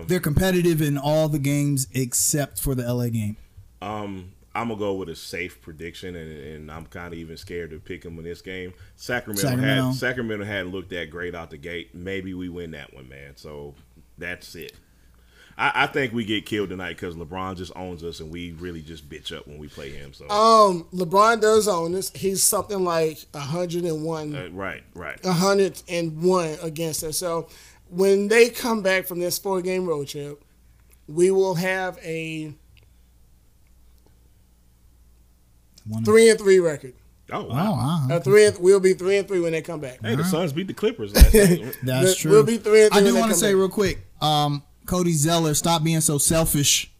they're 0.06 0.20
competitive 0.20 0.82
in 0.82 0.98
all 0.98 1.28
the 1.28 1.38
games 1.38 1.88
except 1.92 2.60
for 2.60 2.74
the 2.74 2.82
LA 2.82 3.08
game. 3.08 3.36
Um, 3.80 4.32
I'm 4.54 4.68
gonna 4.68 4.78
go 4.78 4.94
with 4.94 5.08
a 5.08 5.16
safe 5.16 5.60
prediction, 5.62 6.14
and, 6.14 6.30
and 6.30 6.70
I'm 6.70 6.86
kind 6.86 7.12
of 7.12 7.18
even 7.18 7.36
scared 7.36 7.70
to 7.70 7.78
pick 7.78 8.02
them 8.02 8.18
in 8.18 8.24
this 8.24 8.42
game. 8.42 8.74
Sacramento, 8.96 9.42
Sacramento. 9.48 9.84
had 9.86 9.94
Sacramento 9.94 10.44
hadn't 10.44 10.72
looked 10.72 10.90
that 10.90 11.10
great 11.10 11.34
out 11.34 11.50
the 11.50 11.56
gate. 11.56 11.94
Maybe 11.94 12.34
we 12.34 12.48
win 12.48 12.72
that 12.72 12.92
one, 12.92 13.08
man. 13.08 13.36
So 13.36 13.74
that's 14.18 14.54
it. 14.54 14.72
I, 15.62 15.84
I 15.84 15.86
think 15.86 16.12
we 16.12 16.24
get 16.24 16.44
killed 16.44 16.70
tonight 16.70 16.96
because 16.96 17.14
LeBron 17.14 17.56
just 17.56 17.70
owns 17.76 18.02
us, 18.02 18.18
and 18.18 18.30
we 18.32 18.50
really 18.52 18.82
just 18.82 19.08
bitch 19.08 19.30
up 19.36 19.46
when 19.46 19.58
we 19.58 19.68
play 19.68 19.90
him. 19.90 20.12
So 20.12 20.28
Um, 20.28 20.86
LeBron 20.92 21.40
does 21.40 21.68
own 21.68 21.94
us. 21.94 22.10
He's 22.14 22.42
something 22.42 22.82
like 22.82 23.18
101 23.30 24.34
uh, 24.34 24.48
right, 24.52 24.82
right. 24.94 25.22
101 25.24 26.56
against 26.62 27.04
us. 27.04 27.16
So 27.18 27.46
when 27.88 28.26
they 28.26 28.48
come 28.48 28.82
back 28.82 29.06
from 29.06 29.20
this 29.20 29.38
four 29.38 29.62
game 29.62 29.86
road 29.86 30.08
trip, 30.08 30.42
we 31.06 31.30
will 31.30 31.54
have 31.54 31.96
a 32.02 32.52
One- 35.86 36.04
three 36.04 36.28
and 36.30 36.38
three 36.38 36.58
record. 36.58 36.94
Oh 37.30 37.42
Oh, 37.42 37.48
wow. 37.48 37.72
wow. 38.08 38.16
A 38.16 38.20
three 38.20 38.46
and, 38.46 38.58
we'll 38.58 38.80
be 38.80 38.94
three 38.94 39.16
and 39.18 39.26
three 39.28 39.40
when 39.40 39.52
they 39.52 39.62
come 39.62 39.80
back. 39.80 39.98
Hey, 40.02 40.16
the 40.16 40.24
Suns 40.24 40.52
beat 40.52 40.66
the 40.66 40.74
Clippers 40.74 41.14
last 41.14 41.32
night. 41.32 41.76
That's 41.82 42.16
true. 42.16 42.30
we'll 42.32 42.44
be 42.44 42.58
three 42.58 42.84
and 42.84 42.92
I 42.94 42.98
three 43.00 43.08
do 43.10 43.16
want 43.16 43.30
to 43.32 43.38
say 43.38 43.52
back. 43.52 43.58
real 43.58 43.68
quick, 43.68 44.04
um, 44.20 44.62
Cody 44.86 45.12
Zeller, 45.12 45.54
stop 45.54 45.82
being 45.82 46.00
so 46.00 46.18
selfish, 46.18 46.91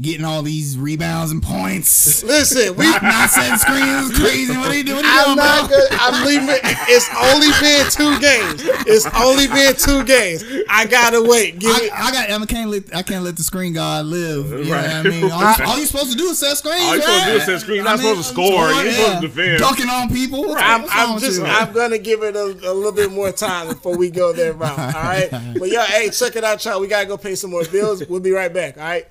getting 0.00 0.24
all 0.26 0.42
these 0.42 0.76
rebounds 0.76 1.32
and 1.32 1.42
points. 1.42 2.22
Listen, 2.22 2.76
we. 2.76 2.84
not, 2.84 3.02
not 3.02 3.30
setting 3.30 3.56
screens, 3.56 4.12
crazy. 4.18 4.56
What 4.56 4.68
are 4.70 4.74
you 4.76 4.84
doing? 4.84 4.96
What 4.96 5.06
are 5.06 5.26
you 5.26 5.30
I'm 5.32 5.36
not 5.36 5.68
bro? 5.68 5.78
good. 5.78 5.88
I'm 5.92 6.26
leaving. 6.26 6.48
It's 6.88 7.08
only 7.16 7.48
been 7.60 7.86
two 7.90 8.20
games. 8.20 8.62
It's 8.86 9.06
only 9.16 9.46
been 9.48 9.74
two 9.76 10.04
games. 10.04 10.44
I 10.68 10.86
gotta 10.86 11.22
wait. 11.22 11.58
Give 11.58 11.74
me. 11.80 11.88
I, 11.90 12.08
I 12.08 12.12
got. 12.12 12.42
I 12.42 12.46
can't 12.46 12.70
let. 12.70 12.94
I 12.94 13.02
can't 13.02 13.24
let 13.24 13.36
the 13.36 13.42
screen 13.42 13.72
god 13.72 14.06
live. 14.06 14.50
You 14.50 14.64
know 14.64 14.72
Right. 14.72 14.86
what 14.86 14.94
I 14.94 15.02
mean? 15.08 15.24
All, 15.30 15.40
you, 15.58 15.64
all 15.64 15.76
you're 15.78 15.86
supposed 15.86 16.12
to 16.12 16.18
do 16.18 16.24
is 16.28 16.38
set 16.38 16.56
screens. 16.58 16.80
All 16.82 16.94
you're 16.96 17.02
supposed 17.02 17.24
to 17.24 17.30
do 17.30 17.36
is 17.36 17.44
set 17.44 17.60
screens. 17.60 17.76
You're 17.78 17.88
I 17.88 17.90
not 17.92 17.98
supposed 18.00 18.28
to 18.28 18.32
score. 18.34 18.68
You're 18.82 18.92
supposed 18.92 19.20
to 19.22 19.28
defend. 19.28 19.58
Dunking 19.60 19.88
on 19.88 20.08
people. 20.10 20.40
What's, 20.42 20.62
I'm, 20.62 20.82
what's 20.82 20.94
I'm 20.94 21.18
just 21.18 21.40
you? 21.40 21.46
I'm 21.46 21.72
gonna 21.72 21.98
give 21.98 22.22
it 22.22 22.36
a, 22.36 22.42
a 22.44 22.72
little 22.74 22.92
bit 22.92 23.10
more 23.12 23.32
time 23.32 23.68
before 23.68 23.96
we 23.96 24.10
go 24.10 24.32
there, 24.32 24.52
route. 24.52 24.78
All 24.78 25.02
right. 25.02 25.30
But 25.58 25.70
yeah, 25.70 25.86
hey, 25.86 26.10
check 26.10 26.36
it 26.36 26.44
out, 26.44 26.62
y'all. 26.66 26.80
We 26.80 26.86
gotta 26.86 27.06
go 27.06 27.16
pay 27.16 27.34
some 27.34 27.50
more 27.50 27.64
bills. 27.64 28.06
We'll 28.08 28.20
be 28.20 28.30
right 28.32 28.52
back. 28.52 28.76
All 28.76 28.82
right. 28.84 29.06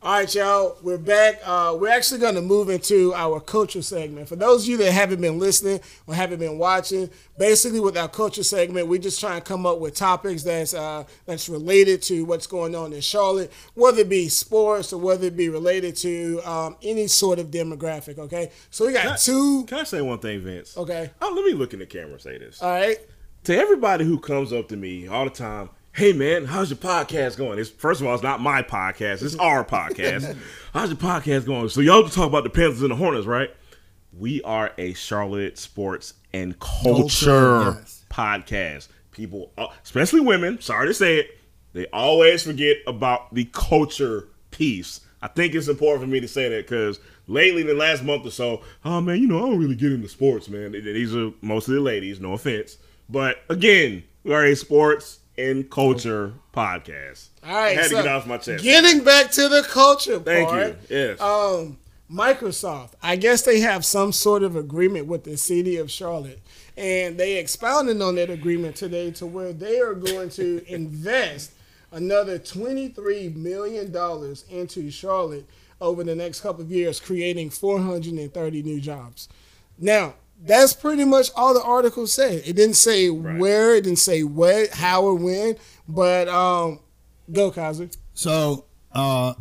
All 0.00 0.12
right, 0.12 0.32
y'all. 0.32 0.76
We're 0.80 0.96
back. 0.96 1.40
Uh, 1.44 1.76
we're 1.78 1.88
actually 1.90 2.20
going 2.20 2.36
to 2.36 2.40
move 2.40 2.68
into 2.68 3.12
our 3.14 3.40
culture 3.40 3.82
segment. 3.82 4.28
For 4.28 4.36
those 4.36 4.62
of 4.62 4.68
you 4.68 4.76
that 4.76 4.92
haven't 4.92 5.20
been 5.20 5.40
listening 5.40 5.80
or 6.06 6.14
haven't 6.14 6.38
been 6.38 6.56
watching, 6.56 7.10
basically 7.36 7.80
with 7.80 7.96
our 7.96 8.06
culture 8.08 8.44
segment, 8.44 8.86
we 8.86 9.00
just 9.00 9.18
try 9.18 9.34
and 9.34 9.44
come 9.44 9.66
up 9.66 9.80
with 9.80 9.96
topics 9.96 10.44
that's 10.44 10.72
uh, 10.72 11.02
that's 11.26 11.48
related 11.48 12.00
to 12.02 12.24
what's 12.24 12.46
going 12.46 12.76
on 12.76 12.92
in 12.92 13.00
Charlotte, 13.00 13.52
whether 13.74 14.02
it 14.02 14.08
be 14.08 14.28
sports 14.28 14.92
or 14.92 15.00
whether 15.00 15.26
it 15.26 15.36
be 15.36 15.48
related 15.48 15.96
to 15.96 16.40
um, 16.48 16.76
any 16.80 17.08
sort 17.08 17.40
of 17.40 17.48
demographic. 17.50 18.18
Okay, 18.18 18.52
so 18.70 18.86
we 18.86 18.92
got 18.92 19.18
two. 19.18 19.64
Can 19.64 19.78
I 19.78 19.84
say 19.84 20.00
one 20.00 20.20
thing, 20.20 20.40
Vince? 20.42 20.76
Okay, 20.76 21.10
Oh, 21.20 21.32
let 21.34 21.44
me 21.44 21.54
look 21.54 21.72
in 21.72 21.80
the 21.80 21.86
camera 21.86 22.12
and 22.12 22.20
say 22.20 22.38
this. 22.38 22.62
all 22.62 22.70
right. 22.70 22.98
to 23.44 23.56
everybody 23.58 24.04
who 24.04 24.20
comes 24.20 24.52
up 24.52 24.68
to 24.68 24.76
me 24.76 25.08
all 25.08 25.24
the 25.24 25.30
time, 25.30 25.70
hey 25.98 26.12
man, 26.12 26.44
how's 26.44 26.70
your 26.70 26.76
podcast 26.76 27.36
going? 27.36 27.58
It's 27.58 27.70
first 27.70 28.00
of 28.00 28.06
all, 28.06 28.14
it's 28.14 28.22
not 28.22 28.40
my 28.40 28.62
podcast, 28.62 29.20
it's 29.20 29.34
our 29.34 29.64
podcast. 29.64 30.36
how's 30.72 30.90
your 30.90 30.96
podcast 30.96 31.44
going? 31.44 31.68
So 31.70 31.80
y'all 31.80 32.08
talk 32.08 32.28
about 32.28 32.44
the 32.44 32.50
Panthers 32.50 32.82
and 32.82 32.92
the 32.92 32.94
Hornets, 32.94 33.26
right? 33.26 33.50
We 34.16 34.40
are 34.42 34.70
a 34.78 34.92
Charlotte 34.92 35.58
sports 35.58 36.14
and 36.32 36.56
culture, 36.60 36.92
Culture, 36.92 37.78
yes. 37.80 38.04
podcast. 38.08 38.86
People, 39.10 39.50
uh, 39.58 39.66
especially 39.82 40.20
women, 40.20 40.60
sorry 40.60 40.86
to 40.86 40.94
say 40.94 41.16
it, 41.18 41.40
they 41.72 41.86
always 41.86 42.44
forget 42.44 42.76
about 42.86 43.34
the 43.34 43.46
culture 43.46 44.28
piece. 44.52 45.00
I 45.20 45.26
think 45.26 45.52
it's 45.56 45.66
important 45.66 46.04
for 46.04 46.08
me 46.08 46.20
to 46.20 46.28
say 46.28 46.48
that 46.48 46.68
because 46.68 47.00
lately, 47.26 47.62
in 47.62 47.66
the 47.66 47.74
last 47.74 48.04
month 48.04 48.24
or 48.24 48.30
so, 48.30 48.62
oh 48.84 49.00
man, 49.00 49.18
you 49.18 49.26
know, 49.26 49.38
I 49.38 49.50
don't 49.50 49.58
really 49.58 49.74
get 49.74 49.90
into 49.90 50.06
sports, 50.06 50.48
man. 50.48 50.70
These 50.70 51.16
are 51.16 51.32
mostly 51.42 51.74
the 51.74 51.80
ladies, 51.80 52.20
no 52.20 52.34
offense. 52.34 52.78
But 53.08 53.42
again, 53.48 54.04
we 54.22 54.32
are 54.32 54.44
a 54.44 54.54
sports 54.54 55.18
and 55.38 55.70
culture 55.70 56.34
podcast. 56.52 57.28
All 57.44 57.54
right, 57.54 57.78
I 57.78 57.82
had 57.82 57.82
to 57.84 57.88
so 57.88 58.02
get 58.02 58.08
off 58.08 58.26
my 58.26 58.38
chest. 58.38 58.64
Getting 58.64 59.04
back 59.04 59.30
to 59.32 59.48
the 59.48 59.62
culture 59.62 60.18
Thank 60.18 60.48
part. 60.48 60.66
you. 60.90 60.96
Yes. 60.96 61.20
um, 61.20 61.78
Microsoft, 62.10 62.92
I 63.02 63.16
guess 63.16 63.42
they 63.42 63.60
have 63.60 63.84
some 63.84 64.12
sort 64.12 64.42
of 64.42 64.56
agreement 64.56 65.06
with 65.06 65.24
the 65.24 65.36
city 65.36 65.76
of 65.76 65.90
Charlotte. 65.90 66.40
And 66.76 67.18
they 67.18 67.36
expounded 67.36 68.00
on 68.00 68.14
that 68.16 68.30
agreement 68.30 68.76
today 68.76 69.10
to 69.12 69.26
where 69.26 69.52
they 69.52 69.78
are 69.80 69.94
going 69.94 70.30
to 70.30 70.64
invest 70.72 71.52
another 71.92 72.38
$23 72.38 73.34
million 73.36 73.94
into 74.50 74.90
Charlotte 74.90 75.46
over 75.80 76.02
the 76.02 76.14
next 76.14 76.40
couple 76.40 76.62
of 76.62 76.70
years, 76.70 76.98
creating 76.98 77.50
430 77.50 78.62
new 78.62 78.80
jobs. 78.80 79.28
Now, 79.78 80.14
that's 80.40 80.72
pretty 80.72 81.04
much 81.04 81.30
all 81.36 81.54
the 81.54 81.62
article 81.62 82.06
said. 82.06 82.42
It 82.46 82.54
didn't 82.54 82.76
say 82.76 83.10
where, 83.10 83.74
it 83.74 83.84
didn't 83.84 83.98
say 83.98 84.22
what, 84.22 84.70
how, 84.70 85.02
or 85.02 85.14
when, 85.14 85.56
but 85.88 86.28
um, 86.28 86.80
go, 87.32 87.50
Kaiser. 87.50 87.88
So, 88.14 88.64
uh, 88.92 89.34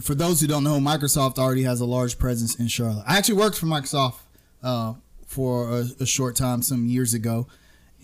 for 0.00 0.14
those 0.14 0.40
who 0.40 0.46
don't 0.46 0.64
know, 0.64 0.78
Microsoft 0.78 1.38
already 1.38 1.62
has 1.62 1.80
a 1.80 1.86
large 1.86 2.18
presence 2.18 2.56
in 2.56 2.68
Charlotte. 2.68 3.04
I 3.06 3.16
actually 3.18 3.36
worked 3.36 3.58
for 3.58 3.66
Microsoft 3.66 4.16
uh, 4.62 4.94
for 5.26 5.70
a, 5.70 5.84
a 6.00 6.06
short 6.06 6.36
time 6.36 6.62
some 6.62 6.86
years 6.86 7.14
ago, 7.14 7.46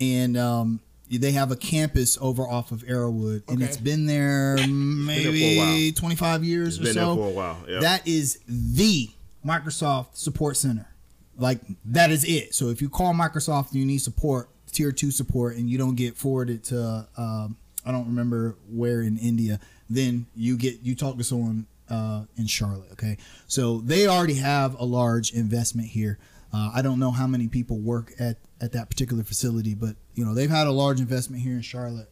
and 0.01 0.37
um, 0.37 0.81
they 1.11 1.33
have 1.33 1.51
a 1.51 1.57
campus 1.57 2.17
over 2.21 2.43
off 2.43 2.73
of 2.73 2.83
Arrowood, 2.85 3.43
and 3.49 3.63
it's 3.63 3.77
been 3.77 4.07
there 4.07 4.57
maybe 4.67 5.57
for 5.57 5.63
a 5.63 5.89
while. 5.89 5.93
25 5.93 6.45
years 6.45 6.79
It's 6.79 6.79
or 6.79 6.85
been 6.85 6.95
there 6.95 7.05
so. 7.05 7.17
for 7.17 7.27
a 7.27 7.31
while, 7.31 7.59
yep. 7.69 7.81
That 7.83 8.07
is 8.07 8.41
the 8.47 9.11
Microsoft 9.45 10.17
Support 10.17 10.57
Center. 10.57 10.87
Like 11.37 11.61
that 11.87 12.11
is 12.11 12.25
it. 12.25 12.55
So 12.55 12.69
if 12.69 12.83
you 12.83 12.89
call 12.89 13.15
Microsoft 13.15 13.73
and 13.73 13.81
you 13.81 13.87
need 13.87 14.03
support, 14.03 14.51
tier 14.71 14.93
two 14.93 15.11
support, 15.11 15.57
and 15.57 15.69
you 15.69 15.79
don't 15.79 15.95
get 15.95 16.17
forwarded 16.17 16.65
to 16.65 17.07
um, 17.17 17.57
I 17.85 17.93
don't 17.93 18.07
remember 18.07 18.57
where 18.71 19.03
in 19.03 19.17
India, 19.19 19.61
then 19.89 20.27
you 20.35 20.57
get 20.57 20.81
you 20.83 20.95
talk 20.95 21.17
to 21.19 21.25
someone 21.25 21.67
uh, 21.89 22.25
in 22.37 22.47
Charlotte. 22.47 22.93
Okay, 22.93 23.19
so 23.47 23.81
they 23.81 24.07
already 24.07 24.35
have 24.35 24.79
a 24.79 24.85
large 24.85 25.33
investment 25.33 25.89
here. 25.89 26.19
Uh, 26.53 26.71
I 26.75 26.83
don't 26.83 26.99
know 26.99 27.11
how 27.11 27.27
many 27.27 27.49
people 27.49 27.79
work 27.79 28.13
at 28.19 28.37
at 28.61 28.73
that 28.73 28.89
particular 28.89 29.25
facility, 29.25 29.75
but 29.75 29.97
you 30.15 30.25
know 30.25 30.35
they've 30.35 30.51
had 30.51 30.67
a 30.67 30.73
large 30.73 31.01
investment 31.01 31.43
here 31.43 31.55
in 31.55 31.63
Charlotte 31.63 32.09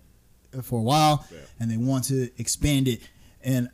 for 0.63 0.81
a 0.81 0.83
while, 0.83 1.27
and 1.61 1.71
they 1.71 1.77
want 1.77 2.05
to 2.05 2.31
expand 2.39 2.89
it. 2.89 3.01
And 3.43 3.69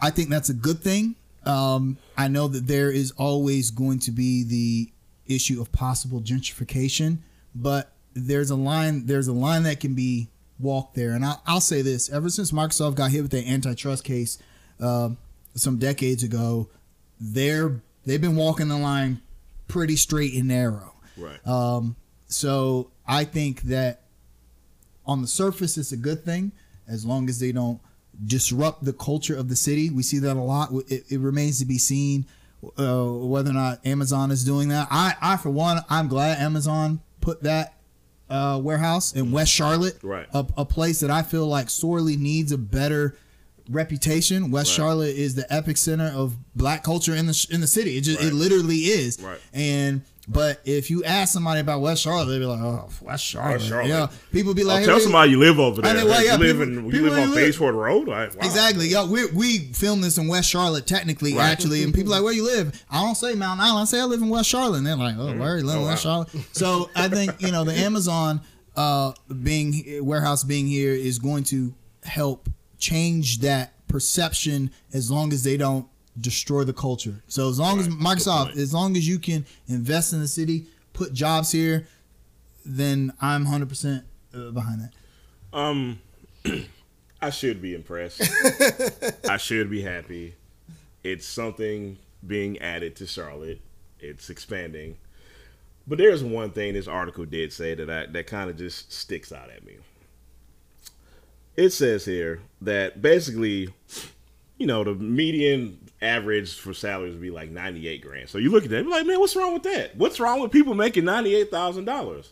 I 0.00 0.10
think 0.10 0.28
that's 0.28 0.48
a 0.48 0.54
good 0.54 0.80
thing. 0.80 1.16
Um, 1.48 1.96
I 2.16 2.28
know 2.28 2.46
that 2.48 2.66
there 2.66 2.90
is 2.90 3.10
always 3.12 3.70
going 3.70 4.00
to 4.00 4.10
be 4.10 4.44
the 4.44 4.92
issue 5.26 5.60
of 5.60 5.72
possible 5.72 6.20
gentrification, 6.20 7.18
but 7.54 7.92
there's 8.14 8.50
a 8.50 8.56
line 8.56 9.06
there's 9.06 9.28
a 9.28 9.32
line 9.32 9.62
that 9.62 9.80
can 9.80 9.94
be 9.94 10.28
walked 10.60 10.94
there. 10.94 11.12
And 11.12 11.24
I'll, 11.24 11.42
I'll 11.46 11.60
say 11.60 11.80
this: 11.80 12.10
ever 12.10 12.28
since 12.28 12.52
Microsoft 12.52 12.96
got 12.96 13.10
hit 13.10 13.22
with 13.22 13.30
the 13.30 13.48
antitrust 13.48 14.04
case 14.04 14.38
uh, 14.78 15.10
some 15.54 15.78
decades 15.78 16.22
ago, 16.22 16.68
they're 17.18 17.80
they've 18.04 18.20
been 18.20 18.36
walking 18.36 18.68
the 18.68 18.78
line 18.78 19.22
pretty 19.68 19.96
straight 19.96 20.34
and 20.34 20.48
narrow. 20.48 20.94
Right. 21.16 21.46
Um, 21.46 21.96
so 22.26 22.90
I 23.06 23.24
think 23.24 23.62
that 23.62 24.02
on 25.06 25.22
the 25.22 25.28
surface, 25.28 25.78
it's 25.78 25.92
a 25.92 25.96
good 25.96 26.24
thing 26.24 26.52
as 26.86 27.06
long 27.06 27.28
as 27.30 27.40
they 27.40 27.52
don't 27.52 27.80
disrupt 28.24 28.84
the 28.84 28.92
culture 28.92 29.36
of 29.36 29.48
the 29.48 29.56
city. 29.56 29.90
We 29.90 30.02
see 30.02 30.18
that 30.20 30.36
a 30.36 30.40
lot. 30.40 30.70
It, 30.88 31.04
it 31.08 31.20
remains 31.20 31.58
to 31.60 31.64
be 31.64 31.78
seen 31.78 32.26
uh, 32.76 33.04
whether 33.04 33.50
or 33.50 33.54
not 33.54 33.86
Amazon 33.86 34.30
is 34.30 34.44
doing 34.44 34.68
that. 34.68 34.88
I, 34.90 35.14
I 35.20 35.36
for 35.36 35.50
one, 35.50 35.78
I'm 35.88 36.08
glad 36.08 36.38
Amazon 36.38 37.00
put 37.20 37.42
that 37.44 37.74
uh, 38.28 38.60
warehouse 38.62 39.14
in 39.14 39.32
West 39.32 39.52
Charlotte, 39.52 39.98
Right. 40.02 40.26
A, 40.34 40.44
a 40.58 40.64
place 40.64 41.00
that 41.00 41.10
I 41.10 41.22
feel 41.22 41.46
like 41.46 41.70
sorely 41.70 42.16
needs 42.16 42.52
a 42.52 42.58
better 42.58 43.16
reputation. 43.70 44.50
West 44.50 44.70
Right. 44.72 44.76
Charlotte 44.84 45.16
is 45.16 45.34
the 45.34 45.50
epic 45.52 45.76
center 45.76 46.06
of 46.06 46.36
black 46.54 46.82
culture 46.82 47.14
in 47.14 47.26
the 47.26 47.46
in 47.50 47.60
the 47.60 47.66
city. 47.66 47.96
It 47.96 48.02
just 48.02 48.20
it 48.20 48.32
literally 48.34 48.76
is. 48.76 49.20
Right. 49.20 49.38
And 49.52 50.02
but 50.30 50.60
if 50.66 50.90
you 50.90 51.02
ask 51.04 51.32
somebody 51.32 51.60
about 51.60 51.80
West 51.80 52.02
Charlotte, 52.02 52.26
they'd 52.26 52.38
be 52.38 52.44
like, 52.44 52.60
"Oh, 52.60 52.88
West 53.00 53.24
Charlotte." 53.24 53.52
West 53.54 53.68
Charlotte. 53.68 53.88
Yeah, 53.88 54.08
people 54.30 54.52
be 54.52 54.62
I'll 54.62 54.68
like, 54.68 54.84
tell 54.84 54.96
"Hey, 54.98 55.02
somebody 55.04 55.30
you 55.30 55.38
live 55.38 55.58
over 55.58 55.80
there. 55.80 55.90
I 55.90 55.94
mean, 55.96 56.06
well, 56.06 56.22
yeah, 56.24 56.32
you 56.32 56.38
live 56.38 56.56
people- 56.58 56.62
in 56.62 56.90
you 56.94 57.02
live 57.02 57.18
on 57.18 57.34
live- 57.34 57.60
Road. 57.60 58.08
Like, 58.08 58.34
wow. 58.34 58.40
Exactly, 58.46 58.88
yo. 58.88 59.06
We 59.06 59.26
we 59.32 59.58
filmed 59.72 60.04
this 60.04 60.18
in 60.18 60.28
West 60.28 60.50
Charlotte, 60.50 60.86
technically, 60.86 61.34
Right. 61.34 61.48
actually, 61.48 61.82
and 61.82 61.94
people 61.94 62.12
are 62.12 62.16
like, 62.16 62.24
"Where 62.24 62.32
you 62.34 62.44
live?" 62.44 62.84
I 62.90 63.02
don't 63.02 63.14
say 63.16 63.34
Mountain 63.34 63.64
Island. 63.64 63.82
I 63.82 63.84
say 63.86 64.00
I 64.00 64.04
live 64.04 64.20
in 64.20 64.28
West 64.28 64.48
Charlotte, 64.50 64.78
and 64.78 64.86
they're 64.86 64.96
like, 64.96 65.16
"Oh, 65.18 65.34
where 65.34 65.56
you 65.58 65.64
live 65.64 65.76
in 65.76 65.82
Oh, 65.82 65.86
West 65.86 66.04
wow. 66.04 66.26
Charlotte?" 66.26 66.46
So 66.52 66.90
I 66.94 67.08
think 67.08 67.40
you 67.40 67.50
know 67.50 67.64
the 67.64 67.72
Amazon 67.88 68.42
uh, 68.76 69.12
being 69.42 70.04
warehouse 70.04 70.44
being 70.44 70.66
here 70.66 70.92
is 70.92 71.18
going 71.18 71.44
to 71.44 71.74
help 72.04 72.48
change 72.78 73.40
that 73.40 73.72
perception 73.88 74.70
as 74.92 75.10
long 75.10 75.32
as 75.32 75.42
they 75.42 75.56
don't 75.56 75.86
destroy 76.20 76.64
the 76.64 76.72
culture. 76.72 77.22
So 77.28 77.48
as 77.48 77.58
long 77.58 77.78
as 77.78 77.88
Right. 77.88 77.98
Good 77.98 78.04
Microsoft, 78.06 78.56
as 78.56 78.72
long 78.72 78.96
as 78.96 79.06
you 79.06 79.18
can 79.18 79.46
invest 79.68 80.12
in 80.12 80.20
the 80.20 80.28
city, 80.28 80.66
put 80.92 81.12
jobs 81.12 81.52
here, 81.52 81.86
then 82.64 83.12
I'm 83.20 83.44
100 83.44 83.68
percent 83.68 84.04
uh, 84.34 84.50
behind 84.50 84.80
that. 84.82 84.92
Um, 85.56 86.00
I 87.20 87.30
should 87.30 87.60
be 87.60 87.74
impressed. 87.74 88.22
I 89.28 89.36
should 89.36 89.70
be 89.70 89.82
happy. 89.82 90.34
It's 91.02 91.26
something 91.26 91.98
being 92.26 92.58
added 92.58 92.96
to 92.96 93.06
Charlotte. 93.06 93.60
It's 94.00 94.30
expanding. 94.30 94.96
But 95.86 95.98
there's 95.98 96.22
one 96.22 96.50
thing 96.50 96.74
this 96.74 96.86
article 96.86 97.24
did 97.24 97.52
say 97.52 97.74
that 97.74 97.88
I, 97.88 98.06
that 98.06 98.26
kind 98.26 98.50
of 98.50 98.56
just 98.58 98.92
sticks 98.92 99.32
out 99.32 99.50
at 99.50 99.64
me. 99.64 99.78
It 101.56 101.70
says 101.70 102.04
here 102.04 102.40
that 102.60 103.00
basically, 103.02 103.70
you 104.58 104.66
know, 104.66 104.84
the 104.84 104.94
median 104.94 105.78
average 106.02 106.54
for 106.58 106.74
salaries 106.74 107.12
would 107.12 107.22
be 107.22 107.30
like 107.30 107.50
98 107.50 108.02
grand. 108.02 108.28
So 108.28 108.38
you 108.38 108.50
look 108.50 108.64
at 108.64 108.70
that, 108.70 108.78
and 108.78 108.86
be 108.86 108.92
like, 108.92 109.06
man, 109.06 109.18
what's 109.20 109.34
wrong 109.36 109.54
with 109.54 109.62
that? 109.64 109.96
What's 109.96 110.20
wrong 110.20 110.40
with 110.40 110.50
people 110.52 110.74
making 110.74 111.04
$98,000? 111.04 112.26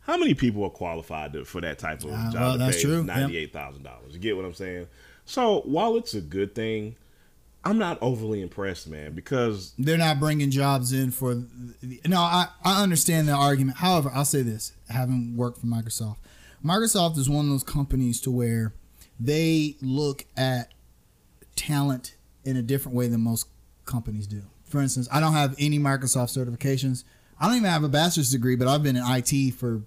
How 0.00 0.16
many 0.16 0.34
people 0.34 0.62
are 0.64 0.70
qualified 0.70 1.32
to, 1.32 1.44
for 1.44 1.60
that 1.60 1.78
type 1.80 2.04
of 2.04 2.10
Uh, 2.12 2.30
job? 2.30 2.34
well, 2.34 2.58
that's 2.58 2.80
true. 2.80 3.02
Ninety-eight 3.02 3.52
thousand 3.52 3.82
dollars. 3.82 4.12
You 4.14 4.20
get 4.20 4.36
what 4.36 4.44
I'm 4.44 4.54
saying? 4.54 4.86
So 5.24 5.62
while 5.62 5.96
it's 5.96 6.14
a 6.14 6.20
good 6.20 6.54
thing, 6.54 6.94
I'm 7.64 7.76
not 7.78 7.98
overly 8.00 8.40
impressed, 8.40 8.86
man, 8.86 9.14
because 9.14 9.72
they're 9.76 9.98
not 9.98 10.20
bringing 10.20 10.52
jobs 10.52 10.92
in 10.92 11.10
for 11.10 11.34
no 12.06 12.18
I, 12.20 12.46
I 12.64 12.84
understand 12.84 13.26
the 13.26 13.32
argument 13.32 13.78
however 13.78 14.08
i'll 14.14 14.24
say 14.24 14.42
this 14.42 14.72
having 14.88 15.36
worked 15.36 15.58
for 15.58 15.66
microsoft 15.66 16.18
microsoft 16.64 17.18
is 17.18 17.28
one 17.28 17.46
of 17.46 17.50
those 17.50 17.64
companies 17.64 18.20
to 18.20 18.30
where 18.30 18.72
they 19.18 19.74
look 19.82 20.24
at 20.36 20.70
talent 21.56 22.14
in 22.44 22.56
a 22.56 22.62
different 22.62 22.96
way 22.96 23.08
than 23.08 23.20
most 23.20 23.48
companies 23.84 24.26
do 24.26 24.42
for 24.64 24.80
instance 24.80 25.08
i 25.12 25.18
don't 25.20 25.32
have 25.32 25.54
any 25.58 25.78
microsoft 25.78 26.30
certifications 26.36 27.04
i 27.40 27.46
don't 27.46 27.56
even 27.56 27.68
have 27.70 27.82
a 27.84 27.88
bachelor's 27.88 28.30
degree 28.30 28.56
but 28.56 28.68
i've 28.68 28.82
been 28.82 28.96
in 28.96 29.02
it 29.04 29.50
for 29.54 29.82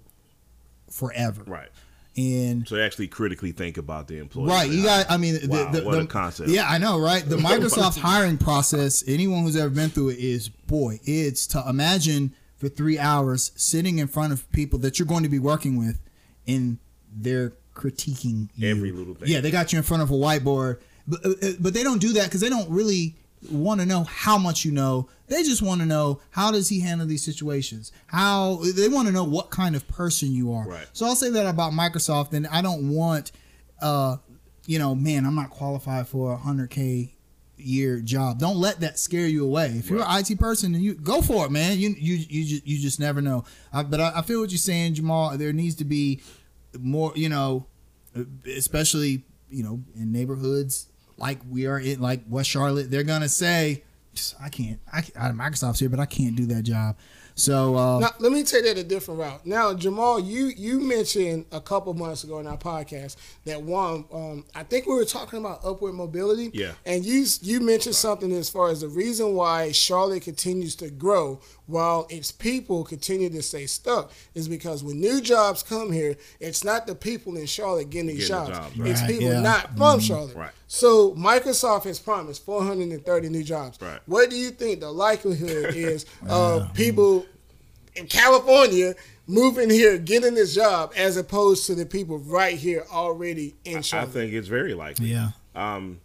forever 0.90 1.42
right. 1.46 1.68
and 2.16 2.66
So 2.66 2.76
actually 2.80 3.08
critically 3.08 3.52
think 3.52 3.78
about 3.78 4.08
the 4.08 4.18
employee. 4.18 4.48
Right, 4.48 4.68
you 4.70 4.82
got. 4.82 5.08
I 5.08 5.16
mean, 5.16 5.34
the, 5.40 5.46
Wow, 5.48 5.70
the, 5.70 5.82
what 5.84 5.92
the- 5.92 6.00
a 6.00 6.06
concept. 6.06 6.48
Yeah, 6.50 6.66
I 6.68 6.78
know, 6.78 6.98
right? 6.98 7.22
The 7.24 7.36
Microsoft 7.50 7.98
hiring 7.98 8.36
process. 8.38 9.04
Anyone 9.06 9.44
who's 9.44 9.54
ever 9.56 9.70
been 9.70 9.90
through 9.90 10.10
it 10.10 10.18
is, 10.18 10.48
boy, 10.48 10.98
it's 11.04 11.46
to 11.48 11.62
imagine 11.68 12.34
for 12.56 12.68
three 12.68 12.98
hours 12.98 13.52
sitting 13.54 13.98
in 14.00 14.08
front 14.08 14.32
of 14.32 14.50
people 14.50 14.78
that 14.80 14.98
you're 14.98 15.06
going 15.06 15.22
to 15.22 15.28
be 15.28 15.38
working 15.38 15.78
with, 15.78 16.00
and 16.48 16.78
they're 17.14 17.52
critiquing 17.74 18.48
you. 18.56 18.68
Every 18.68 18.90
little 18.90 19.14
thing. 19.14 19.28
Yeah, 19.28 19.40
they 19.40 19.52
got 19.52 19.72
you 19.72 19.76
in 19.78 19.84
front 19.84 20.02
of 20.02 20.10
a 20.10 20.14
whiteboard, 20.14 20.80
but 21.06 21.24
uh, 21.24 21.52
but 21.60 21.74
they 21.74 21.82
don't 21.82 22.00
do 22.00 22.12
that 22.14 22.24
because 22.24 22.40
they 22.40 22.48
don't 22.50 22.68
really 22.70 23.16
want 23.50 23.80
to 23.80 23.86
know 23.86 24.04
how 24.04 24.36
much 24.38 24.64
you 24.64 24.72
know. 24.72 25.08
They 25.28 25.42
just 25.42 25.62
want 25.62 25.80
to 25.80 25.86
know 25.86 26.20
how 26.30 26.50
does 26.50 26.68
he 26.68 26.80
handle 26.80 27.06
these 27.06 27.24
situations. 27.24 27.92
How 28.06 28.56
they 28.76 28.88
want 28.88 29.06
to 29.08 29.12
know 29.14 29.24
what 29.24 29.50
kind 29.50 29.74
of 29.76 29.86
person 29.88 30.32
you 30.32 30.52
are. 30.52 30.66
Right. 30.68 30.86
So 30.92 31.06
I'll 31.06 31.14
say 31.16 31.30
that 31.30 31.46
about 31.46 31.72
Microsoft, 31.72 32.32
and 32.34 32.46
I 32.48 32.60
don't 32.62 32.90
want, 32.90 33.32
uh, 33.80 34.16
you 34.66 34.78
know, 34.78 34.94
man, 34.94 35.24
I'm 35.24 35.34
not 35.36 35.50
qualified 35.50 36.06
for 36.08 36.32
a 36.32 36.36
hundred 36.36 36.70
k 36.70 37.14
year 37.56 38.00
job. 38.00 38.38
Don't 38.38 38.56
let 38.56 38.80
that 38.80 38.98
scare 38.98 39.26
you 39.26 39.44
away. 39.44 39.66
If 39.76 39.88
you're 39.90 40.00
Right. 40.00 40.18
an 40.26 40.32
IT 40.32 40.38
person, 40.38 40.72
then 40.72 40.80
you 40.82 40.94
go 40.94 41.20
for 41.22 41.46
it, 41.46 41.50
man. 41.50 41.78
You 41.78 41.90
you 41.98 42.14
you 42.16 42.44
just, 42.44 42.66
you 42.66 42.78
just 42.78 42.98
never 43.00 43.20
know. 43.22 43.44
Uh, 43.72 43.82
but 43.84 44.00
I, 44.00 44.12
I 44.16 44.22
feel 44.22 44.40
what 44.40 44.50
you're 44.50 44.58
saying, 44.58 44.94
Jamal. 44.94 45.36
There 45.38 45.52
needs 45.52 45.76
to 45.76 45.84
be 45.84 46.20
more, 46.78 47.12
you 47.14 47.28
know, 47.28 47.66
especially 48.46 49.24
you 49.48 49.62
know 49.62 49.82
in 49.96 50.12
neighborhoods 50.12 50.86
like 51.20 51.38
we 51.48 51.66
are 51.66 51.78
in 51.78 52.00
like 52.00 52.22
West 52.28 52.50
Charlotte. 52.50 52.90
They're 52.90 53.04
gonna 53.04 53.28
say, 53.28 53.82
I 54.40 54.48
can't. 54.48 54.80
I 54.92 55.02
can't, 55.02 55.36
Microsoft's 55.36 55.80
here, 55.80 55.88
but 55.88 56.00
I 56.00 56.06
can't 56.06 56.34
do 56.34 56.46
that 56.46 56.62
job. 56.62 56.96
So 57.34 57.76
uh, 57.76 58.00
Now, 58.00 58.10
let 58.18 58.32
me 58.32 58.42
take 58.42 58.64
that 58.64 58.76
a 58.76 58.84
different 58.84 59.20
route. 59.20 59.46
Now, 59.46 59.72
Jamal, 59.72 60.20
you 60.20 60.46
you 60.46 60.80
mentioned 60.80 61.46
a 61.52 61.60
couple 61.60 61.94
months 61.94 62.22
ago 62.22 62.38
in 62.38 62.46
our 62.46 62.58
podcast 62.58 63.16
that 63.46 63.62
one, 63.62 64.04
um, 64.12 64.44
I 64.54 64.62
think 64.62 64.86
we 64.86 64.94
were 64.94 65.04
talking 65.06 65.38
about 65.38 65.64
upward 65.64 65.94
mobility. 65.94 66.50
Yeah. 66.52 66.72
And 66.84 67.04
you 67.04 67.24
you 67.40 67.60
mentioned 67.60 67.94
something 67.94 68.30
as 68.32 68.50
far 68.50 68.68
as 68.68 68.82
the 68.82 68.88
reason 68.88 69.34
why 69.34 69.72
Charlotte 69.72 70.22
continues 70.22 70.74
to 70.76 70.90
grow 70.90 71.40
while 71.70 72.06
its 72.10 72.30
people 72.32 72.84
continue 72.84 73.30
to 73.30 73.42
stay 73.42 73.66
stuck 73.66 74.12
is 74.34 74.48
because 74.48 74.82
when 74.84 75.00
new 75.00 75.20
jobs 75.20 75.62
come 75.62 75.92
here, 75.92 76.16
it's 76.40 76.64
not 76.64 76.86
the 76.86 76.94
people 76.94 77.36
in 77.36 77.46
Charlotte 77.46 77.90
getting 77.90 78.08
these 78.08 78.28
Getting 78.28 78.46
jobs. 78.52 78.58
jobs, 78.58 78.78
right. 78.78 78.90
It's 78.90 79.02
people 79.02 79.24
yeah. 79.32 79.40
not 79.40 79.76
from 79.76 80.00
Charlotte. 80.00 80.36
Right. 80.36 80.50
So 80.66 81.12
Microsoft 81.14 81.84
has 81.84 81.98
promised 81.98 82.44
430 82.44 83.28
new 83.28 83.42
jobs. 83.42 83.78
Right. 83.80 84.00
What 84.06 84.30
do 84.30 84.36
you 84.36 84.50
think 84.50 84.80
the 84.80 84.90
likelihood 84.90 85.74
is 85.76 86.06
of 86.28 86.72
people 86.74 87.26
in 87.96 88.06
California 88.06 88.94
moving 89.26 89.70
here, 89.70 89.96
getting 89.98 90.34
this 90.34 90.54
job, 90.54 90.92
as 90.96 91.16
opposed 91.16 91.66
to 91.66 91.74
the 91.74 91.86
people 91.86 92.18
right 92.18 92.56
here 92.56 92.84
already 92.92 93.54
in 93.64 93.82
Charlotte? 93.82 93.82
I 93.82 93.82
Charlotte? 93.82 94.12
think 94.12 94.32
it's 94.34 94.48
very 94.48 94.74
likely. 94.74 95.06
yeah. 95.08 95.30
Um, 95.54 96.00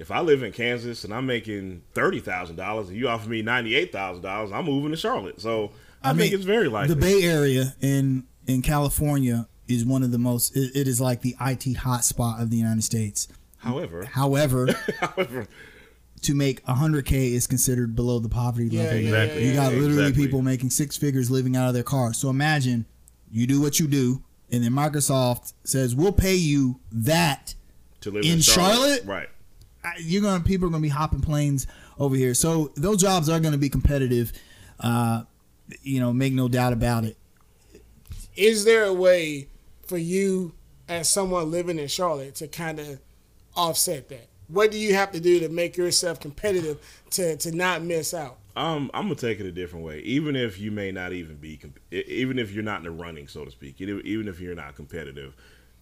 if 0.00 0.10
I 0.10 0.20
live 0.20 0.42
in 0.42 0.50
Kansas 0.52 1.04
and 1.04 1.14
I'm 1.14 1.26
making 1.26 1.82
thirty 1.94 2.18
thousand 2.20 2.56
dollars 2.56 2.88
and 2.88 2.96
you 2.96 3.08
offer 3.08 3.28
me 3.28 3.42
ninety 3.42 3.76
eight 3.76 3.92
thousand 3.92 4.22
dollars, 4.22 4.50
I'm 4.50 4.64
moving 4.64 4.90
to 4.90 4.96
Charlotte. 4.96 5.40
So 5.40 5.70
I, 6.02 6.08
think 6.10 6.18
mean, 6.32 6.34
it's 6.34 6.44
very 6.44 6.68
likely. 6.68 6.94
The 6.94 7.00
Bay 7.00 7.22
Area 7.22 7.74
in 7.80 8.24
in 8.46 8.62
California 8.62 9.46
is 9.68 9.84
one 9.84 10.02
of 10.02 10.10
the 10.10 10.18
most. 10.18 10.56
It, 10.56 10.72
it 10.74 10.88
is 10.88 11.00
like 11.00 11.20
the 11.20 11.36
IT 11.40 11.76
hotspot 11.78 12.42
of 12.42 12.50
the 12.50 12.56
United 12.56 12.82
States. 12.82 13.28
however, 13.58 14.04
However, 14.06 14.68
however, 15.00 15.46
to 16.22 16.34
make 16.34 16.64
100k 16.66 17.12
is 17.32 17.46
considered 17.46 17.94
below 17.94 18.18
the 18.18 18.28
poverty 18.28 18.68
Yeah, 18.70 18.82
level. 18.84 18.98
Exactly. 18.98 19.46
You 19.48 19.54
got 19.54 19.72
literally 19.72 19.98
exactly. 20.02 20.24
people 20.26 20.42
making 20.42 20.70
six 20.70 20.96
figures 20.96 21.30
living 21.30 21.56
out 21.56 21.68
of 21.68 21.74
their 21.74 21.82
car. 21.82 22.12
So 22.14 22.28
imagine 22.30 22.86
you 23.30 23.46
do 23.46 23.60
what 23.60 23.78
you 23.78 23.86
do, 23.86 24.22
and 24.50 24.64
then 24.64 24.72
Microsoft 24.72 25.52
says 25.64 25.94
we'll 25.94 26.12
pay 26.12 26.34
you 26.34 26.80
that. 26.90 27.54
to 28.00 28.10
live 28.10 28.24
in 28.24 28.32
in, 28.32 28.40
Charlotte? 28.40 29.04
right? 29.04 29.28
I- 29.84 29.94
You're 30.00 30.22
gonna 30.22 30.42
people 30.44 30.68
are 30.68 30.70
gonna 30.70 30.82
be 30.82 30.88
hopping 30.88 31.20
planes 31.20 31.66
over 31.98 32.14
here. 32.16 32.34
So 32.34 32.72
those 32.76 33.00
jobs 33.00 33.28
are 33.28 33.40
gonna 33.40 33.58
be 33.58 33.68
competitive. 33.68 34.32
Uh, 34.78 35.22
you 35.82 36.00
know, 36.00 36.12
make 36.12 36.32
no 36.32 36.48
doubt 36.48 36.72
about 36.72 37.04
it. 37.04 37.16
Is 38.36 38.64
there 38.64 38.84
a 38.84 38.92
way 38.92 39.48
for 39.86 39.98
you, 39.98 40.52
as 40.88 41.08
someone 41.08 41.50
living 41.50 41.78
in 41.78 41.88
Charlotte, 41.88 42.34
to 42.36 42.48
kind 42.48 42.78
of 42.78 43.00
offset 43.56 44.08
that? 44.08 44.28
What 44.48 44.70
do 44.70 44.78
you 44.78 44.94
have 44.94 45.12
to 45.12 45.20
do 45.20 45.38
to 45.40 45.48
make 45.48 45.76
yourself 45.76 46.18
competitive 46.20 46.78
to, 47.10 47.36
to 47.36 47.52
not 47.54 47.82
miss 47.82 48.14
out? 48.14 48.38
Um, 48.56 48.90
I'm 48.94 49.04
gonna 49.04 49.14
take 49.14 49.38
it 49.38 49.46
a 49.46 49.52
different 49.52 49.84
way. 49.84 50.00
Even 50.00 50.34
if 50.34 50.58
you 50.58 50.70
may 50.72 50.90
not 50.90 51.12
even 51.12 51.36
be, 51.36 51.56
comp- 51.56 51.78
even 51.92 52.38
if 52.38 52.50
you're 52.50 52.64
not 52.64 52.78
in 52.78 52.84
the 52.84 52.90
running, 52.90 53.28
so 53.28 53.44
to 53.44 53.50
speak, 53.50 53.80
even 53.80 54.26
if 54.28 54.40
you're 54.40 54.56
not 54.56 54.74
competitive, 54.74 55.34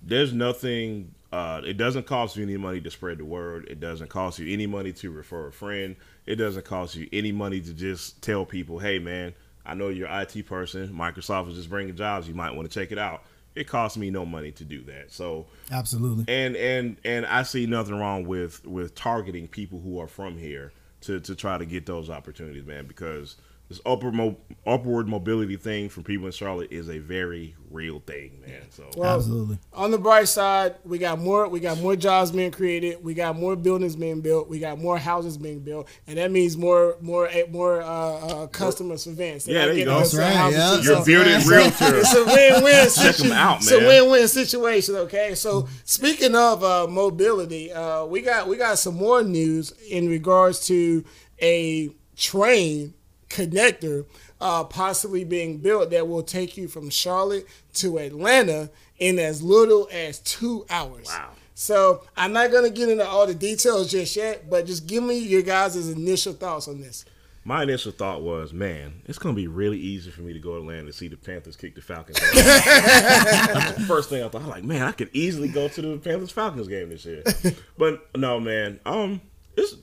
there's 0.02 0.32
nothing 0.32 1.14
Uh, 1.30 1.60
it 1.64 1.76
doesn't 1.76 2.06
cost 2.06 2.36
you 2.36 2.42
any 2.42 2.56
money 2.56 2.80
to 2.80 2.90
spread 2.90 3.18
the 3.18 3.24
word. 3.24 3.66
It 3.68 3.80
doesn't 3.80 4.08
cost 4.08 4.38
you 4.38 4.52
any 4.52 4.66
money 4.66 4.92
to 4.94 5.10
refer 5.10 5.48
a 5.48 5.52
friend. 5.52 5.96
It 6.24 6.36
doesn't 6.36 6.64
cost 6.64 6.94
you 6.96 7.08
any 7.12 7.32
money 7.32 7.60
to 7.60 7.74
just 7.74 8.22
tell 8.22 8.46
people, 8.46 8.78
"Hey, 8.78 8.98
man, 8.98 9.34
I 9.66 9.74
know 9.74 9.88
you're 9.88 10.08
an 10.08 10.22
IT 10.22 10.46
person. 10.46 10.88
Microsoft 10.88 11.50
is 11.50 11.56
just 11.56 11.68
bringing 11.68 11.94
jobs. 11.96 12.28
You 12.28 12.34
might 12.34 12.54
want 12.54 12.70
to 12.70 12.80
check 12.80 12.92
it 12.92 12.98
out." 12.98 13.24
It 13.54 13.66
costs 13.66 13.98
me 13.98 14.08
no 14.10 14.24
money 14.24 14.52
to 14.52 14.64
do 14.64 14.82
that. 14.84 15.10
So 15.12 15.46
Absolutely. 15.70 16.24
and 16.28 16.56
and 16.56 16.96
and 17.04 17.26
I 17.26 17.42
see 17.42 17.66
nothing 17.66 17.98
wrong 17.98 18.24
with 18.26 18.64
with 18.66 18.94
targeting 18.94 19.48
people 19.48 19.80
who 19.80 19.98
are 19.98 20.06
from 20.06 20.38
here 20.38 20.72
to 21.02 21.20
to 21.20 21.34
try 21.34 21.58
to 21.58 21.66
get 21.66 21.84
those 21.84 22.08
opportunities, 22.08 22.64
man. 22.64 22.86
Because 22.86 23.36
this 23.68 23.80
upward 23.84 24.14
mo- 24.14 24.36
upward 24.66 25.06
mobility 25.08 25.56
thing 25.56 25.88
for 25.90 26.00
people 26.02 26.24
in 26.26 26.32
Charlotte 26.32 26.72
is 26.72 26.88
a 26.88 26.98
very 26.98 27.54
real 27.70 28.00
thing, 28.00 28.40
man. 28.46 28.62
So 28.70 28.88
Well, 28.96 29.16
Absolutely. 29.16 29.58
On 29.74 29.90
the 29.90 29.98
bright 29.98 30.26
side, 30.28 30.76
we 30.84 30.96
got 30.96 31.18
more. 31.18 31.46
We 31.48 31.60
got 31.60 31.78
more 31.78 31.94
jobs 31.94 32.30
being 32.30 32.50
created. 32.50 33.04
We 33.04 33.12
got 33.12 33.36
more 33.36 33.56
buildings 33.56 33.94
being 33.94 34.22
built. 34.22 34.48
We 34.48 34.58
got 34.58 34.78
more 34.78 34.96
houses 34.96 35.36
being 35.36 35.60
built, 35.60 35.86
and 36.06 36.16
that 36.16 36.30
means 36.30 36.56
more, 36.56 36.96
more, 37.02 37.28
eh, 37.28 37.44
more 37.50 37.82
uh, 37.82 37.86
uh, 37.86 38.46
customers 38.46 39.04
for 39.04 39.10
events. 39.10 39.44
They're 39.44 39.54
Yeah, 39.54 39.64
there 39.66 39.74
you 39.74 39.78
getting 39.84 39.92
go. 39.94 40.00
us 40.00 40.12
That's 40.12 40.14
to 40.14 40.18
right, 40.20 40.32
houses 40.54 40.58
yeah. 40.58 40.76
too. 41.04 41.10
your 41.12 41.24
bearded 41.24 41.46
realtor. 41.46 41.98
It's 41.98 42.14
a 42.14 42.24
win-win. 42.24 42.88
Check 42.90 43.16
them 43.16 43.32
out, 43.32 43.50
man. 43.50 43.56
It's 43.60 43.72
a 43.72 43.78
win-win 43.86 44.28
situation. 44.28 44.94
Okay, 44.96 45.34
so 45.34 45.68
speaking 45.84 46.34
of 46.34 46.64
uh, 46.64 46.86
mobility, 46.88 47.70
uh, 47.70 48.06
we 48.06 48.22
got 48.22 48.48
we 48.48 48.56
got 48.56 48.78
some 48.78 48.96
more 48.96 49.22
news 49.22 49.72
in 49.90 50.08
regards 50.08 50.66
to 50.68 51.04
a 51.42 51.90
train 52.16 52.94
connector 53.28 54.06
uh, 54.40 54.64
possibly 54.64 55.24
being 55.24 55.58
built 55.58 55.90
that 55.90 56.08
will 56.08 56.22
take 56.22 56.56
you 56.56 56.68
from 56.68 56.90
Charlotte 56.90 57.46
to 57.74 57.98
Atlanta 57.98 58.70
in 58.98 59.18
as 59.18 59.42
little 59.42 59.88
as 59.92 60.18
two 60.20 60.64
hours. 60.70 61.06
Wow. 61.08 61.30
So 61.54 62.02
I'm 62.16 62.32
not 62.32 62.52
gonna 62.52 62.70
get 62.70 62.88
into 62.88 63.06
all 63.06 63.26
the 63.26 63.34
details 63.34 63.90
just 63.90 64.14
yet, 64.16 64.48
but 64.48 64.66
just 64.66 64.86
give 64.86 65.02
me 65.02 65.18
your 65.18 65.42
guys' 65.42 65.88
initial 65.90 66.32
thoughts 66.32 66.68
on 66.68 66.80
this. 66.80 67.04
my 67.44 67.62
initial 67.64 67.90
thought 67.92 68.22
was, 68.22 68.52
man, 68.52 69.02
it's 69.06 69.18
gonna 69.18 69.34
be 69.34 69.48
really 69.48 69.78
easy 69.78 70.10
for 70.10 70.20
me 70.20 70.32
to 70.32 70.38
go 70.38 70.52
to 70.52 70.58
Atlanta 70.58 70.86
to 70.86 70.92
see 70.92 71.08
the 71.08 71.16
Panthers 71.16 71.56
kick 71.56 71.74
the 71.74 71.80
Falcons. 71.80 72.18
That's 72.34 73.72
the 73.74 73.84
first 73.86 74.08
thing 74.08 74.22
I 74.22 74.28
thought. 74.28 74.42
I'm 74.42 74.48
like, 74.48 74.64
man, 74.64 74.82
I 74.82 74.92
could 74.92 75.10
easily 75.12 75.48
go 75.48 75.66
to 75.66 75.82
the 75.82 75.96
Panthers 75.98 76.30
Falcons 76.30 76.68
game 76.68 76.90
this 76.90 77.04
year. 77.04 77.22
But 77.78 78.06
no, 78.16 78.38
man, 78.38 78.78
um, 78.86 79.20
it's 79.56 79.74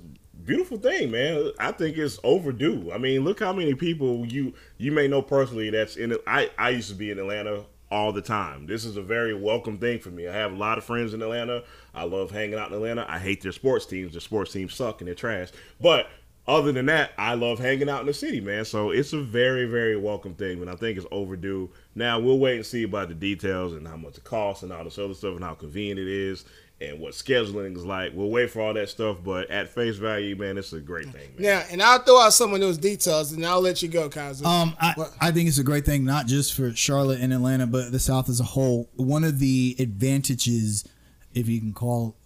beautiful 0.46 0.78
thing, 0.78 1.12
man. 1.12 1.52
I 1.60 1.72
think 1.72 1.98
it's 1.98 2.20
overdue. 2.24 2.92
I 2.94 2.98
mean, 2.98 3.24
look 3.24 3.40
how 3.40 3.54
many 3.54 3.74
people 3.74 4.26
you 4.26 4.54
you 4.78 4.92
may 4.92 5.08
know 5.08 5.22
personally 5.22 5.70
that's 5.70 5.96
in. 5.96 6.16
I 6.28 6.50
I 6.58 6.70
used 6.70 6.90
to 6.90 6.96
be 6.96 7.12
in 7.12 7.20
Atlanta 7.20 7.66
all 7.92 8.12
the 8.12 8.22
time. 8.22 8.66
This 8.66 8.86
is 8.86 8.98
a 8.98 9.02
very 9.02 9.34
welcome 9.34 9.78
thing 9.78 10.00
for 10.00 10.10
me. 10.10 10.28
I 10.28 10.34
have 10.34 10.52
a 10.52 10.56
lot 10.56 10.78
of 10.78 10.84
friends 10.84 11.14
in 11.14 11.22
Atlanta. 11.22 11.64
I 11.94 12.04
love 12.04 12.32
hanging 12.32 12.60
out 12.60 12.70
in 12.70 12.76
Atlanta. 12.76 13.06
I 13.08 13.20
hate 13.20 13.42
their 13.42 13.52
sports 13.52 13.86
teams. 13.86 14.14
Their 14.14 14.22
sports 14.22 14.52
teams 14.52 14.74
suck 14.74 15.02
and 15.02 15.08
they're 15.08 15.16
trash. 15.16 15.50
But 15.80 16.08
other 16.48 16.72
than 16.72 16.86
that, 16.88 17.12
I 17.18 17.34
love 17.34 17.58
hanging 17.58 17.90
out 17.90 18.02
in 18.02 18.08
the 18.08 18.14
city, 18.14 18.40
man. 18.40 18.66
So 18.66 18.92
it's 18.92 19.14
a 19.14 19.22
very, 19.22 19.66
very 19.66 19.98
welcome 19.98 20.36
thing, 20.36 20.62
and 20.62 20.70
I 20.70 20.76
think 20.76 20.98
it's 20.98 21.08
overdue. 21.12 21.72
Now 21.96 22.20
we'll 22.20 22.38
wait 22.38 22.58
and 22.58 22.66
see 22.66 22.84
about 22.84 23.10
the 23.10 23.16
details 23.16 23.74
and 23.74 23.88
how 23.88 23.98
much 23.98 24.18
it 24.18 24.24
costs 24.24 24.62
and 24.62 24.72
all 24.72 24.84
this 24.84 25.00
other 25.00 25.16
stuff 25.16 25.36
and 25.36 25.44
how 25.44 25.56
convenient 25.56 26.00
it 26.00 26.08
is 26.08 26.46
and 26.82 27.00
what 27.00 27.14
scheduling 27.14 27.76
is 27.76 27.86
like. 27.86 28.12
We'll 28.14 28.30
wait 28.30 28.52
for 28.52 28.62
all 28.62 28.74
that 28.74 28.90
stuff, 28.90 29.18
but 29.24 29.50
at 29.50 29.70
face 29.70 29.96
value, 29.96 30.36
man, 30.36 30.58
it's 30.58 30.74
a 30.74 30.80
great 30.80 31.06
thing, 31.06 31.34
man. 31.36 31.42
Now, 31.42 31.64
and 31.72 31.82
I'll 31.82 32.00
throw 32.00 32.20
out 32.20 32.34
some 32.34 32.54
of 32.54 32.60
those 32.60 32.78
details, 32.78 33.32
and 33.32 33.46
I'll 33.46 33.62
let 33.62 33.82
you 33.82 33.88
go, 33.88 34.10
Kaiser. 34.10 34.46
Um, 34.46 34.76
I, 34.80 34.94
I 35.22 35.32
think 35.32 35.48
it's 35.48 35.58
a 35.58 35.64
great 35.64 35.86
thing, 35.86 36.04
not 36.04 36.28
just 36.28 36.54
for 36.54 36.74
Charlotte 36.76 37.22
and 37.22 37.34
Atlanta, 37.34 37.66
but 37.66 37.92
the 37.92 38.00
South 38.00 38.30
as 38.30 38.40
a 38.40 38.44
whole. 38.46 38.90
One 38.96 39.24
of 39.24 39.40
the 39.40 39.76
advantages, 39.80 40.84
if 41.34 41.48
you 41.48 41.60
can 41.60 41.74
call 41.74 42.18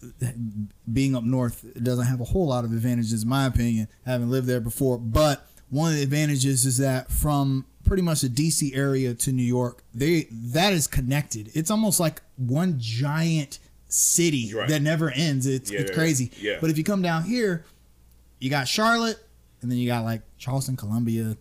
being 0.92 1.16
up 1.16 1.24
north, 1.24 1.64
it 1.76 1.84
doesn't 1.84 2.06
have 2.06 2.20
a 2.20 2.26
whole 2.26 2.48
lot 2.48 2.66
of 2.66 2.72
advantages, 2.72 3.24
in 3.24 3.30
my 3.30 3.46
opinion, 3.46 3.88
having 4.06 4.30
lived 4.30 4.48
there 4.48 4.62
before. 4.62 4.98
But 4.98 5.46
one 5.70 5.92
of 5.92 5.98
the 5.98 6.04
advantages 6.04 6.66
is 6.66 6.80
that 6.80 7.12
from 7.12 7.66
pretty 7.86 8.02
much 8.02 8.22
the 8.22 8.30
DC 8.30 8.76
area 8.76 9.14
to 9.14 9.32
New 9.32 9.44
York, 9.44 9.84
they 9.94 10.28
that 10.32 10.74
is 10.74 10.88
connected. 10.88 11.52
It's 11.54 11.70
almost 11.70 12.00
like 12.00 12.22
one 12.36 12.76
giant 12.78 13.60
city 13.90 14.54
Right. 14.54 14.70
that 14.70 14.82
never 14.82 15.10
ends. 15.12 15.46
It's 15.46 15.70
Yeah, 15.72 15.80
it's 15.82 15.92
crazy. 15.92 16.32
yeah. 16.40 16.58
But 16.62 16.70
if 16.70 16.78
you 16.78 16.84
come 16.84 17.02
down 17.02 17.24
here, 17.24 17.66
you 18.40 18.50
got 18.50 18.68
Charlotte, 18.68 19.18
and 19.62 19.70
then 19.70 19.78
you 19.78 19.88
got 19.88 20.04
like 20.06 20.22
Charleston, 20.38 20.76
Columbia, 20.78 21.36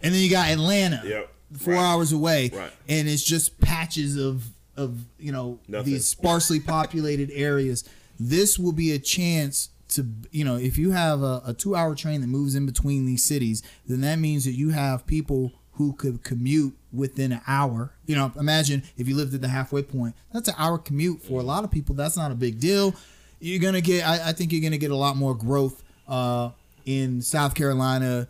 and 0.00 0.14
then 0.14 0.22
you 0.22 0.30
got 0.30 0.48
Atlanta, 0.48 1.02
Yep. 1.04 1.32
four 1.58 1.74
Right. 1.74 1.82
hours 1.82 2.12
away, 2.12 2.50
Right. 2.54 2.72
and 2.88 3.08
it's 3.08 3.22
just 3.22 3.60
patches 3.60 4.16
of 4.16 4.44
of 4.74 5.04
you 5.18 5.30
know 5.30 5.58
Nothing. 5.68 5.92
these 5.92 6.06
sparsely 6.06 6.58
populated 6.58 7.30
areas. 7.34 7.84
This 8.18 8.58
will 8.58 8.72
be 8.72 8.92
a 8.92 8.98
chance 8.98 9.68
to 9.90 10.06
you 10.30 10.44
know 10.44 10.56
if 10.56 10.78
you 10.78 10.92
have 10.92 11.20
a, 11.22 11.42
a 11.44 11.52
two 11.52 11.76
hour 11.76 11.94
train 11.94 12.22
that 12.22 12.28
moves 12.28 12.54
in 12.54 12.64
between 12.64 13.04
these 13.04 13.22
cities, 13.22 13.62
then 13.86 14.00
that 14.00 14.18
means 14.18 14.44
that 14.46 14.52
you 14.52 14.70
have 14.70 15.06
people 15.06 15.52
who 15.76 15.92
could 15.94 16.22
commute 16.22 16.74
within 16.92 17.32
an 17.32 17.40
hour. 17.46 17.92
You 18.06 18.14
know, 18.16 18.30
imagine 18.38 18.82
if 18.96 19.08
you 19.08 19.16
lived 19.16 19.34
at 19.34 19.40
the 19.40 19.48
halfway 19.48 19.82
point. 19.82 20.14
That's 20.32 20.48
an 20.48 20.54
hour 20.58 20.78
commute 20.78 21.22
for 21.22 21.40
a 21.40 21.44
lot 21.44 21.64
of 21.64 21.70
people. 21.70 21.94
That's 21.94 22.16
not 22.16 22.30
a 22.30 22.34
big 22.34 22.60
deal. 22.60 22.94
You're 23.40 23.58
gonna 23.60 23.80
get. 23.80 24.06
I, 24.06 24.28
I 24.28 24.32
think 24.32 24.52
you're 24.52 24.62
gonna 24.62 24.78
get 24.78 24.90
a 24.90 24.96
lot 24.96 25.16
more 25.16 25.34
growth 25.34 25.82
uh, 26.06 26.50
in 26.84 27.22
South 27.22 27.54
Carolina. 27.54 28.28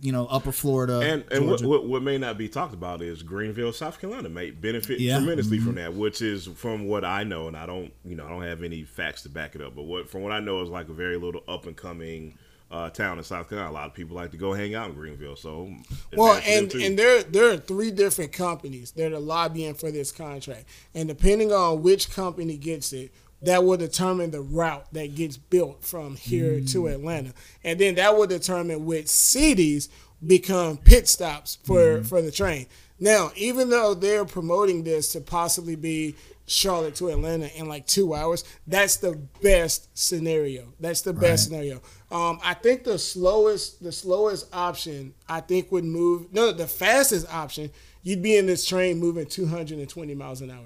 You 0.00 0.10
know, 0.10 0.24
Upper 0.26 0.52
Florida 0.52 1.00
And 1.00 1.22
and 1.30 1.46
what, 1.46 1.62
what 1.62 1.86
what 1.86 2.02
may 2.02 2.16
not 2.16 2.38
be 2.38 2.48
talked 2.48 2.72
about 2.72 3.02
is 3.02 3.22
Greenville, 3.22 3.74
South 3.74 4.00
Carolina, 4.00 4.30
may 4.30 4.50
benefit 4.50 5.00
Yeah. 5.00 5.18
tremendously 5.18 5.58
Mm-hmm. 5.58 5.66
from 5.66 5.74
that. 5.76 5.92
Which 5.94 6.22
is 6.22 6.46
from 6.46 6.86
what 6.88 7.04
I 7.04 7.24
know, 7.24 7.46
and 7.46 7.54
I 7.54 7.66
don't 7.66 7.92
you 8.02 8.16
know 8.16 8.24
I 8.24 8.30
don't 8.30 8.42
have 8.42 8.62
any 8.62 8.84
facts 8.84 9.22
to 9.24 9.28
back 9.28 9.54
it 9.54 9.60
up, 9.60 9.76
but 9.76 9.82
what 9.82 10.08
from 10.08 10.22
what 10.22 10.32
I 10.32 10.40
know 10.40 10.62
is 10.62 10.70
like 10.70 10.88
a 10.88 10.94
very 10.94 11.18
little 11.18 11.42
up 11.46 11.66
and 11.66 11.76
coming 11.76 12.38
uh, 12.70 12.90
town 12.90 13.18
in 13.18 13.24
South 13.24 13.48
Carolina. 13.48 13.70
A 13.70 13.74
lot 13.74 13.86
of 13.86 13.94
people 13.94 14.16
like 14.16 14.30
to 14.32 14.36
go 14.36 14.52
hang 14.52 14.74
out 14.74 14.88
in 14.88 14.94
Greenville, 14.94 15.36
so 15.36 15.70
Well, 16.16 16.36
advantage 16.36 16.72
to 16.72 16.78
them 16.78 16.82
and 16.82 16.82
and 16.82 16.98
there 16.98 17.22
there 17.22 17.52
are 17.52 17.56
three 17.56 17.90
different 17.90 18.32
companies 18.32 18.90
that 18.92 19.12
are 19.12 19.20
lobbying 19.20 19.74
for 19.74 19.90
this 19.90 20.10
contract, 20.12 20.64
and 20.94 21.08
depending 21.08 21.52
on 21.52 21.82
which 21.82 22.10
company 22.10 22.56
gets 22.56 22.92
it, 22.92 23.12
that 23.42 23.64
will 23.64 23.76
determine 23.76 24.30
the 24.30 24.40
route 24.40 24.86
that 24.92 25.14
gets 25.14 25.36
built 25.36 25.84
from 25.84 26.16
here 26.16 26.60
to 26.60 26.88
Atlanta, 26.88 27.32
and 27.62 27.78
then 27.78 27.94
that 27.96 28.16
will 28.16 28.26
determine 28.26 28.84
which 28.84 29.08
cities 29.08 29.88
become 30.26 30.78
pit 30.78 31.06
stops 31.08 31.58
for 31.62 32.02
for 32.02 32.20
the 32.22 32.30
train. 32.32 32.66
Now, 32.98 33.30
even 33.36 33.68
though 33.68 33.92
they're 33.94 34.24
promoting 34.24 34.82
this 34.84 35.12
to 35.12 35.20
possibly 35.20 35.76
be 35.76 36.16
Charlotte 36.46 36.94
to 36.96 37.08
Atlanta 37.08 37.48
in 37.58 37.66
like 37.66 37.86
two 37.86 38.14
hours, 38.14 38.44
that's 38.66 38.96
the 38.96 39.18
best 39.42 39.88
scenario. 39.98 40.72
That's 40.78 41.00
the 41.02 41.12
best 41.12 41.44
scenario. 41.44 41.80
Um, 42.10 42.38
I 42.42 42.54
think 42.54 42.84
the 42.84 42.98
slowest 42.98 43.82
the 43.82 43.92
slowest 43.92 44.54
option 44.54 45.14
I 45.28 45.40
think 45.40 45.72
would 45.72 45.84
move 45.84 46.32
no 46.32 46.52
the 46.52 46.68
fastest 46.68 47.32
option 47.32 47.70
you'd 48.02 48.22
be 48.22 48.36
in 48.36 48.46
this 48.46 48.64
train 48.64 48.98
moving 48.98 49.26
220 49.26 50.14
miles 50.14 50.40
an 50.40 50.50
hour. 50.50 50.64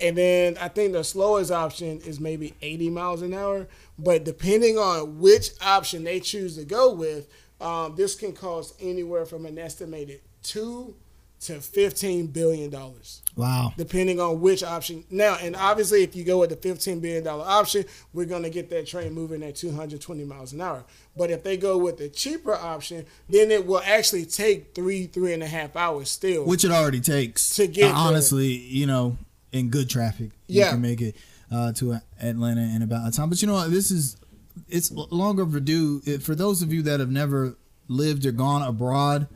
And 0.00 0.16
then 0.16 0.56
I 0.58 0.68
think 0.68 0.92
the 0.92 1.04
slowest 1.04 1.50
option 1.50 2.00
is 2.00 2.20
maybe 2.20 2.54
80 2.62 2.88
miles 2.90 3.20
an 3.20 3.34
hour. 3.34 3.66
But 3.98 4.24
depending 4.24 4.78
on 4.78 5.18
which 5.18 5.50
option 5.60 6.04
they 6.04 6.20
choose 6.20 6.56
to 6.56 6.64
go 6.64 6.92
with, 6.94 7.28
um, 7.60 7.96
this 7.96 8.14
can 8.14 8.32
cost 8.32 8.74
anywhere 8.80 9.26
from 9.26 9.44
an 9.44 9.58
estimated 9.58 10.20
two 10.42 10.94
to 11.40 11.60
15 11.60 12.26
billion 12.28 12.68
dollars 12.68 13.22
wow. 13.36 13.72
depending 13.76 14.18
on 14.20 14.40
which 14.40 14.64
option. 14.64 15.04
Now, 15.10 15.36
and 15.40 15.54
obviously, 15.54 16.02
if 16.02 16.16
you 16.16 16.24
go 16.24 16.38
with 16.38 16.50
the 16.50 16.56
fifteen 16.56 16.98
billion 17.00 17.22
dollar 17.22 17.44
option, 17.46 17.84
we're 18.12 18.24
gonna 18.26 18.50
get 18.50 18.68
that 18.70 18.86
train 18.88 19.12
moving 19.12 19.42
at 19.44 19.54
two 19.54 19.70
hundred 19.72 20.00
twenty 20.00 20.24
miles 20.24 20.52
an 20.52 20.60
hour. 20.60 20.84
But 21.16 21.30
if 21.30 21.44
they 21.44 21.56
go 21.56 21.78
with 21.78 21.98
the 21.98 22.08
cheaper 22.08 22.54
option, 22.54 23.06
then 23.28 23.50
it 23.52 23.66
will 23.66 23.80
actually 23.84 24.26
take 24.26 24.74
three 24.74 25.06
three 25.06 25.32
and 25.32 25.42
a 25.42 25.46
half 25.46 25.76
hours 25.76 26.10
still. 26.10 26.44
which 26.44 26.64
it 26.64 26.70
already 26.72 27.00
takes 27.00 27.50
To 27.56 27.66
get 27.68 27.92
Uh, 27.92 27.96
honestly 27.96 28.48
you 28.48 28.86
know 28.86 29.16
in 29.52 29.68
good 29.70 29.88
traffic 29.88 30.30
you 30.48 30.60
Yeah. 30.60 30.70
can 30.72 30.80
make 30.82 31.00
it 31.00 31.14
uh, 31.50 31.72
to 31.74 32.00
atlanta 32.20 32.60
in 32.62 32.82
about 32.82 33.08
a 33.08 33.10
time 33.16 33.28
but 33.30 33.40
you 33.40 33.46
know 33.48 33.54
what 33.54 33.70
this 33.70 33.90
is 33.90 34.16
it's 34.68 34.90
long 34.90 35.40
overdue 35.40 36.00
for 36.18 36.34
those 36.34 36.60
of 36.62 36.72
you 36.72 36.82
that 36.82 37.00
have 37.00 37.10
never 37.10 37.56
lived 37.88 38.26
or 38.26 38.32
gone 38.32 38.60
abroad 38.62 39.26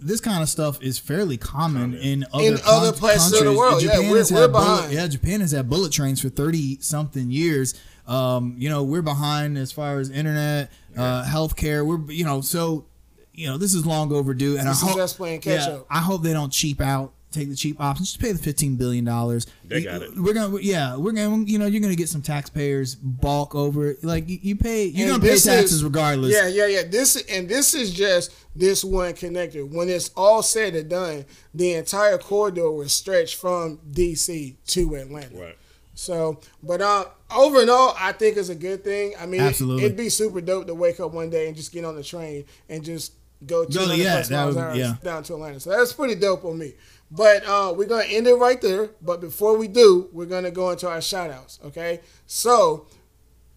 this 0.00 0.20
kind 0.20 0.42
of 0.42 0.48
stuff 0.48 0.80
is 0.82 0.98
fairly 0.98 1.36
common 1.36 1.94
in 1.94 2.24
other, 2.32 2.44
In 2.44 2.58
other 2.66 2.92
places 2.92 3.26
of 3.26 3.30
the 3.32 3.36
countries. 3.44 3.56
world. 3.58 3.82
Yeah, 3.82 3.88
Japan 3.90 4.08
we're- 4.10 4.18
has 4.18 4.32
we're 4.32 4.40
had 4.42 4.52
bullet- 4.52 4.64
behind. 4.64 4.92
yeah, 4.92 5.06
Japan 5.06 5.40
has 5.40 5.52
had 5.52 5.68
bullet 5.70 5.92
trains 5.92 6.20
for 6.20 6.28
thirty 6.28 6.78
something 6.80 7.30
years. 7.30 7.74
Um, 8.06 8.54
you 8.58 8.68
know, 8.70 8.82
we're 8.84 9.02
behind 9.02 9.58
as 9.58 9.70
far 9.72 9.98
as 9.98 10.08
internet, 10.10 10.70
uh, 10.96 11.24
healthcare. 11.24 11.84
We're 11.86 12.10
you 12.12 12.24
know, 12.24 12.40
so 12.40 12.86
you 13.34 13.46
know, 13.46 13.58
this 13.58 13.74
is 13.74 13.86
long 13.86 14.12
overdue, 14.12 14.56
and 14.56 14.66
This 14.66 14.82
I 14.82 14.86
is 14.86 14.88
hope 14.92 14.96
just 14.96 15.16
playing 15.16 15.40
catch 15.42 15.68
up. 15.68 15.86
I 15.90 15.98
hope 16.00 16.22
they 16.22 16.32
don't 16.32 16.52
cheap 16.52 16.80
out, 16.80 17.12
take 17.38 17.48
the 17.50 17.56
cheap 17.56 17.80
option. 17.80 18.04
Just 18.04 18.20
pay 18.20 18.32
the 18.32 18.38
fifteen 18.38 18.76
billion 18.76 19.04
dollars. 19.04 19.46
They 19.64 19.82
got 19.82 20.02
it. 20.02 20.16
We're 20.16 20.34
gonna, 20.34 20.58
yeah, 20.60 20.96
we're 20.96 21.12
gonna, 21.12 21.44
you 21.44 21.58
know, 21.58 21.66
you're 21.66 21.80
gonna 21.80 21.94
get 21.96 22.08
some 22.08 22.22
taxpayers 22.22 22.94
balk 22.94 23.54
over. 23.54 23.90
it. 23.90 24.04
Like 24.04 24.28
you, 24.28 24.38
you 24.42 24.56
pay, 24.56 24.84
you're 24.86 25.06
And 25.08 25.16
gonna 25.16 25.22
pay 25.22 25.30
this 25.34 25.44
taxes 25.44 25.72
is- 25.74 25.84
regardless. 25.84 26.32
Yeah, 26.32 26.48
yeah, 26.48 26.66
yeah. 26.66 26.82
This 26.88 27.16
and 27.30 27.48
this 27.48 27.74
is 27.74 27.92
just 27.94 28.32
this 28.56 28.84
one 28.84 29.12
connector. 29.14 29.68
When 29.70 29.88
it's 29.88 30.10
all 30.16 30.42
said 30.42 30.74
and 30.74 30.88
done, 30.88 31.24
the 31.54 31.74
entire 31.74 32.18
corridor 32.18 32.70
will 32.70 32.88
stretch 32.88 33.36
from 33.36 33.78
DC 33.92 34.56
to 34.68 34.94
Atlanta. 34.96 35.36
right. 35.38 35.56
So, 35.94 36.38
but 36.62 36.80
uh, 36.80 37.06
over 37.36 37.60
and 37.60 37.68
all, 37.70 37.92
I 37.98 38.12
think 38.12 38.36
it's 38.36 38.50
a 38.50 38.54
good 38.54 38.84
thing. 38.84 39.14
I 39.18 39.26
mean, 39.26 39.40
Absolutely. 39.40 39.82
it, 39.82 39.88
would 39.88 39.96
be 39.96 40.08
super 40.10 40.40
dope 40.40 40.68
to 40.68 40.74
wake 40.74 41.00
up 41.00 41.10
one 41.12 41.28
day 41.28 41.48
and 41.48 41.56
just 41.56 41.72
get 41.72 41.84
on 41.84 41.96
the 41.96 42.04
train 42.04 42.44
and 42.68 42.84
just 42.84 43.14
go 43.44 43.64
to 43.64 43.72
Go- 43.78 43.92
yeah, 43.94 44.22
that 44.22 44.46
would- 44.46 44.76
yeah. 44.76 44.94
down 45.02 45.24
to 45.24 45.34
Atlanta. 45.34 45.58
So 45.58 45.70
that's 45.70 45.92
pretty 45.92 46.14
dope 46.14 46.44
on 46.44 46.56
me. 46.56 46.74
But 47.10 47.44
uh, 47.46 47.74
we're 47.76 47.86
gonna 47.86 48.04
end 48.04 48.26
it 48.26 48.34
right 48.34 48.60
there. 48.60 48.90
But 49.00 49.20
before 49.20 49.56
we 49.56 49.68
do, 49.68 50.08
we're 50.12 50.26
gonna 50.26 50.50
go 50.50 50.70
into 50.70 50.88
our 50.88 51.00
shout 51.00 51.30
outs. 51.30 51.58
Okay. 51.64 52.00
So, 52.26 52.86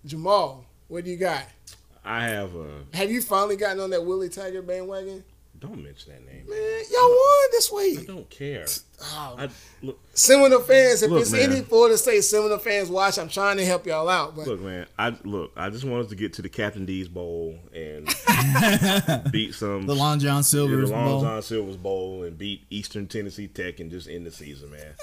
Jamal, 0.06 0.66
what 0.88 1.04
do 1.04 1.12
you 1.12 1.18
got? 1.18 1.46
I 2.04 2.24
have 2.24 2.56
a. 2.56 2.84
Have 2.94 3.12
you 3.12 3.22
finally 3.22 3.58
gotten 3.58 3.80
on 3.80 3.90
that 3.92 4.06
Willie 4.06 4.30
Taggart 4.30 4.66
bandwagon? 4.66 5.24
Don't 5.60 5.84
mention 5.84 6.14
that 6.14 6.26
name. 6.26 6.46
Man, 6.50 6.84
y'all 6.92 7.10
won 7.10 7.50
this 7.52 7.72
week. 7.72 8.00
I 8.00 8.04
don't 8.06 8.30
care. 8.30 8.66
Oh, 9.04 9.36
I 9.38 9.50
look, 9.82 10.00
Seminole 10.14 10.60
fans, 10.62 11.02
if 11.02 11.10
Look, 11.12 11.22
it's 11.22 11.32
man. 11.32 11.52
any 11.52 11.62
Florida 11.62 11.98
State 11.98 12.22
Seminole 12.22 12.58
fans 12.60 12.90
watch, 12.90 13.18
I'm 13.18 13.30
trying 13.30 13.58
to 13.58 13.66
help 13.66 13.86
y'all 13.88 14.08
out. 14.10 14.36
But 14.36 14.48
look, 14.48 14.62
man. 14.62 14.86
I 15.00 15.16
look. 15.24 15.52
I 15.56 15.70
just 15.70 15.84
wanted 15.86 16.10
to 16.10 16.16
get 16.16 16.34
to 16.34 16.42
the 16.42 16.50
Captain 16.50 16.86
D's 16.86 17.08
bowl 17.08 17.58
and 17.74 18.06
beat 19.32 19.54
some 19.56 19.86
The 19.86 19.96
Long 19.96 20.20
John 20.20 20.38
yeah, 20.38 20.42
Silver's 20.42 20.90
the 20.90 20.96
Long 20.96 21.06
Bowl. 21.06 21.22
John 21.22 21.42
Silver's 21.42 21.78
bowl 21.78 22.24
and 22.24 22.38
beat 22.38 22.66
Eastern 22.70 23.08
Tennessee 23.08 23.48
Tech 23.48 23.80
and 23.80 23.90
just 23.90 24.08
end 24.10 24.26
the 24.26 24.32
season, 24.32 24.72
man. 24.72 24.94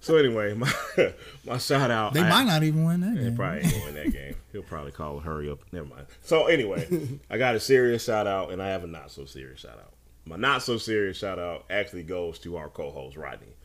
so 0.00 0.16
anyway, 0.16 0.54
my 0.54 0.72
my 1.44 1.58
shout 1.58 1.90
out. 1.90 2.14
They 2.14 2.20
I- 2.20 2.28
might 2.28 2.44
not 2.44 2.62
even 2.62 2.84
win 2.84 3.00
that 3.00 3.14
game. 3.14 3.16
They 3.16 3.22
game. 3.24 3.36
probably 3.36 3.58
ain't 3.60 3.72
gonna 3.72 3.84
win 3.84 3.94
that 3.94 4.12
game. 4.12 4.36
He'll 4.52 4.62
probably 4.62 4.92
call 4.92 5.18
hurry 5.20 5.50
up. 5.50 5.58
Never 5.72 5.86
mind. 5.86 6.06
So 6.22 6.46
anyway, 6.46 7.18
I 7.30 7.38
got 7.38 7.54
a 7.56 7.60
serious 7.60 8.04
shout 8.04 8.26
out 8.26 8.52
and 8.52 8.62
I 8.62 8.68
have 8.68 8.84
a 8.84 8.86
not 8.86 9.10
so 9.10 9.24
serious 9.24 9.60
shout 9.60 9.78
out. 9.78 9.93
My 10.26 10.36
not 10.36 10.62
so 10.62 10.78
serious 10.78 11.18
shout 11.18 11.38
out 11.38 11.64
actually 11.68 12.02
goes 12.02 12.38
to 12.40 12.56
our 12.56 12.68
co-host 12.68 13.16
Rodney, 13.16 13.56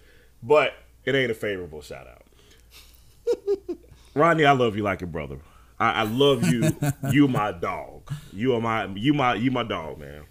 but 0.44 0.74
it 1.06 1.16
ain't 1.16 1.32
a 1.32 1.36
favorable 1.36 1.82
shout 1.82 2.08
out. 2.08 2.24
Rodney, 4.14 4.46
I 4.46 4.52
love 4.52 4.76
you 4.76 4.84
like 4.84 5.02
a 5.02 5.08
brother. 5.08 5.40
I, 5.80 5.92
I 5.92 6.04
love 6.04 6.44
you. 6.46 6.76
you 7.12 7.28
my 7.28 7.52
dog. 7.52 8.12
You 8.34 8.54
are 8.56 8.62
my 8.62 8.86
you 8.88 9.14
my 9.14 9.36
you 9.36 9.52
my 9.52 9.64
dog, 9.64 10.00
man. 10.00 10.24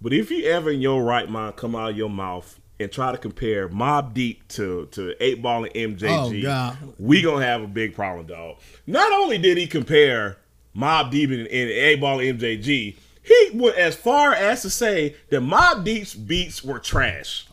But 0.00 0.12
if 0.12 0.30
you 0.30 0.44
ever 0.46 0.70
in 0.70 0.80
your 0.80 1.02
right 1.02 1.28
mind 1.28 1.56
come 1.56 1.74
out 1.76 1.90
of 1.90 1.96
your 1.96 2.10
mouth 2.10 2.60
and 2.80 2.90
try 2.90 3.12
to 3.12 3.18
compare 3.18 3.68
Mobb 3.68 4.14
Deep 4.14 4.48
to 4.48 4.86
to 4.92 5.14
Eight 5.22 5.42
Ball 5.42 5.64
and 5.64 5.98
MJG, 5.98 6.44
Oh, 6.46 6.94
we 6.98 7.20
gonna 7.22 7.44
have 7.44 7.62
a 7.62 7.66
big 7.66 7.94
problem, 7.94 8.26
dog. 8.26 8.56
Not 8.86 9.12
only 9.12 9.38
did 9.38 9.58
he 9.58 9.66
compare 9.66 10.38
Mobb 10.74 11.10
Deep 11.10 11.30
and, 11.30 11.40
and 11.40 11.50
Eight 11.50 12.00
Ball 12.00 12.20
and 12.20 12.40
MJG, 12.40 12.96
he 13.24 13.50
went 13.54 13.76
as 13.76 13.96
far 13.96 14.34
as 14.34 14.62
to 14.62 14.70
say 14.70 15.16
that 15.30 15.40
Mobb 15.40 15.82
Deep's 15.84 16.14
beats 16.14 16.62
were 16.62 16.78
trash. 16.78 17.48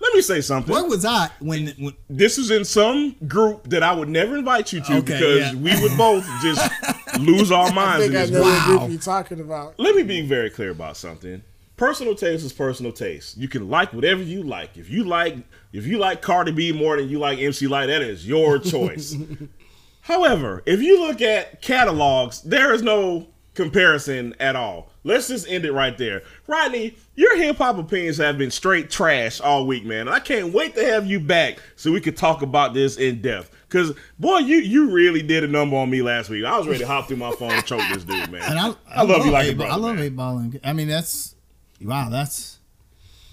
Let 0.00 0.12
me 0.12 0.20
say 0.20 0.40
something. 0.42 0.74
Where 0.74 0.84
was 0.84 1.04
I 1.04 1.30
when, 1.38 1.68
when 1.78 1.94
This 2.10 2.36
is 2.36 2.50
in 2.50 2.64
some 2.64 3.16
group 3.26 3.70
that 3.70 3.82
I 3.82 3.94
would 3.94 4.08
never 4.08 4.36
invite 4.36 4.72
you 4.72 4.80
to 4.82 4.96
Okay, 4.98 5.00
because 5.00 5.54
yeah. 5.54 5.54
we 5.54 5.80
would 5.82 5.96
both 5.96 6.26
just 6.42 6.70
lose 7.20 7.50
our 7.50 7.68
I 7.68 7.72
minds 7.72 8.06
in 8.06 8.12
think 8.12 8.28
I 8.28 8.32
know 8.32 8.42
group. 8.42 8.54
Wow. 8.54 8.78
group 8.78 8.90
you're 8.90 9.00
talking 9.00 9.40
about. 9.40 9.78
Let 9.78 9.94
me 9.94 10.02
be 10.02 10.20
very 10.20 10.50
clear 10.50 10.70
about 10.70 10.98
something. 10.98 11.42
Personal 11.76 12.14
taste 12.14 12.44
is 12.44 12.52
personal 12.52 12.92
taste. 12.92 13.38
You 13.38 13.48
can 13.48 13.70
like 13.70 13.94
whatever 13.94 14.22
you 14.22 14.42
like. 14.42 14.76
If 14.76 14.90
you 14.90 15.04
like 15.04 15.38
if 15.72 15.86
you 15.86 15.98
like 15.98 16.20
Cardi 16.20 16.52
B 16.52 16.70
more 16.72 16.96
than 16.96 17.08
you 17.08 17.18
like 17.18 17.38
MC 17.38 17.66
Lyte, 17.66 17.88
that 17.88 18.02
is 18.02 18.26
your 18.26 18.58
choice. 18.58 19.16
However, 20.02 20.62
if 20.66 20.82
you 20.82 21.00
look 21.00 21.22
at 21.22 21.62
catalogs, 21.62 22.42
there 22.42 22.74
is 22.74 22.82
no 22.82 23.28
comparison 23.54 24.34
at 24.40 24.56
all. 24.56 24.90
Let's 25.04 25.28
just 25.28 25.48
end 25.48 25.64
it 25.64 25.72
right 25.72 25.96
there. 25.96 26.22
Rodney, 26.46 26.96
your 27.14 27.36
hip 27.36 27.56
hop 27.56 27.78
opinions 27.78 28.16
have 28.18 28.38
been 28.38 28.50
straight 28.50 28.90
trash 28.90 29.40
all 29.40 29.66
week, 29.66 29.84
man. 29.84 30.08
I 30.08 30.18
can't 30.18 30.52
wait 30.52 30.74
to 30.76 30.84
have 30.84 31.06
you 31.06 31.20
back 31.20 31.58
so 31.76 31.92
we 31.92 32.00
could 32.00 32.16
talk 32.16 32.42
about 32.42 32.74
this 32.74 32.96
in 32.96 33.20
depth. 33.22 33.50
Cause 33.68 33.92
boy, 34.20 34.38
you 34.38 34.58
you 34.58 34.90
really 34.92 35.20
did 35.22 35.42
a 35.42 35.48
number 35.48 35.76
on 35.76 35.90
me 35.90 36.00
last 36.00 36.30
week. 36.30 36.44
I 36.44 36.56
was 36.56 36.66
ready 36.66 36.78
to 36.80 36.86
hop 36.86 37.08
through 37.08 37.16
my 37.16 37.32
phone 37.32 37.50
and 37.50 37.64
choke 37.66 37.82
this 37.92 38.04
dude, 38.04 38.30
man. 38.30 38.42
and 38.42 38.58
I, 38.58 38.74
I 38.88 39.02
love 39.02 39.26
you 39.26 39.32
like 39.32 39.46
a 39.46 39.50
eight, 39.50 39.56
brother, 39.56 39.72
I 39.72 39.76
love 39.76 39.96
man. 39.96 40.04
eight 40.04 40.16
ball. 40.16 40.38
and- 40.38 40.60
I 40.62 40.72
mean, 40.72 40.86
that's 40.86 41.34
wow. 41.80 42.08
That's 42.08 42.60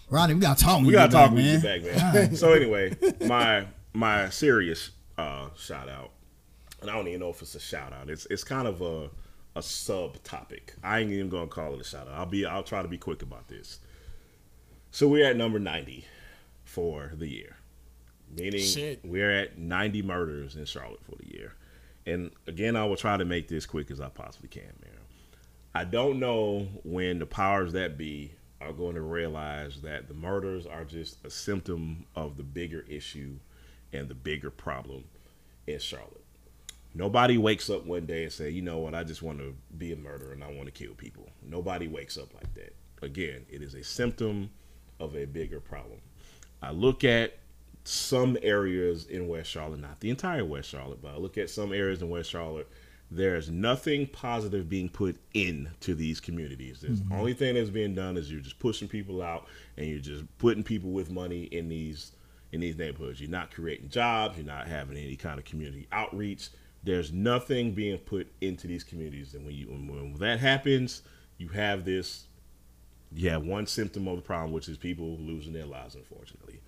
Rodney. 0.09 0.33
We 0.35 0.41
gotta 0.41 0.63
talk. 0.63 0.81
We 0.81 0.93
gotta 0.93 1.11
talk 1.11 1.31
when 1.31 1.45
you 1.45 1.59
back, 1.59 1.83
man. 1.83 2.35
so 2.35 2.53
anyway, 2.53 2.95
my 3.25 3.65
my 3.93 4.29
serious 4.29 4.89
uh, 5.19 5.49
shout 5.57 5.87
out, 5.87 6.09
and 6.81 6.89
I 6.89 6.95
don't 6.95 7.07
even 7.07 7.19
know 7.19 7.29
if 7.29 7.41
it's 7.43 7.53
a 7.53 7.59
shout 7.59 7.93
out. 7.93 8.09
It's 8.09 8.25
it's 8.31 8.43
kind 8.43 8.67
of 8.67 8.81
a 8.81 9.09
a 9.55 9.61
sub 9.61 10.21
topic. 10.23 10.73
I 10.83 10.99
ain't 10.99 11.11
even 11.11 11.29
gonna 11.29 11.47
call 11.47 11.73
it 11.73 11.81
a 11.81 11.83
shout 11.83 12.07
out. 12.07 12.13
I'll 12.13 12.25
be 12.25 12.45
I'll 12.45 12.63
try 12.63 12.81
to 12.81 12.87
be 12.87 12.97
quick 12.97 13.21
about 13.21 13.47
this. 13.47 13.79
So 14.91 15.07
we're 15.07 15.25
at 15.25 15.37
number 15.37 15.59
ninety 15.59 16.05
for 16.63 17.11
the 17.15 17.27
year, 17.27 17.57
meaning 18.35 18.61
Shit. 18.61 19.01
we're 19.03 19.31
at 19.31 19.57
ninety 19.57 20.01
murders 20.01 20.55
in 20.55 20.65
Charlotte 20.65 21.03
for 21.03 21.15
the 21.15 21.31
year. 21.31 21.53
And 22.05 22.31
again, 22.47 22.75
I 22.75 22.85
will 22.85 22.97
try 22.97 23.17
to 23.17 23.25
make 23.25 23.47
this 23.47 23.65
quick 23.65 23.91
as 23.91 24.01
I 24.01 24.09
possibly 24.09 24.49
can, 24.49 24.73
man. 24.81 24.97
I 25.73 25.85
don't 25.85 26.19
know 26.19 26.67
when 26.83 27.19
the 27.19 27.25
powers 27.25 27.73
that 27.73 27.97
be 27.97 28.33
are 28.59 28.73
going 28.73 28.95
to 28.95 29.01
realize 29.01 29.81
that 29.81 30.07
the 30.07 30.13
murders 30.13 30.65
are 30.65 30.83
just 30.83 31.23
a 31.25 31.29
symptom 31.29 32.05
of 32.15 32.37
the 32.37 32.43
bigger 32.43 32.85
issue 32.89 33.37
and 33.93 34.07
the 34.07 34.15
bigger 34.15 34.49
problem 34.49 35.05
in 35.67 35.79
Charlotte. 35.79 36.20
Nobody 36.93 37.37
wakes 37.37 37.69
up 37.69 37.85
one 37.85 38.05
day 38.05 38.23
and 38.23 38.31
say, 38.31 38.49
you 38.49 38.61
know 38.61 38.79
what, 38.79 38.93
I 38.93 39.03
just 39.03 39.21
want 39.21 39.39
to 39.39 39.55
be 39.77 39.93
a 39.93 39.95
murderer 39.95 40.33
and 40.33 40.43
I 40.43 40.51
want 40.51 40.65
to 40.65 40.71
kill 40.71 40.93
people. 40.93 41.29
Nobody 41.41 41.87
wakes 41.87 42.17
up 42.17 42.33
like 42.33 42.53
that. 42.55 42.75
Again, 43.01 43.45
it 43.49 43.61
is 43.61 43.73
a 43.73 43.83
symptom 43.83 44.49
of 44.99 45.15
a 45.15 45.25
bigger 45.25 45.59
problem. 45.59 45.99
I 46.61 46.71
look 46.71 47.03
at 47.03 47.37
some 47.83 48.37
areas 48.43 49.07
in 49.07 49.27
West 49.27 49.49
Charlotte, 49.49 49.79
not 49.79 49.99
the 49.99 50.09
entire 50.09 50.45
West 50.45 50.69
Charlotte, 50.69 51.01
but 51.01 51.13
I 51.13 51.17
look 51.17 51.37
at 51.37 51.49
some 51.49 51.73
areas 51.73 52.01
in 52.01 52.09
West 52.09 52.29
Charlotte. 52.29 52.69
There's 53.09 53.49
nothing 53.49 54.07
positive 54.07 54.69
being 54.69 54.87
put 54.87 55.17
into 55.33 55.95
these 55.95 56.19
communities. 56.21 56.79
There's 56.79 57.01
the 57.01 57.13
only 57.13 57.33
thing 57.33 57.55
that's 57.55 57.69
being 57.69 57.93
done 57.93 58.15
is 58.15 58.31
you're 58.31 58.39
just 58.39 58.59
pushing 58.59 58.87
people 58.87 59.21
out 59.21 59.47
and 59.75 59.87
you're 59.87 59.99
just 59.99 60.23
putting 60.37 60.63
people 60.63 60.91
with 60.91 61.11
money 61.11 61.43
in 61.43 61.67
these 61.67 62.13
in 62.53 62.61
these 62.61 62.77
neighborhoods. 62.77 63.19
You're 63.19 63.29
not 63.29 63.53
creating 63.53 63.89
jobs. 63.89 64.37
You're 64.37 64.45
not 64.45 64.67
having 64.67 64.97
any 64.97 65.15
kind 65.17 65.39
of 65.39 65.45
community 65.45 65.87
outreach. 65.91 66.49
There's 66.83 67.11
nothing 67.11 67.73
being 67.73 67.97
put 67.99 68.27
into 68.41 68.67
these 68.67 68.83
communities, 68.83 69.35
and 69.35 69.45
when 69.45 69.55
you 69.55 69.67
when, 69.67 70.15
that 70.19 70.39
happens, 70.39 71.03
you 71.37 71.49
have 71.49 71.85
this. 71.85 72.25
You 73.13 73.29
have 73.29 73.43
one 73.43 73.67
symptom 73.67 74.07
of 74.07 74.15
the 74.15 74.21
problem, 74.21 74.53
which 74.53 74.69
is 74.69 74.77
people 74.77 75.17
losing 75.17 75.53
their 75.53 75.65
lives. 75.65 75.95
Unfortunately, 75.95 76.61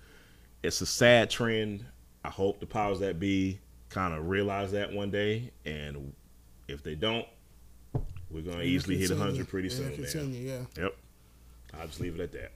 it's 0.62 0.80
a 0.80 0.86
sad 0.86 1.30
trend. 1.30 1.84
I 2.24 2.28
hope 2.28 2.60
the 2.60 2.66
powers 2.66 3.00
that 3.00 3.18
be 3.18 3.58
kind 3.88 4.14
of 4.14 4.28
realize 4.28 4.72
that 4.72 4.92
one 4.92 5.10
day, 5.10 5.50
and 5.64 6.12
if 6.68 6.82
they 6.82 6.94
don't, 6.94 7.26
we're 8.30 8.42
gonna 8.42 8.62
easily 8.62 8.96
hit 8.96 9.08
Continue. 9.08 9.32
hundred 9.32 9.48
pretty 9.48 9.68
soon. 9.68 9.94
Continue, 9.94 10.50
yeah. 10.50 10.82
Yep. 10.82 10.96
I'll 11.80 11.86
just 11.86 12.00
leave 12.00 12.14
it 12.14 12.22
at 12.22 12.32
that. 12.32 12.52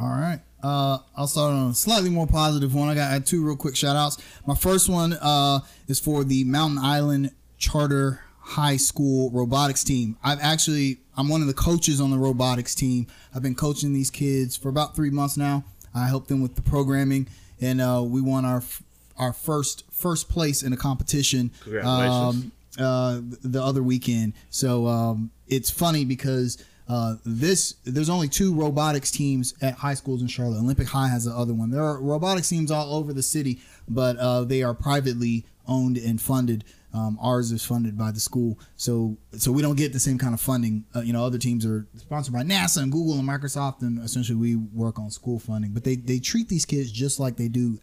All 0.00 0.08
right. 0.08 0.40
Uh, 0.62 0.98
I'll 1.16 1.26
start 1.26 1.52
on 1.52 1.70
a 1.70 1.74
slightly 1.74 2.10
more 2.10 2.26
positive 2.26 2.74
one. 2.74 2.88
I 2.88 2.94
got 2.94 3.10
I 3.10 3.14
had 3.14 3.26
two 3.26 3.44
real 3.44 3.56
quick 3.56 3.76
shout 3.76 3.96
outs. 3.96 4.18
My 4.46 4.54
first 4.54 4.88
one 4.88 5.12
uh, 5.12 5.60
is 5.86 6.00
for 6.00 6.24
the 6.24 6.44
Mountain 6.44 6.78
Island 6.78 7.30
Charter 7.58 8.20
High 8.40 8.76
School 8.76 9.30
robotics 9.30 9.84
team. 9.84 10.16
I've 10.22 10.40
actually, 10.40 10.98
I'm 11.16 11.28
one 11.28 11.42
of 11.42 11.46
the 11.46 11.54
coaches 11.54 12.00
on 12.00 12.10
the 12.10 12.18
robotics 12.18 12.74
team. 12.74 13.06
I've 13.34 13.42
been 13.42 13.54
coaching 13.54 13.92
these 13.92 14.10
kids 14.10 14.56
for 14.56 14.68
about 14.68 14.96
three 14.96 15.10
months 15.10 15.36
now. 15.36 15.64
I 15.94 16.06
help 16.06 16.28
them 16.28 16.40
with 16.42 16.54
the 16.54 16.62
programming, 16.62 17.28
and 17.60 17.80
uh, 17.80 18.02
we 18.04 18.20
won 18.20 18.44
our 18.44 18.62
our 19.16 19.32
first 19.32 19.84
first 19.90 20.28
place 20.28 20.62
in 20.62 20.72
a 20.72 20.76
competition. 20.76 21.50
Um, 22.08 22.52
uh, 22.78 23.20
the 23.42 23.60
other 23.60 23.82
weekend. 23.82 24.34
So 24.50 24.86
um, 24.86 25.30
it's 25.48 25.70
funny 25.70 26.04
because 26.04 26.62
uh, 26.88 27.16
this 27.24 27.74
there's 27.84 28.08
only 28.08 28.28
two 28.28 28.54
robotics 28.54 29.10
teams 29.10 29.54
at 29.60 29.74
high 29.74 29.94
schools 29.94 30.22
in 30.22 30.28
Charlotte. 30.28 30.58
Olympic 30.58 30.88
High 30.88 31.08
has 31.08 31.24
the 31.24 31.32
other 31.32 31.52
one. 31.52 31.70
There 31.70 31.82
are 31.82 32.00
robotics 32.00 32.48
teams 32.48 32.70
all 32.70 32.94
over 32.94 33.12
the 33.12 33.22
city, 33.22 33.60
but 33.88 34.16
uh, 34.16 34.44
they 34.44 34.62
are 34.62 34.74
privately 34.74 35.44
owned 35.66 35.98
and 35.98 36.20
funded. 36.20 36.64
Um, 36.94 37.18
ours 37.20 37.52
is 37.52 37.62
funded 37.62 37.98
by 37.98 38.10
the 38.10 38.20
school, 38.20 38.58
so 38.76 39.18
so 39.32 39.52
we 39.52 39.60
don't 39.60 39.76
get 39.76 39.92
the 39.92 40.00
same 40.00 40.16
kind 40.16 40.32
of 40.32 40.40
funding. 40.40 40.86
Uh, 40.96 41.00
you 41.00 41.12
know, 41.12 41.22
other 41.22 41.36
teams 41.36 41.66
are 41.66 41.86
sponsored 41.96 42.32
by 42.32 42.42
NASA 42.42 42.82
and 42.82 42.90
Google 42.90 43.18
and 43.18 43.28
Microsoft, 43.28 43.82
and 43.82 44.02
essentially 44.02 44.38
we 44.38 44.56
work 44.56 44.98
on 44.98 45.10
school 45.10 45.38
funding. 45.38 45.72
But 45.72 45.84
they 45.84 45.96
they 45.96 46.18
treat 46.18 46.48
these 46.48 46.64
kids 46.64 46.90
just 46.90 47.20
like 47.20 47.36
they 47.36 47.48
do 47.48 47.78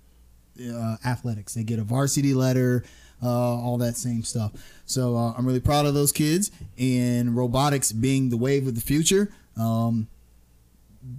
uh, 0.59 0.97
athletics. 1.05 1.53
They 1.53 1.63
get 1.63 1.77
a 1.77 1.83
varsity 1.83 2.33
letter, 2.33 2.83
uh, 3.24 3.28
all 3.30 3.78
that 3.78 3.97
same 3.97 4.24
stuff. 4.24 4.51
So 4.86 5.16
uh, 5.16 5.34
I'm 5.38 5.45
really 5.45 5.59
proud 5.59 5.86
of 5.86 5.93
those 5.93 6.11
kids 6.11 6.51
and 6.78 7.36
robotics 7.36 7.91
being 7.91 8.30
the 8.30 8.38
wave 8.38 8.68
of 8.68 8.76
the 8.76 8.82
future. 8.82 9.32
Um, 9.59 10.07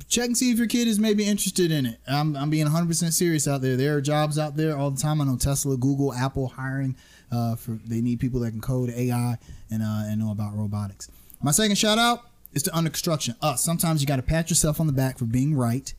check 0.09 0.27
and 0.27 0.37
see 0.37 0.51
if 0.51 0.59
your 0.59 0.67
kid 0.67 0.89
is 0.89 0.99
maybe 0.99 1.27
interested 1.27 1.71
in 1.71 1.87
it. 1.87 1.99
I'm, 2.07 2.37
I'm 2.37 2.51
being 2.51 2.67
100% 2.67 3.13
serious 3.13 3.49
out 3.49 3.63
there. 3.63 3.77
There 3.77 3.97
are 3.97 4.01
jobs 4.01 4.39
out 4.39 4.57
there 4.57 4.77
all 4.77 4.91
the 4.91 5.01
time. 5.01 5.21
I 5.21 5.25
know 5.25 5.37
Tesla, 5.37 5.77
Google, 5.77 6.13
Apple 6.13 6.49
hiring 6.49 6.97
uh, 7.31 7.57
for 7.57 7.73
they 7.85 8.01
need 8.01 8.21
people 8.21 8.41
that 8.41 8.51
can 8.51 8.61
code 8.61 8.91
AI 8.91 9.39
and 9.71 9.83
uh, 9.83 10.03
and 10.07 10.21
know 10.21 10.31
about 10.31 10.57
robotics. 10.57 11.11
My 11.43 11.51
second 11.51 11.77
shout 11.77 11.99
out 11.99 12.21
is 12.53 12.63
to 12.65 12.77
Under 12.77 12.91
Construction. 12.91 13.35
Us. 13.43 13.63
Sometimes 13.63 14.01
you 14.01 14.07
got 14.07 14.17
to 14.17 14.23
pat 14.23 14.49
yourself 14.49 14.81
on 14.81 14.87
the 14.87 14.93
back 14.93 15.19
for 15.19 15.25
being 15.25 15.57
right. 15.57 15.93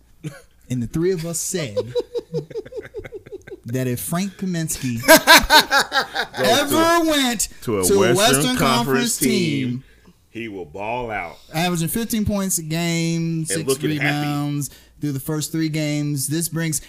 And 0.70 0.84
the 0.84 0.88
three 0.88 1.12
of 1.12 1.26
us 1.26 1.40
said 1.40 1.78
that 3.68 3.88
if 3.88 4.00
Frank 4.00 4.34
Kaminsky 4.38 5.02
ever 6.38 7.10
went 7.10 7.50
to 7.64 7.80
a 7.80 7.84
to 7.84 8.00
Western, 8.00 8.16
Western 8.16 8.44
Conference, 8.44 8.60
Conference 8.60 9.18
team, 9.18 9.70
team, 9.70 9.84
he 10.30 10.48
will 10.48 10.66
ball 10.66 11.10
out. 11.12 11.38
averaging 11.54 11.88
15 11.88 12.26
points 12.26 12.58
a 12.58 12.64
game, 12.64 13.46
six 13.46 13.68
looking 13.68 13.92
happy. 13.92 14.06
rebounds 14.06 14.70
through 15.02 15.12
the 15.12 15.20
first 15.20 15.52
three 15.52 15.70
games. 15.70 16.28
This 16.28 16.50
brings 16.50 16.82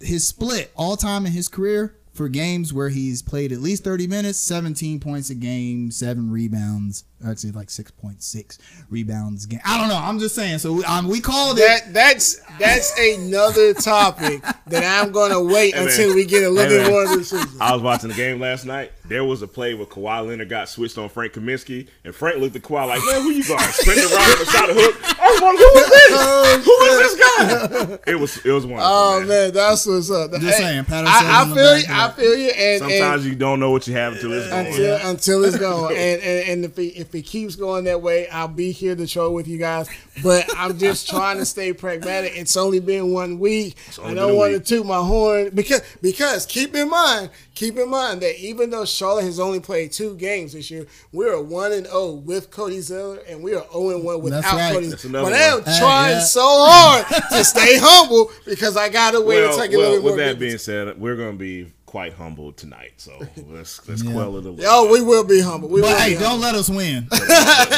his 0.00 0.26
split 0.26 0.72
all 0.76 0.96
time 0.96 1.26
in 1.26 1.32
his 1.32 1.48
career 1.48 1.96
for 2.12 2.28
games 2.28 2.72
where 2.72 2.88
he's 2.88 3.22
played 3.22 3.52
at 3.52 3.60
least 3.60 3.84
30 3.84 4.06
minutes, 4.06 4.38
17 4.38 5.00
points 5.00 5.30
a 5.30 5.34
game, 5.34 5.90
seven 5.90 6.30
rebounds, 6.30 7.04
actually 7.26 7.52
like 7.52 7.68
6.6 7.68 8.58
rebounds 8.90 9.44
a 9.44 9.48
game. 9.48 9.60
I 9.64 9.78
don't 9.78 9.88
know. 9.88 9.96
I'm 9.96 10.18
just 10.18 10.34
saying. 10.34 10.58
So 10.58 10.72
we, 10.74 10.84
um, 10.84 11.08
we 11.08 11.20
called 11.20 11.58
it. 11.58 11.62
That 11.62 11.92
that's 11.94 12.40
that's 12.58 12.98
another 12.98 13.74
topic 13.74 14.42
that 14.66 14.84
I'm 15.02 15.12
gonna 15.12 15.42
wait 15.42 15.74
Hey, 15.74 15.80
man. 15.80 15.88
until 15.90 16.14
we 16.14 16.24
get 16.24 16.44
a 16.44 16.50
little 16.50 16.70
Hey, 16.70 16.76
bit 16.78 16.82
man. 16.84 16.90
more 16.92 17.02
of 17.04 17.10
the 17.18 17.24
season. 17.24 17.48
I 17.60 17.72
was 17.72 17.82
watching 17.82 18.08
the 18.10 18.14
game 18.16 18.40
last 18.40 18.64
night. 18.66 18.92
There 19.04 19.24
was 19.24 19.40
a 19.42 19.46
play 19.48 19.74
where 19.74 19.86
Kawhi 19.86 20.26
Leonard 20.26 20.48
got 20.48 20.68
switched 20.68 20.98
on 20.98 21.08
Frank 21.08 21.32
Kaminsky, 21.34 21.88
and 22.04 22.14
Frank 22.14 22.38
looked 22.38 22.56
at 22.56 22.62
Kawhi 22.62 22.86
like, 22.88 23.00
"Man, 23.04 23.22
who 23.22 23.30
you 23.30 23.44
going? 23.44 23.60
Spin 23.70 23.94
it 23.98 24.12
around 24.12 24.38
and 24.40 24.48
shot 24.48 24.70
a 24.70 24.74
hook." 24.74 25.18
I 25.18 25.30
was 25.30 25.40
wondering, 25.40 25.68
who 25.68 25.78
is 25.78 25.88
this? 25.90 26.64
who 26.64 26.84
is 26.84 26.98
this 26.98 27.96
guy? 27.96 28.10
It 28.10 28.14
was 28.20 28.36
it 28.44 28.50
was 28.52 28.66
wonderful. 28.66 28.90
Oh 28.92 29.18
man. 29.20 29.28
man, 29.28 29.52
that's 29.52 29.86
what's 29.86 30.10
up. 30.10 30.30
Just 30.32 30.44
Hey, 30.44 30.50
saying, 30.52 30.84
pat 30.84 31.06
I, 31.06 31.16
ourselves 31.16 31.52
I 31.52 31.54
feel 31.54 31.78
you. 31.78 31.84
for 31.86 31.92
I 31.92 32.10
feel 32.10 32.36
you. 32.36 32.48
And, 32.50 32.78
Sometimes 32.80 33.22
and 33.24 33.32
you 33.32 33.38
don't 33.38 33.60
know 33.60 33.70
what 33.70 33.86
you 33.86 33.94
have 33.94 34.12
until 34.14 34.32
it's 34.32 34.48
gone. 34.48 34.66
until 34.66 34.96
until 35.10 35.44
it's 35.44 35.58
gone, 35.58 35.92
and, 35.96 36.20
and 36.22 36.48
and 36.48 36.64
if 36.64 36.78
it 36.78 37.05
if 37.06 37.14
it 37.14 37.22
keeps 37.22 37.56
going 37.56 37.84
that 37.84 38.02
way, 38.02 38.28
I'll 38.28 38.48
be 38.48 38.72
here 38.72 38.94
to 38.96 39.06
troll 39.06 39.32
with 39.34 39.46
you 39.48 39.58
guys. 39.58 39.88
But 40.22 40.46
I'm 40.56 40.78
just 40.78 41.08
trying 41.10 41.38
to 41.38 41.44
stay 41.44 41.72
pragmatic. 41.72 42.32
It's 42.36 42.56
only 42.56 42.80
been 42.80 43.12
one 43.12 43.38
week. 43.38 43.76
I 44.02 44.14
don't 44.14 44.14
been 44.14 44.18
a 44.30 44.34
want 44.34 44.50
to 44.52 44.58
week. 44.58 44.66
toot 44.66 44.86
my 44.86 44.98
horn 44.98 45.50
because 45.54 45.82
because 46.02 46.46
keep 46.46 46.74
in 46.74 46.90
mind 46.90 47.30
keep 47.56 47.76
in 47.78 47.88
mind 47.88 48.20
that 48.20 48.38
even 48.38 48.70
though 48.70 48.84
Charlotte 48.84 49.24
has 49.24 49.40
only 49.40 49.58
played 49.60 49.90
two 49.90 50.14
games 50.16 50.52
this 50.52 50.70
year, 50.70 50.86
we're 51.12 51.40
one 51.40 51.72
and 51.72 51.86
zero 51.86 52.12
with 52.12 52.50
Cody 52.50 52.80
Zeller, 52.80 53.18
and 53.28 53.42
we 53.42 53.54
are 53.54 53.64
zero 53.72 53.90
and 53.90 54.04
one 54.04 54.20
without 54.22 54.44
right. 54.44 54.72
Cody. 54.74 54.88
That's 54.88 55.04
another 55.04 55.30
But 55.30 55.40
I'm 55.40 55.54
one. 55.54 55.62
Hey, 55.64 55.78
trying 55.78 56.10
yeah. 56.12 56.20
so 56.20 56.42
hard 56.44 57.06
to 57.30 57.44
stay 57.44 57.78
humble 57.80 58.30
because 58.44 58.76
I 58.76 58.88
gotta 58.88 59.20
wait 59.20 59.40
well, 59.40 59.56
to 59.56 59.62
take 59.62 59.72
a 59.72 59.78
well, 59.78 59.90
little 59.90 60.04
with 60.04 60.16
more. 60.16 60.24
that 60.24 60.38
business. 60.38 60.66
being 60.66 60.86
said, 60.86 61.00
we're 61.00 61.16
going 61.16 61.32
to 61.32 61.38
be 61.38 61.72
quite 61.96 62.12
humble 62.12 62.52
tonight. 62.52 62.92
So 62.98 63.12
let's 63.48 63.88
let's 63.88 64.02
Yeah. 64.02 64.12
quell 64.12 64.36
it 64.36 64.44
a 64.44 64.50
little. 64.50 64.64
Oh, 64.70 64.92
we 64.92 65.00
will 65.00 65.24
be 65.24 65.40
humble. 65.40 65.70
We 65.70 65.80
will 65.80 65.88
But 65.88 65.96
be 65.96 66.02
hey, 66.02 66.14
humble. 66.16 66.28
don't 66.28 66.40
let 66.42 66.54
us 66.54 66.68
win. 66.68 67.06
but 67.10 67.20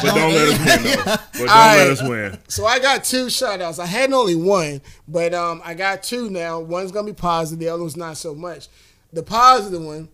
don't 0.03 0.35
let 0.35 0.49
us 0.49 0.59
win, 0.59 0.83
though. 0.97 1.05
But 1.07 1.39
don't 1.39 1.49
All 1.49 1.77
let 1.77 1.87
us 1.91 2.03
win. 2.03 2.39
So 2.49 2.67
I 2.67 2.81
got 2.81 3.05
two 3.05 3.31
shout 3.31 3.61
outs. 3.61 3.79
I 3.79 3.87
had 3.87 4.13
only 4.13 4.35
one, 4.35 4.81
but 5.07 5.33
um, 5.35 5.63
I 5.65 5.75
got 5.75 6.03
two 6.03 6.31
now. 6.31 6.59
One's 6.59 6.91
gonna 6.91 7.07
be 7.07 7.13
positive, 7.13 7.61
the 7.61 7.69
other 7.69 7.83
one's 7.83 7.97
not 7.97 8.17
so 8.17 8.35
much. 8.35 8.67
The 9.13 9.23
positive 9.23 9.83
one, 9.85 10.09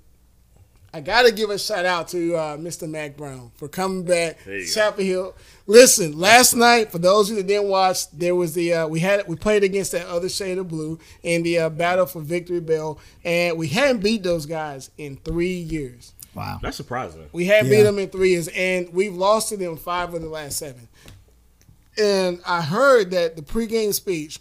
I 0.95 1.01
gotta 1.01 1.33
give 1.33 1.51
a 1.51 1.59
shout 1.59 1.85
out 1.85 2.07
to 2.09 2.37
uh, 2.37 2.57
Mr. 2.57 2.89
Mack 2.89 3.17
Brown 3.17 3.51
for 3.57 3.67
coming 3.67 4.05
back. 4.05 4.39
There 4.45 4.61
go. 4.61 4.65
Chapel 4.65 5.03
Hill. 5.05 5.35
Listen, 5.67 6.17
last 6.17 6.55
night 6.55 6.93
for 6.93 6.99
those 6.99 7.29
of 7.31 7.37
you 7.37 7.43
that 7.43 7.49
didn't 7.49 7.69
watch, 7.69 8.09
there 8.13 8.37
was 8.37 8.55
the 8.55 8.73
uh, 8.75 8.87
we 8.87 9.01
had 9.01 9.27
we 9.27 9.35
played 9.35 9.65
against 9.65 9.91
that 9.91 10.07
other 10.07 10.29
shade 10.29 10.57
of 10.57 10.69
blue 10.69 11.01
in 11.25 11.43
the 11.43 11.59
uh, 11.59 11.69
battle 11.69 12.07
for 12.07 12.21
Victory 12.21 12.61
Bell, 12.61 13.01
and 13.25 13.59
we 13.59 13.67
hadn't 13.67 14.05
beat 14.05 14.23
those 14.23 14.47
guys 14.47 14.91
in 14.97 15.17
three 15.17 15.55
years. 15.59 16.13
Wow. 16.33 16.61
That's 16.63 16.77
surprising. 16.77 17.29
We 17.33 17.47
had 17.47 17.67
Yeah. 17.67 17.71
beat 17.73 17.83
them 17.83 17.99
in 17.99 18.09
three 18.11 18.31
years, 18.31 18.47
and 18.55 18.93
we've 18.93 19.15
lost 19.17 19.49
to 19.49 19.57
them 19.57 19.77
five 19.77 20.15
of 20.15 20.23
the 20.23 20.29
last 20.29 20.59
seven. 20.59 20.87
And 21.99 22.41
I 22.47 22.63
heard 22.63 23.11
that 23.11 23.35
the 23.35 23.43
pregame 23.43 23.93
speech 23.95 24.39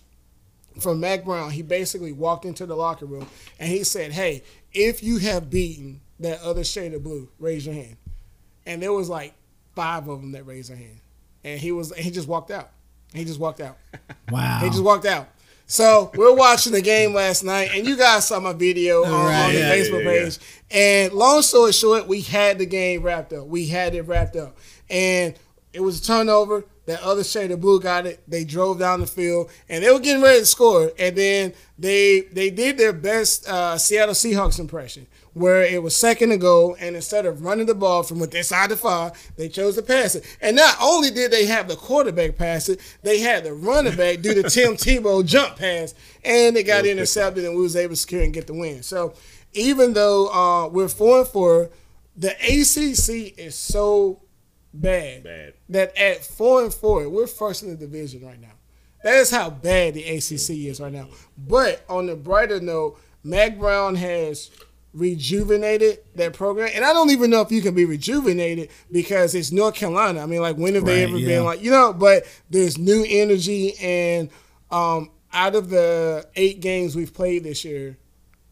from 0.80 0.99
Mack 0.99 1.26
Brown, 1.26 1.49
he 1.49 1.64
basically 1.64 2.12
walked 2.12 2.45
into 2.45 2.68
the 2.68 2.76
locker 2.76 3.08
room 3.08 3.28
and 3.60 3.70
he 3.70 3.84
said, 3.84 4.12
"Hey, 4.12 4.43
if 4.72 5.01
you 5.01 5.18
have 5.18 5.49
beaten 5.49 6.01
that 6.20 6.41
other 6.41 6.64
shade 6.64 6.93
of 6.93 7.03
blue, 7.03 7.30
raise 7.39 7.66
your 7.66 7.76
hand." 7.76 7.97
And 8.66 8.82
there 8.82 8.93
was 8.93 9.09
like 9.09 9.34
five 9.76 10.07
of 10.07 10.22
them 10.22 10.32
that 10.34 10.45
raised 10.45 10.70
their 10.70 10.78
hand, 10.78 10.99
and 11.43 11.59
he 11.59 11.72
was 11.72 11.93
he 11.95 12.11
just 12.11 12.28
walked 12.28 12.51
out. 12.51 12.70
He 13.14 13.26
just 13.26 13.39
walked 13.39 13.61
out. 13.61 13.78
Wow. 14.32 14.59
He 14.64 14.70
just 14.70 14.84
walked 14.84 15.05
out. 15.05 15.28
So 15.68 16.11
we're 16.16 16.34
watching 16.34 16.74
the 16.74 16.82
game 16.82 17.14
last 17.14 17.43
night, 17.43 17.70
and 17.74 17.86
you 17.86 17.95
guys 17.97 18.28
saw 18.28 18.39
my 18.39 18.53
video 18.53 19.03
on, 19.03 19.11
Right, 19.11 19.45
on 19.45 19.53
the 19.53 19.59
yeah, 19.59 19.76
Facebook 19.76 20.03
yeah, 20.03 20.11
yeah. 20.11 20.24
page. 20.24 20.39
And 20.72 21.14
long 21.14 21.41
story 21.41 21.72
short, 21.72 22.07
we 22.07 22.22
had 22.22 22.57
the 22.57 22.66
game 22.66 23.03
wrapped 23.03 23.32
up. 23.34 23.47
We 23.47 23.68
had 23.68 23.93
it 23.93 24.03
wrapped 24.03 24.36
up, 24.36 24.57
and 24.89 25.36
it 25.72 25.82
was 25.82 25.99
a 25.99 26.03
turnover. 26.03 26.66
That 26.86 27.01
other 27.01 27.23
shade 27.23 27.51
of 27.51 27.61
blue 27.61 27.79
got 27.79 28.05
it. 28.05 28.21
They 28.27 28.43
drove 28.43 28.79
down 28.79 28.99
the 28.99 29.07
field, 29.07 29.49
and 29.69 29.84
they 29.84 29.91
were 29.91 29.99
getting 29.99 30.21
ready 30.21 30.39
to 30.39 30.45
score. 30.45 30.91
And 30.99 31.15
then 31.15 31.53
they 31.79 32.21
they 32.31 32.49
did 32.49 32.77
their 32.77 32.91
best 32.91 33.47
uh, 33.47 33.77
Seattle 33.77 34.13
Seahawks 34.13 34.59
impression, 34.59 35.07
where 35.34 35.63
it 35.63 35.81
was 35.81 35.95
second 35.95 36.29
to 36.29 36.38
go, 36.38 36.75
and 36.75 36.95
instead 36.95 37.25
of 37.25 37.41
running 37.41 37.67
the 37.67 37.75
ball 37.75 38.03
from 38.03 38.19
within 38.19 38.43
side 38.43 38.69
to 38.69 38.75
five, 38.75 39.13
they 39.38 39.47
chose 39.47 39.75
to 39.75 39.81
pass 39.81 40.15
it. 40.15 40.25
And 40.41 40.57
not 40.57 40.75
only 40.81 41.09
did 41.09 41.31
they 41.31 41.45
have 41.45 41.69
the 41.69 41.77
quarterback 41.77 42.38
pass 42.38 42.67
it, 42.67 42.81
they 43.01 43.19
had 43.19 43.45
the 43.45 43.53
running 43.53 43.95
back 43.95 44.21
do 44.21 44.34
the 44.34 44.49
Tim 44.49 44.73
Tebow 44.75 45.25
jump 45.25 45.55
pass, 45.55 45.93
and 46.25 46.57
it 46.57 46.63
got 46.63 46.86
intercepted, 46.86 47.45
and 47.45 47.55
we 47.55 47.61
was 47.61 47.77
able 47.77 47.93
to 47.93 47.95
secure 47.95 48.23
and 48.23 48.34
get 48.34 48.47
the 48.47 48.53
win. 48.53 48.84
So 48.84 49.13
even 49.53 49.93
though 49.93 50.27
uh, 50.27 50.67
we're 50.67 50.89
four 50.89 51.19
and 51.19 51.27
four, 51.27 51.69
the 52.15 52.31
ACC 52.31 53.38
is 53.39 53.55
so 53.55 54.22
bad, 54.74 55.24
Bad. 55.24 55.53
that 55.69 55.97
at 55.97 56.24
four 56.26 56.63
and 56.63 56.74
four, 56.74 57.07
we're 57.09 57.28
first 57.28 57.63
in 57.63 57.69
the 57.69 57.76
division 57.76 58.26
right 58.26 58.39
now. 58.41 58.53
That 59.03 59.15
is 59.15 59.30
how 59.30 59.49
bad 59.49 59.93
the 59.95 60.03
ACC 60.03 60.49
is 60.69 60.80
right 60.80 60.91
now. 60.93 61.09
But 61.38 61.84
on 61.89 62.05
the 62.05 62.15
brighter 62.15 62.59
note, 62.61 62.97
Mack 63.24 63.59
Brown 63.59 63.95
has 63.95 64.49
rejuvenated 64.93 65.99
that 66.15 66.34
program, 66.34 66.69
and 66.74 66.86
I 66.86 66.93
don't 66.93 67.09
even 67.11 67.30
know 67.30 67.41
if 67.41 67.51
you 67.51 67.61
can 67.61 67.74
be 67.76 67.86
rejuvenated 67.86 68.69
because 68.91 69.36
it's 69.36 69.51
North 69.51 69.76
Carolina. 69.76 70.21
I 70.21 70.26
mean, 70.26 70.41
like 70.41 70.55
when 70.55 70.76
have 70.76 70.86
they 70.86 71.03
Right, 71.03 71.09
ever 71.09 71.17
yeah. 71.17 71.28
been 71.28 71.43
like 71.45 71.61
you 71.61 71.71
know? 71.71 71.93
But 71.93 72.24
there's 72.49 72.78
new 72.78 73.05
energy, 73.07 73.74
and 73.82 74.30
um, 74.71 75.09
out 75.34 75.55
of 75.55 75.69
the 75.69 76.28
eight 76.36 76.61
games 76.61 76.95
we've 76.95 77.13
played 77.13 77.43
this 77.43 77.65
year, 77.65 77.97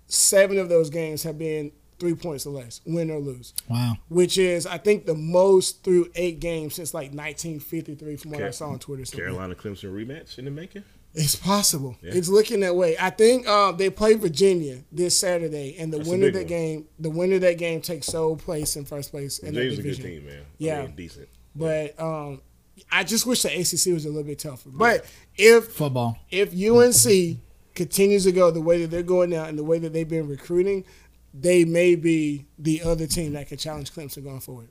seven 0.07 0.57
of 0.57 0.67
those 0.67 0.89
games 0.89 1.23
have 1.23 1.37
been 1.37 1.71
three 2.01 2.15
points 2.15 2.45
or 2.45 2.49
less, 2.49 2.81
win 2.85 3.09
or 3.09 3.19
lose 3.19 3.53
Wow. 3.69 3.93
which 4.09 4.37
is 4.37 4.65
I 4.67 4.77
think 4.77 5.05
the 5.05 5.15
most 5.15 5.83
through 5.85 6.09
eight 6.15 6.41
games 6.41 6.75
since 6.75 6.93
like 6.93 7.13
1953 7.13 8.15
from 8.17 8.31
what 8.31 8.41
I 8.43 8.49
saw 8.51 8.69
on 8.71 8.79
Twitter. 8.79 9.05
So 9.05 9.17
Carolina 9.17 9.55
Clemson 9.55 9.93
rematch 9.93 10.37
in 10.37 10.45
the 10.45 10.51
making. 10.51 10.83
It's 11.13 11.35
possible. 11.35 11.97
Yeah. 12.01 12.11
It's 12.13 12.29
looking 12.29 12.61
that 12.61 12.75
way. 12.75 12.95
I 12.97 13.09
think 13.09 13.45
um, 13.47 13.75
they 13.77 13.89
play 13.89 14.13
Virginia 14.15 14.79
this 14.93 15.15
Saturday, 15.17 15.75
and 15.77 15.91
the 15.91 15.97
That's 15.97 16.09
winner 16.09 16.27
of 16.27 16.33
that 16.33 16.39
one. 16.39 16.47
game, 16.47 16.85
the 16.99 17.09
winner 17.09 17.35
of 17.35 17.41
that 17.41 17.57
game 17.57 17.81
takes 17.81 18.07
sole 18.07 18.37
place 18.37 18.77
in 18.77 18.85
first 18.85 19.11
place 19.11 19.37
in 19.39 19.53
that 19.53 19.59
Virginia's 19.59 19.79
a 19.79 19.81
good 19.81 19.97
division. 19.97 20.21
team, 20.23 20.25
man. 20.25 20.45
Yeah. 20.57 20.79
I 20.79 20.81
mean, 20.83 20.95
decent. 20.95 21.27
But 21.53 21.99
um, 21.99 22.41
I 22.89 23.03
just 23.03 23.25
wish 23.25 23.41
the 23.41 23.49
ACC 23.49 23.93
was 23.93 24.05
a 24.05 24.09
little 24.09 24.23
bit 24.23 24.39
tougher. 24.39 24.69
But 24.71 25.05
if 25.35 25.73
Football. 25.73 26.17
if 26.31 26.53
UNC 26.53 27.39
continues 27.75 28.23
to 28.23 28.31
go 28.31 28.49
the 28.51 28.61
way 28.61 28.81
that 28.81 28.91
they're 28.91 29.03
going 29.03 29.29
now 29.31 29.45
and 29.45 29.57
the 29.59 29.63
way 29.65 29.79
that 29.79 29.91
they've 29.91 30.07
been 30.07 30.27
recruiting, 30.29 30.85
they 31.33 31.63
may 31.65 31.95
be 31.95 32.45
the 32.59 32.81
other 32.83 33.07
team 33.07 33.33
that 33.33 33.47
can 33.47 33.57
challenge 33.57 33.93
Clemson 33.93 34.23
going 34.23 34.39
forward. 34.41 34.69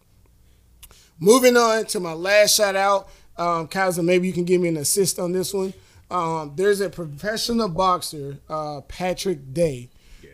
Moving 1.19 1.57
on 1.57 1.85
to 1.87 2.01
my 2.01 2.13
last 2.13 2.55
shout 2.55 2.77
out, 2.77 3.09
um, 3.37 3.67
Kaiser, 3.69 4.03
maybe 4.03 4.27
you 4.27 4.33
can 4.33 4.45
give 4.45 4.61
me 4.61 4.69
an 4.69 4.77
assist 4.77 5.19
on 5.19 5.33
this 5.33 5.53
one. 5.53 5.73
Um, 6.11 6.53
there's 6.57 6.81
a 6.81 6.91
professional 6.91 7.69
boxer, 7.69 8.39
uh, 8.49 8.81
Patrick 8.83 9.53
Day, 9.53 9.91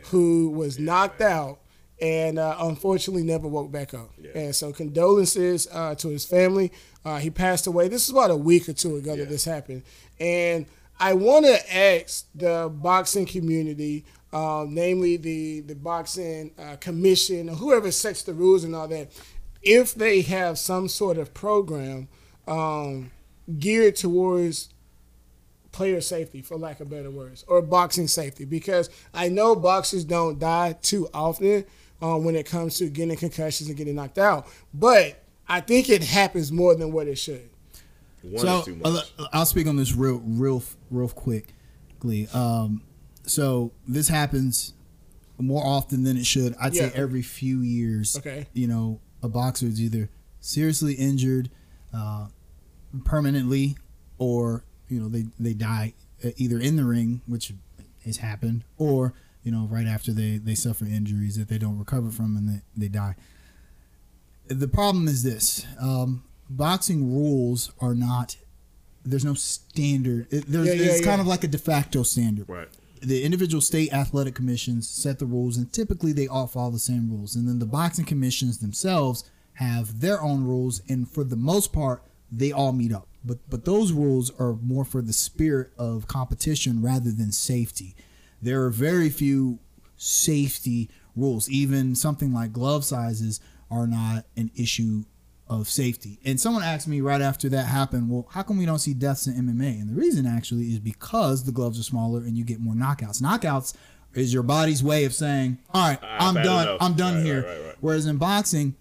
who 0.07 0.51
was 0.51 0.79
knocked 0.79 1.21
out 1.21 1.59
and 2.01 2.39
uh, 2.39 2.57
unfortunately 2.61 3.23
never 3.25 3.49
woke 3.49 3.73
back 3.73 3.95
up. 3.95 4.11
And 4.35 4.55
so 4.55 4.73
condolences 4.73 5.67
uh, 5.73 5.95
to 5.97 6.09
his 6.09 6.25
family. 6.25 6.73
Uh, 7.05 7.19
he 7.19 7.31
passed 7.31 7.67
away. 7.67 7.89
This 7.89 8.05
is 8.05 8.11
about 8.11 8.31
a 8.31 8.37
week 8.37 8.69
or 8.69 8.73
two 8.73 8.97
ago 8.97 9.13
Yeah. 9.15 9.21
that 9.25 9.29
this 9.31 9.45
happened. 9.45 9.83
And 10.21 10.67
I 11.01 11.15
want 11.15 11.47
to 11.47 11.75
ask 11.77 12.27
the 12.35 12.71
boxing 12.73 13.27
community, 13.27 14.05
um, 14.37 14.75
namely 14.75 15.17
the 15.17 15.61
the 15.61 15.75
boxing 15.75 16.51
uh, 16.59 16.77
commission 16.77 17.49
or 17.49 17.55
whoever 17.55 17.91
sets 17.91 18.23
the 18.23 18.35
rules 18.35 18.65
and 18.65 18.77
all 18.77 18.87
that, 18.87 19.11
if 19.63 19.95
they 19.95 20.21
have 20.21 20.59
some 20.59 20.89
sort 20.89 21.17
of 21.17 21.33
program 21.33 22.09
um, 22.47 23.11
geared 23.59 23.97
towards 23.97 24.69
player 25.73 26.03
safety, 26.03 26.43
for 26.43 26.59
lack 26.59 26.81
of 26.81 26.91
better 26.91 27.11
words, 27.11 27.47
or 27.49 27.63
boxing 27.63 28.09
safety, 28.09 28.45
because 28.45 28.91
I 29.15 29.29
know 29.29 29.57
boxers 29.57 30.05
don't 30.05 30.39
die 30.39 30.75
too 30.83 31.09
often 31.15 31.65
um, 32.03 32.23
when 32.25 32.37
it 32.37 32.45
comes 32.45 32.77
to 32.79 32.91
getting 32.91 33.17
concussions 33.17 33.71
and 33.71 33.79
getting 33.79 33.95
knocked 33.95 34.19
out, 34.19 34.47
but 34.75 35.23
I 35.49 35.63
think 35.63 35.89
it 35.89 36.03
happens 36.03 36.53
more 36.53 36.75
than 36.75 36.93
what 36.93 37.09
it 37.09 37.17
should. 37.17 37.49
One 38.23 38.45
so 38.45 38.59
is 38.59 38.65
too 38.67 38.77
much. 38.77 39.13
uh, 39.19 39.29
I'll 39.33 39.47
speak 39.47 39.67
on 39.67 39.77
this 39.77 39.95
real, 39.95 40.21
real, 40.27 40.63
real 40.91 41.09
quickly. 41.09 42.29
Um, 42.35 42.83
so 43.27 43.73
this 43.87 44.09
happens 44.09 44.75
more 45.39 45.65
often 45.67 46.05
than 46.05 46.17
it 46.17 46.25
should. 46.25 46.55
I'd 46.61 46.75
say 46.75 46.91
every 46.95 47.23
few 47.23 47.61
years. 47.61 48.17
Okay. 48.17 48.47
You 48.53 48.69
know, 48.69 49.01
a 49.23 49.29
boxer 49.29 49.67
is 49.67 49.81
either 49.81 50.09
seriously 50.41 50.95
injured, 50.95 51.51
uh, 51.95 52.29
permanently, 53.05 53.77
or 54.19 54.65
you 54.89 55.01
know 55.01 55.09
they 55.09 55.27
they 55.39 55.53
die 55.53 55.95
uh, 56.25 56.31
either 56.37 56.59
in 56.59 56.77
the 56.77 56.85
ring, 56.85 57.21
which 57.27 57.53
has 58.05 58.19
happened, 58.19 58.65
or 58.79 59.15
you 59.43 59.53
know, 59.53 59.67
right 59.71 59.87
after 59.87 60.13
they 60.13 60.39
they 60.39 60.55
suffer 60.55 60.85
injuries 60.85 61.37
that 61.39 61.49
they 61.49 61.59
don't 61.59 61.79
recover 61.79 62.11
from 62.11 62.37
and 62.37 62.49
they, 62.49 62.63
they 62.77 62.89
die. 62.89 63.15
The 64.49 64.69
problem 64.69 65.09
is 65.09 65.23
this: 65.23 65.67
um, 65.81 66.25
boxing 66.49 67.13
rules 67.13 67.73
are 67.81 67.95
not. 67.95 68.37
There's 69.05 69.25
no 69.25 69.35
standard. 69.35 70.27
It, 70.33 70.47
there's, 70.49 70.67
Yeah, 70.67 70.73
yeah, 70.73 70.91
it's 70.93 71.05
kind 71.05 71.21
of 71.21 71.29
like 71.29 71.45
a 71.45 71.49
de 71.49 71.59
facto 71.59 72.03
standard 72.03 72.49
Right. 72.49 72.69
The 73.03 73.25
individual 73.25 73.61
state 73.61 73.93
athletic 73.93 74.35
commissions 74.35 74.89
set 74.89 75.19
the 75.19 75.27
rules 75.27 75.57
and 75.57 75.73
typically 75.73 76.13
they 76.13 76.27
all 76.27 76.47
follow 76.47 76.71
the 76.71 76.79
same 76.79 77.11
rules. 77.11 77.35
And 77.35 77.49
then 77.49 77.59
the 77.59 77.67
boxing 77.67 78.05
commissions 78.05 78.59
themselves 78.59 79.25
have 79.55 80.01
their 80.01 80.23
own 80.23 80.45
rules 80.45 80.83
and 80.89 81.09
for 81.09 81.25
the 81.25 81.37
most 81.37 81.73
part 81.73 82.03
they 82.31 82.53
all 82.53 82.73
meet 82.73 82.93
up. 82.93 83.09
But 83.25 83.39
but 83.49 83.65
those 83.65 83.93
rules 83.93 84.31
are 84.39 84.55
more 84.55 84.85
for 84.85 85.03
the 85.03 85.13
spirit 85.13 85.71
of 85.79 86.07
competition 86.07 86.83
rather 86.83 87.11
than 87.11 87.33
safety. 87.33 87.97
There 88.41 88.65
are 88.65 88.71
very 88.71 89.11
few 89.11 89.59
safety 89.97 90.91
rules. 91.15 91.49
Even 91.49 91.95
something 91.95 92.33
like 92.33 92.53
glove 92.53 92.85
sizes 92.85 93.41
are 93.71 93.87
not 93.87 94.27
an 94.37 94.51
issue 94.55 95.05
of 95.49 95.69
safety. 95.69 96.19
And 96.25 96.41
someone 96.41 96.63
asked 96.65 96.89
me 96.89 97.01
right 97.01 97.21
after 97.23 97.49
that 97.51 97.67
happened, 97.67 98.11
well, 98.11 98.27
how 98.33 98.43
come 98.43 98.59
we 98.59 98.67
don't 98.67 98.79
see 98.81 98.95
deaths 98.95 99.27
in 99.27 99.35
MMA? 99.35 99.81
And 99.81 99.89
the 99.89 99.95
reason 99.95 100.27
actually 100.27 100.73
is 100.73 100.81
because 100.81 101.45
the 101.45 101.53
gloves 101.53 101.79
are 101.79 101.85
smaller 101.85 102.21
and 102.21 102.37
you 102.37 102.45
get 102.45 102.59
more 102.61 102.75
knockouts. 102.75 103.23
Knockouts 103.23 103.75
is 104.15 104.33
your 104.33 104.43
body's 104.43 104.83
way 104.83 105.05
of 105.05 105.15
saying, 105.15 105.59
all 105.73 105.89
right, 105.89 105.99
I've 106.03 106.37
I'm 106.37 106.43
done. 106.43 106.69
enough." 106.69 106.79
I'm 106.81 106.95
done 106.95 107.15
Right, 107.17 107.25
here. 107.25 107.43
right, 107.43 107.65
right. 107.67 107.75
Whereas 107.81 108.07
in 108.07 108.17
boxing, 108.17 108.75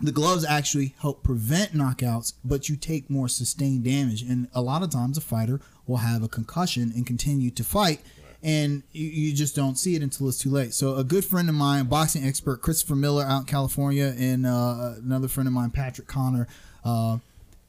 the 0.00 0.12
gloves 0.12 0.44
actually 0.44 0.94
help 1.00 1.24
prevent 1.24 1.72
knockouts, 1.72 2.34
but 2.44 2.68
you 2.68 2.76
take 2.76 3.10
more 3.10 3.26
sustained 3.28 3.82
damage. 3.82 4.22
And 4.22 4.46
a 4.54 4.62
lot 4.62 4.84
of 4.84 4.90
times, 4.90 5.18
a 5.18 5.20
fighter 5.20 5.60
will 5.88 5.96
have 5.96 6.22
a 6.22 6.28
concussion 6.28 6.92
and 6.94 7.04
continue 7.04 7.50
to 7.50 7.64
fight, 7.64 8.00
and 8.42 8.82
you, 8.92 9.06
you 9.06 9.34
just 9.34 9.56
don't 9.56 9.76
see 9.76 9.94
it 9.96 10.02
until 10.02 10.28
it's 10.28 10.38
too 10.38 10.50
late. 10.50 10.72
So, 10.74 10.96
a 10.96 11.04
good 11.04 11.24
friend 11.24 11.48
of 11.48 11.54
mine, 11.54 11.86
boxing 11.86 12.24
expert 12.24 12.62
Christopher 12.62 12.94
Miller 12.96 13.24
out 13.24 13.40
in 13.40 13.46
California, 13.46 14.14
and 14.18 14.46
uh, 14.46 14.94
another 15.02 15.28
friend 15.28 15.46
of 15.46 15.52
mine, 15.52 15.70
Patrick 15.70 16.06
Connor, 16.06 16.46
uh, 16.84 17.18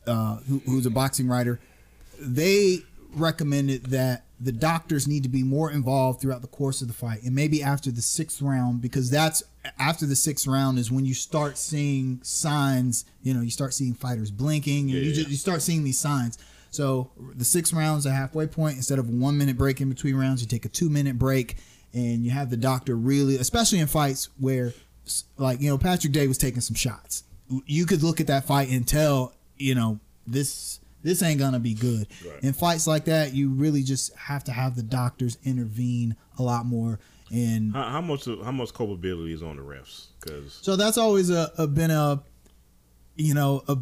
uh, 0.08 0.38
who, 0.48 0.60
who's 0.66 0.86
a 0.86 0.90
boxing 0.92 1.28
writer, 1.28 1.60
they 2.20 2.80
recommended 3.14 3.88
that 3.88 4.24
the 4.40 4.52
doctors 4.52 5.08
need 5.08 5.24
to 5.24 5.30
be 5.30 5.44
more 5.44 5.72
involved 5.72 6.22
throughout 6.22 6.42
the 6.42 6.48
course 6.48 6.82
of 6.82 6.88
the 6.88 6.94
fight 6.94 7.24
and 7.24 7.34
maybe 7.34 7.62
after 7.64 7.90
the 7.92 8.02
sixth 8.04 8.40
round 8.42 8.82
because 8.82 9.10
that's 9.10 9.42
after 9.80 10.06
the 10.06 10.16
sixth 10.16 10.46
round 10.48 10.78
is 10.78 10.92
when 10.92 11.06
you 11.06 11.14
start 11.16 11.58
seeing 11.58 12.20
signs 12.22 13.04
you 13.24 13.34
know 13.34 13.42
you 13.42 13.50
start 13.50 13.74
seeing 13.74 13.94
fighters 13.96 14.30
blinking 14.30 14.82
and 14.92 14.92
you, 14.92 15.00
Yeah. 15.10 15.14
just, 15.16 15.30
you 15.30 15.36
start 15.38 15.62
seeing 15.64 15.84
these 15.84 15.98
signs 15.98 16.38
so 16.72 17.12
the 17.36 17.46
six 17.46 17.74
rounds 17.74 18.06
a 18.06 18.12
halfway 18.12 18.48
point 18.48 18.76
instead 18.78 19.00
of 19.00 19.10
one 19.10 19.38
minute 19.38 19.58
break 19.58 19.82
in 19.82 19.90
between 19.90 20.16
rounds 20.16 20.42
you 20.42 20.48
take 20.48 20.66
a 20.66 20.70
two 20.70 20.90
minute 20.90 21.18
break 21.18 21.58
and 21.94 22.24
you 22.24 22.32
have 22.32 22.50
the 22.50 22.58
doctor 22.58 22.96
really 22.96 23.36
especially 23.38 23.80
in 23.80 23.88
fights 23.88 24.30
where 24.40 24.74
like 25.38 25.60
you 25.62 25.70
know 25.70 25.78
patrick 25.78 26.14
day 26.14 26.28
was 26.28 26.38
taking 26.38 26.62
some 26.62 26.76
shots 26.76 27.24
you 27.66 27.86
could 27.86 28.04
look 28.04 28.20
at 28.22 28.28
that 28.28 28.46
fight 28.46 28.70
and 28.70 28.88
tell 28.88 29.34
you 29.58 29.74
know 29.74 30.00
this 30.28 30.80
this 31.02 31.24
ain't 31.24 31.40
gonna 31.40 31.60
be 31.60 31.74
good 31.74 32.08
Right. 32.26 32.44
in 32.44 32.54
fights 32.54 32.86
like 32.86 33.06
that 33.06 33.34
you 33.34 33.50
really 33.50 33.82
just 33.84 34.14
have 34.16 34.44
to 34.44 34.52
have 34.52 34.76
the 34.76 34.84
doctors 34.84 35.38
intervene 35.44 36.16
a 36.38 36.44
lot 36.44 36.66
more 36.66 37.00
and 37.32 37.74
How, 37.74 37.84
how 37.90 38.02
much 38.02 38.26
how 38.26 38.52
much 38.52 38.74
culpability 38.74 39.34
is 39.34 39.42
on 39.44 39.56
the 39.58 39.62
refs? 39.62 40.08
Because 40.20 40.58
so 40.62 40.76
that's 40.76 40.98
always 40.98 41.30
a, 41.30 41.52
a 41.60 41.68
been 41.68 41.92
a 41.92 42.22
you 43.16 43.34
know 43.34 43.64
a, 43.68 43.78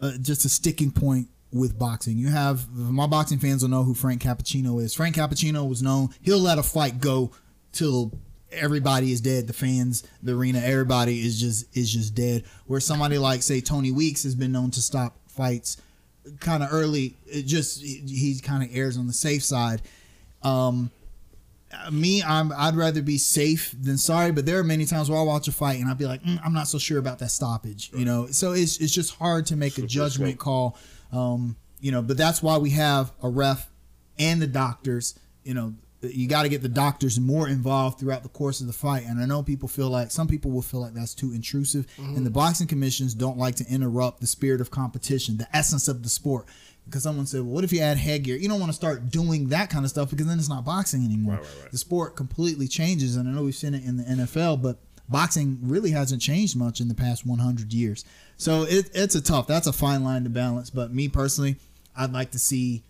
a 0.06 0.18
just 0.18 0.44
a 0.44 0.48
sticking 0.48 0.90
point 0.90 1.28
with 1.54 1.78
boxing 1.78 2.18
you 2.18 2.28
have 2.28 2.68
my 2.72 3.06
boxing 3.06 3.38
fans 3.38 3.62
will 3.62 3.70
know 3.70 3.84
who 3.84 3.94
frank 3.94 4.20
cappuccino 4.20 4.82
is 4.82 4.92
frank 4.92 5.14
cappuccino 5.14 5.66
was 5.66 5.82
known 5.82 6.08
he'll 6.20 6.38
let 6.38 6.58
a 6.58 6.62
fight 6.62 7.00
go 7.00 7.30
till 7.72 8.12
everybody 8.50 9.12
is 9.12 9.20
dead 9.20 9.46
the 9.46 9.52
fans 9.52 10.02
the 10.22 10.34
arena 10.34 10.58
everybody 10.58 11.24
is 11.24 11.40
just 11.40 11.64
is 11.76 11.92
just 11.92 12.14
dead 12.14 12.42
where 12.66 12.80
somebody 12.80 13.18
like 13.18 13.40
say 13.40 13.60
tony 13.60 13.92
weeks 13.92 14.24
has 14.24 14.34
been 14.34 14.50
known 14.50 14.70
to 14.70 14.82
stop 14.82 15.16
fights 15.28 15.76
kind 16.40 16.62
of 16.62 16.68
early 16.72 17.16
it 17.26 17.42
just 17.44 17.80
he, 17.80 18.38
kind 18.42 18.62
of 18.62 18.68
errs 18.76 18.98
on 18.98 19.06
the 19.06 19.12
safe 19.12 19.44
side 19.44 19.80
um 20.42 20.90
me, 21.90 22.22
I'm 22.22 22.52
I'd 22.52 22.76
rather 22.76 23.02
be 23.02 23.18
safe 23.18 23.74
than 23.80 23.98
sorry. 23.98 24.32
But 24.32 24.46
there 24.46 24.58
are 24.58 24.64
many 24.64 24.84
times 24.84 25.10
where 25.10 25.18
I'll 25.18 25.26
watch 25.26 25.48
a 25.48 25.52
fight 25.52 25.80
and 25.80 25.88
I'd 25.88 25.98
be 25.98 26.06
like, 26.06 26.22
mm, 26.22 26.40
I'm 26.44 26.52
not 26.52 26.68
so 26.68 26.78
sure 26.78 26.98
about 26.98 27.18
that 27.20 27.30
stoppage. 27.30 27.90
You 27.94 28.04
know, 28.04 28.26
so 28.28 28.52
it's 28.52 28.78
it's 28.78 28.92
just 28.92 29.14
hard 29.16 29.46
to 29.46 29.56
make 29.56 29.78
a 29.78 29.82
judgment 29.82 30.38
call. 30.38 30.76
Um, 31.14 31.56
you 31.80 31.92
know, 31.92 32.02
but 32.02 32.16
that's 32.16 32.42
why 32.42 32.58
we 32.58 32.70
have 32.70 33.12
a 33.22 33.28
ref 33.28 33.70
and 34.18 34.40
the 34.40 34.46
doctors. 34.46 35.18
You 35.44 35.54
know, 35.54 35.74
you 36.02 36.26
got 36.28 36.42
to 36.42 36.48
get 36.48 36.62
the 36.62 36.68
doctors 36.68 37.18
more 37.20 37.48
involved 37.48 37.98
throughout 38.00 38.22
the 38.22 38.28
course 38.28 38.60
of 38.60 38.66
the 38.66 38.72
fight. 38.72 39.04
And 39.06 39.20
I 39.20 39.26
know 39.26 39.42
people 39.42 39.68
feel 39.68 39.88
like 39.88 40.10
some 40.10 40.26
people 40.28 40.50
will 40.50 40.62
feel 40.62 40.80
like 40.80 40.94
that's 40.94 41.14
too 41.14 41.32
intrusive, 41.32 41.86
and 41.98 42.24
the 42.24 42.30
boxing 42.30 42.66
commissions 42.66 43.14
don't 43.14 43.38
like 43.38 43.56
to 43.56 43.66
interrupt 43.68 44.20
the 44.20 44.26
spirit 44.26 44.60
of 44.60 44.70
competition, 44.70 45.36
the 45.36 45.48
essence 45.56 45.88
of 45.88 46.02
the 46.02 46.08
sport. 46.08 46.46
Because 46.86 47.02
someone 47.02 47.24
said, 47.26 47.40
well, 47.40 47.50
"What 47.50 47.64
if 47.64 47.72
you 47.72 47.80
add 47.80 47.96
headgear?" 47.96 48.36
You 48.36 48.46
don't 48.46 48.60
want 48.60 48.70
to 48.70 48.76
start 48.76 49.10
doing 49.10 49.48
that 49.48 49.70
kind 49.70 49.86
of 49.86 49.90
stuff 49.90 50.10
because 50.10 50.26
then 50.26 50.38
it's 50.38 50.50
not 50.50 50.66
boxing 50.66 51.02
anymore. 51.02 51.36
Right, 51.36 51.42
right, 51.42 51.62
right. 51.62 51.70
The 51.72 51.78
sport 51.78 52.14
completely 52.14 52.68
changes, 52.68 53.16
and 53.16 53.26
I 53.26 53.32
know 53.32 53.42
we've 53.44 53.54
seen 53.54 53.72
it 53.72 53.84
in 53.84 53.96
the 53.96 54.04
NFL, 54.04 54.60
but 54.60 54.78
boxing 55.08 55.58
really 55.62 55.90
hasn't 55.90 56.22
changed 56.22 56.56
much 56.56 56.80
in 56.80 56.88
the 56.88 56.94
past 56.94 57.26
100 57.26 57.72
years. 57.72 58.04
So 58.36 58.62
it, 58.62 58.90
it's 58.94 59.14
a 59.14 59.20
tough. 59.22 59.46
That's 59.46 59.66
a 59.66 59.72
fine 59.72 60.04
line 60.04 60.24
to 60.24 60.30
balance. 60.30 60.70
But 60.70 60.92
me 60.92 61.08
personally, 61.08 61.56
I'd 61.96 62.12
like 62.12 62.32
to 62.32 62.38
see, 62.38 62.82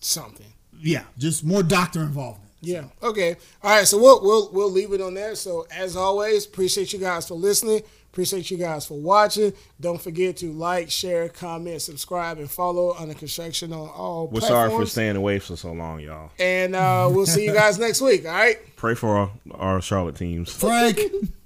Something. 0.00 0.52
yeah, 0.80 1.04
just 1.18 1.44
more 1.44 1.62
doctor 1.62 2.00
involvement. 2.00 2.50
Yeah. 2.60 2.84
Okay. 3.02 3.36
All 3.62 3.70
right. 3.70 3.86
So 3.86 3.98
we'll 3.98 4.22
we'll 4.22 4.50
we'll 4.50 4.70
leave 4.70 4.92
it 4.92 5.00
on 5.00 5.14
there. 5.14 5.34
So 5.34 5.66
as 5.70 5.96
always, 5.96 6.46
appreciate 6.46 6.92
you 6.92 6.98
guys 6.98 7.28
for 7.28 7.34
listening. 7.34 7.82
Appreciate 8.10 8.50
you 8.50 8.56
guys 8.56 8.86
for 8.86 8.98
watching. 8.98 9.52
Don't 9.78 10.00
forget 10.00 10.38
to 10.38 10.50
like, 10.50 10.90
share, 10.90 11.28
comment, 11.28 11.82
subscribe, 11.82 12.38
and 12.38 12.50
follow 12.50 12.94
Under 12.98 13.12
Construction 13.12 13.74
on 13.74 13.90
all 13.90 14.28
we're 14.28 14.40
sorry 14.40 14.70
for 14.70 14.86
staying 14.86 15.16
away 15.16 15.38
for 15.38 15.54
so 15.54 15.72
long, 15.72 16.00
y'all. 16.00 16.30
And 16.38 16.74
uh, 16.74 17.10
we'll 17.12 17.26
see 17.26 17.44
you 17.44 17.52
guys 17.52 17.78
next 17.78 18.00
week. 18.00 18.24
All 18.24 18.32
right. 18.32 18.56
Pray 18.76 18.94
for 18.94 19.16
our, 19.18 19.30
our 19.52 19.82
Charlotte 19.82 20.16
teams. 20.16 20.50
Frank. 20.50 20.98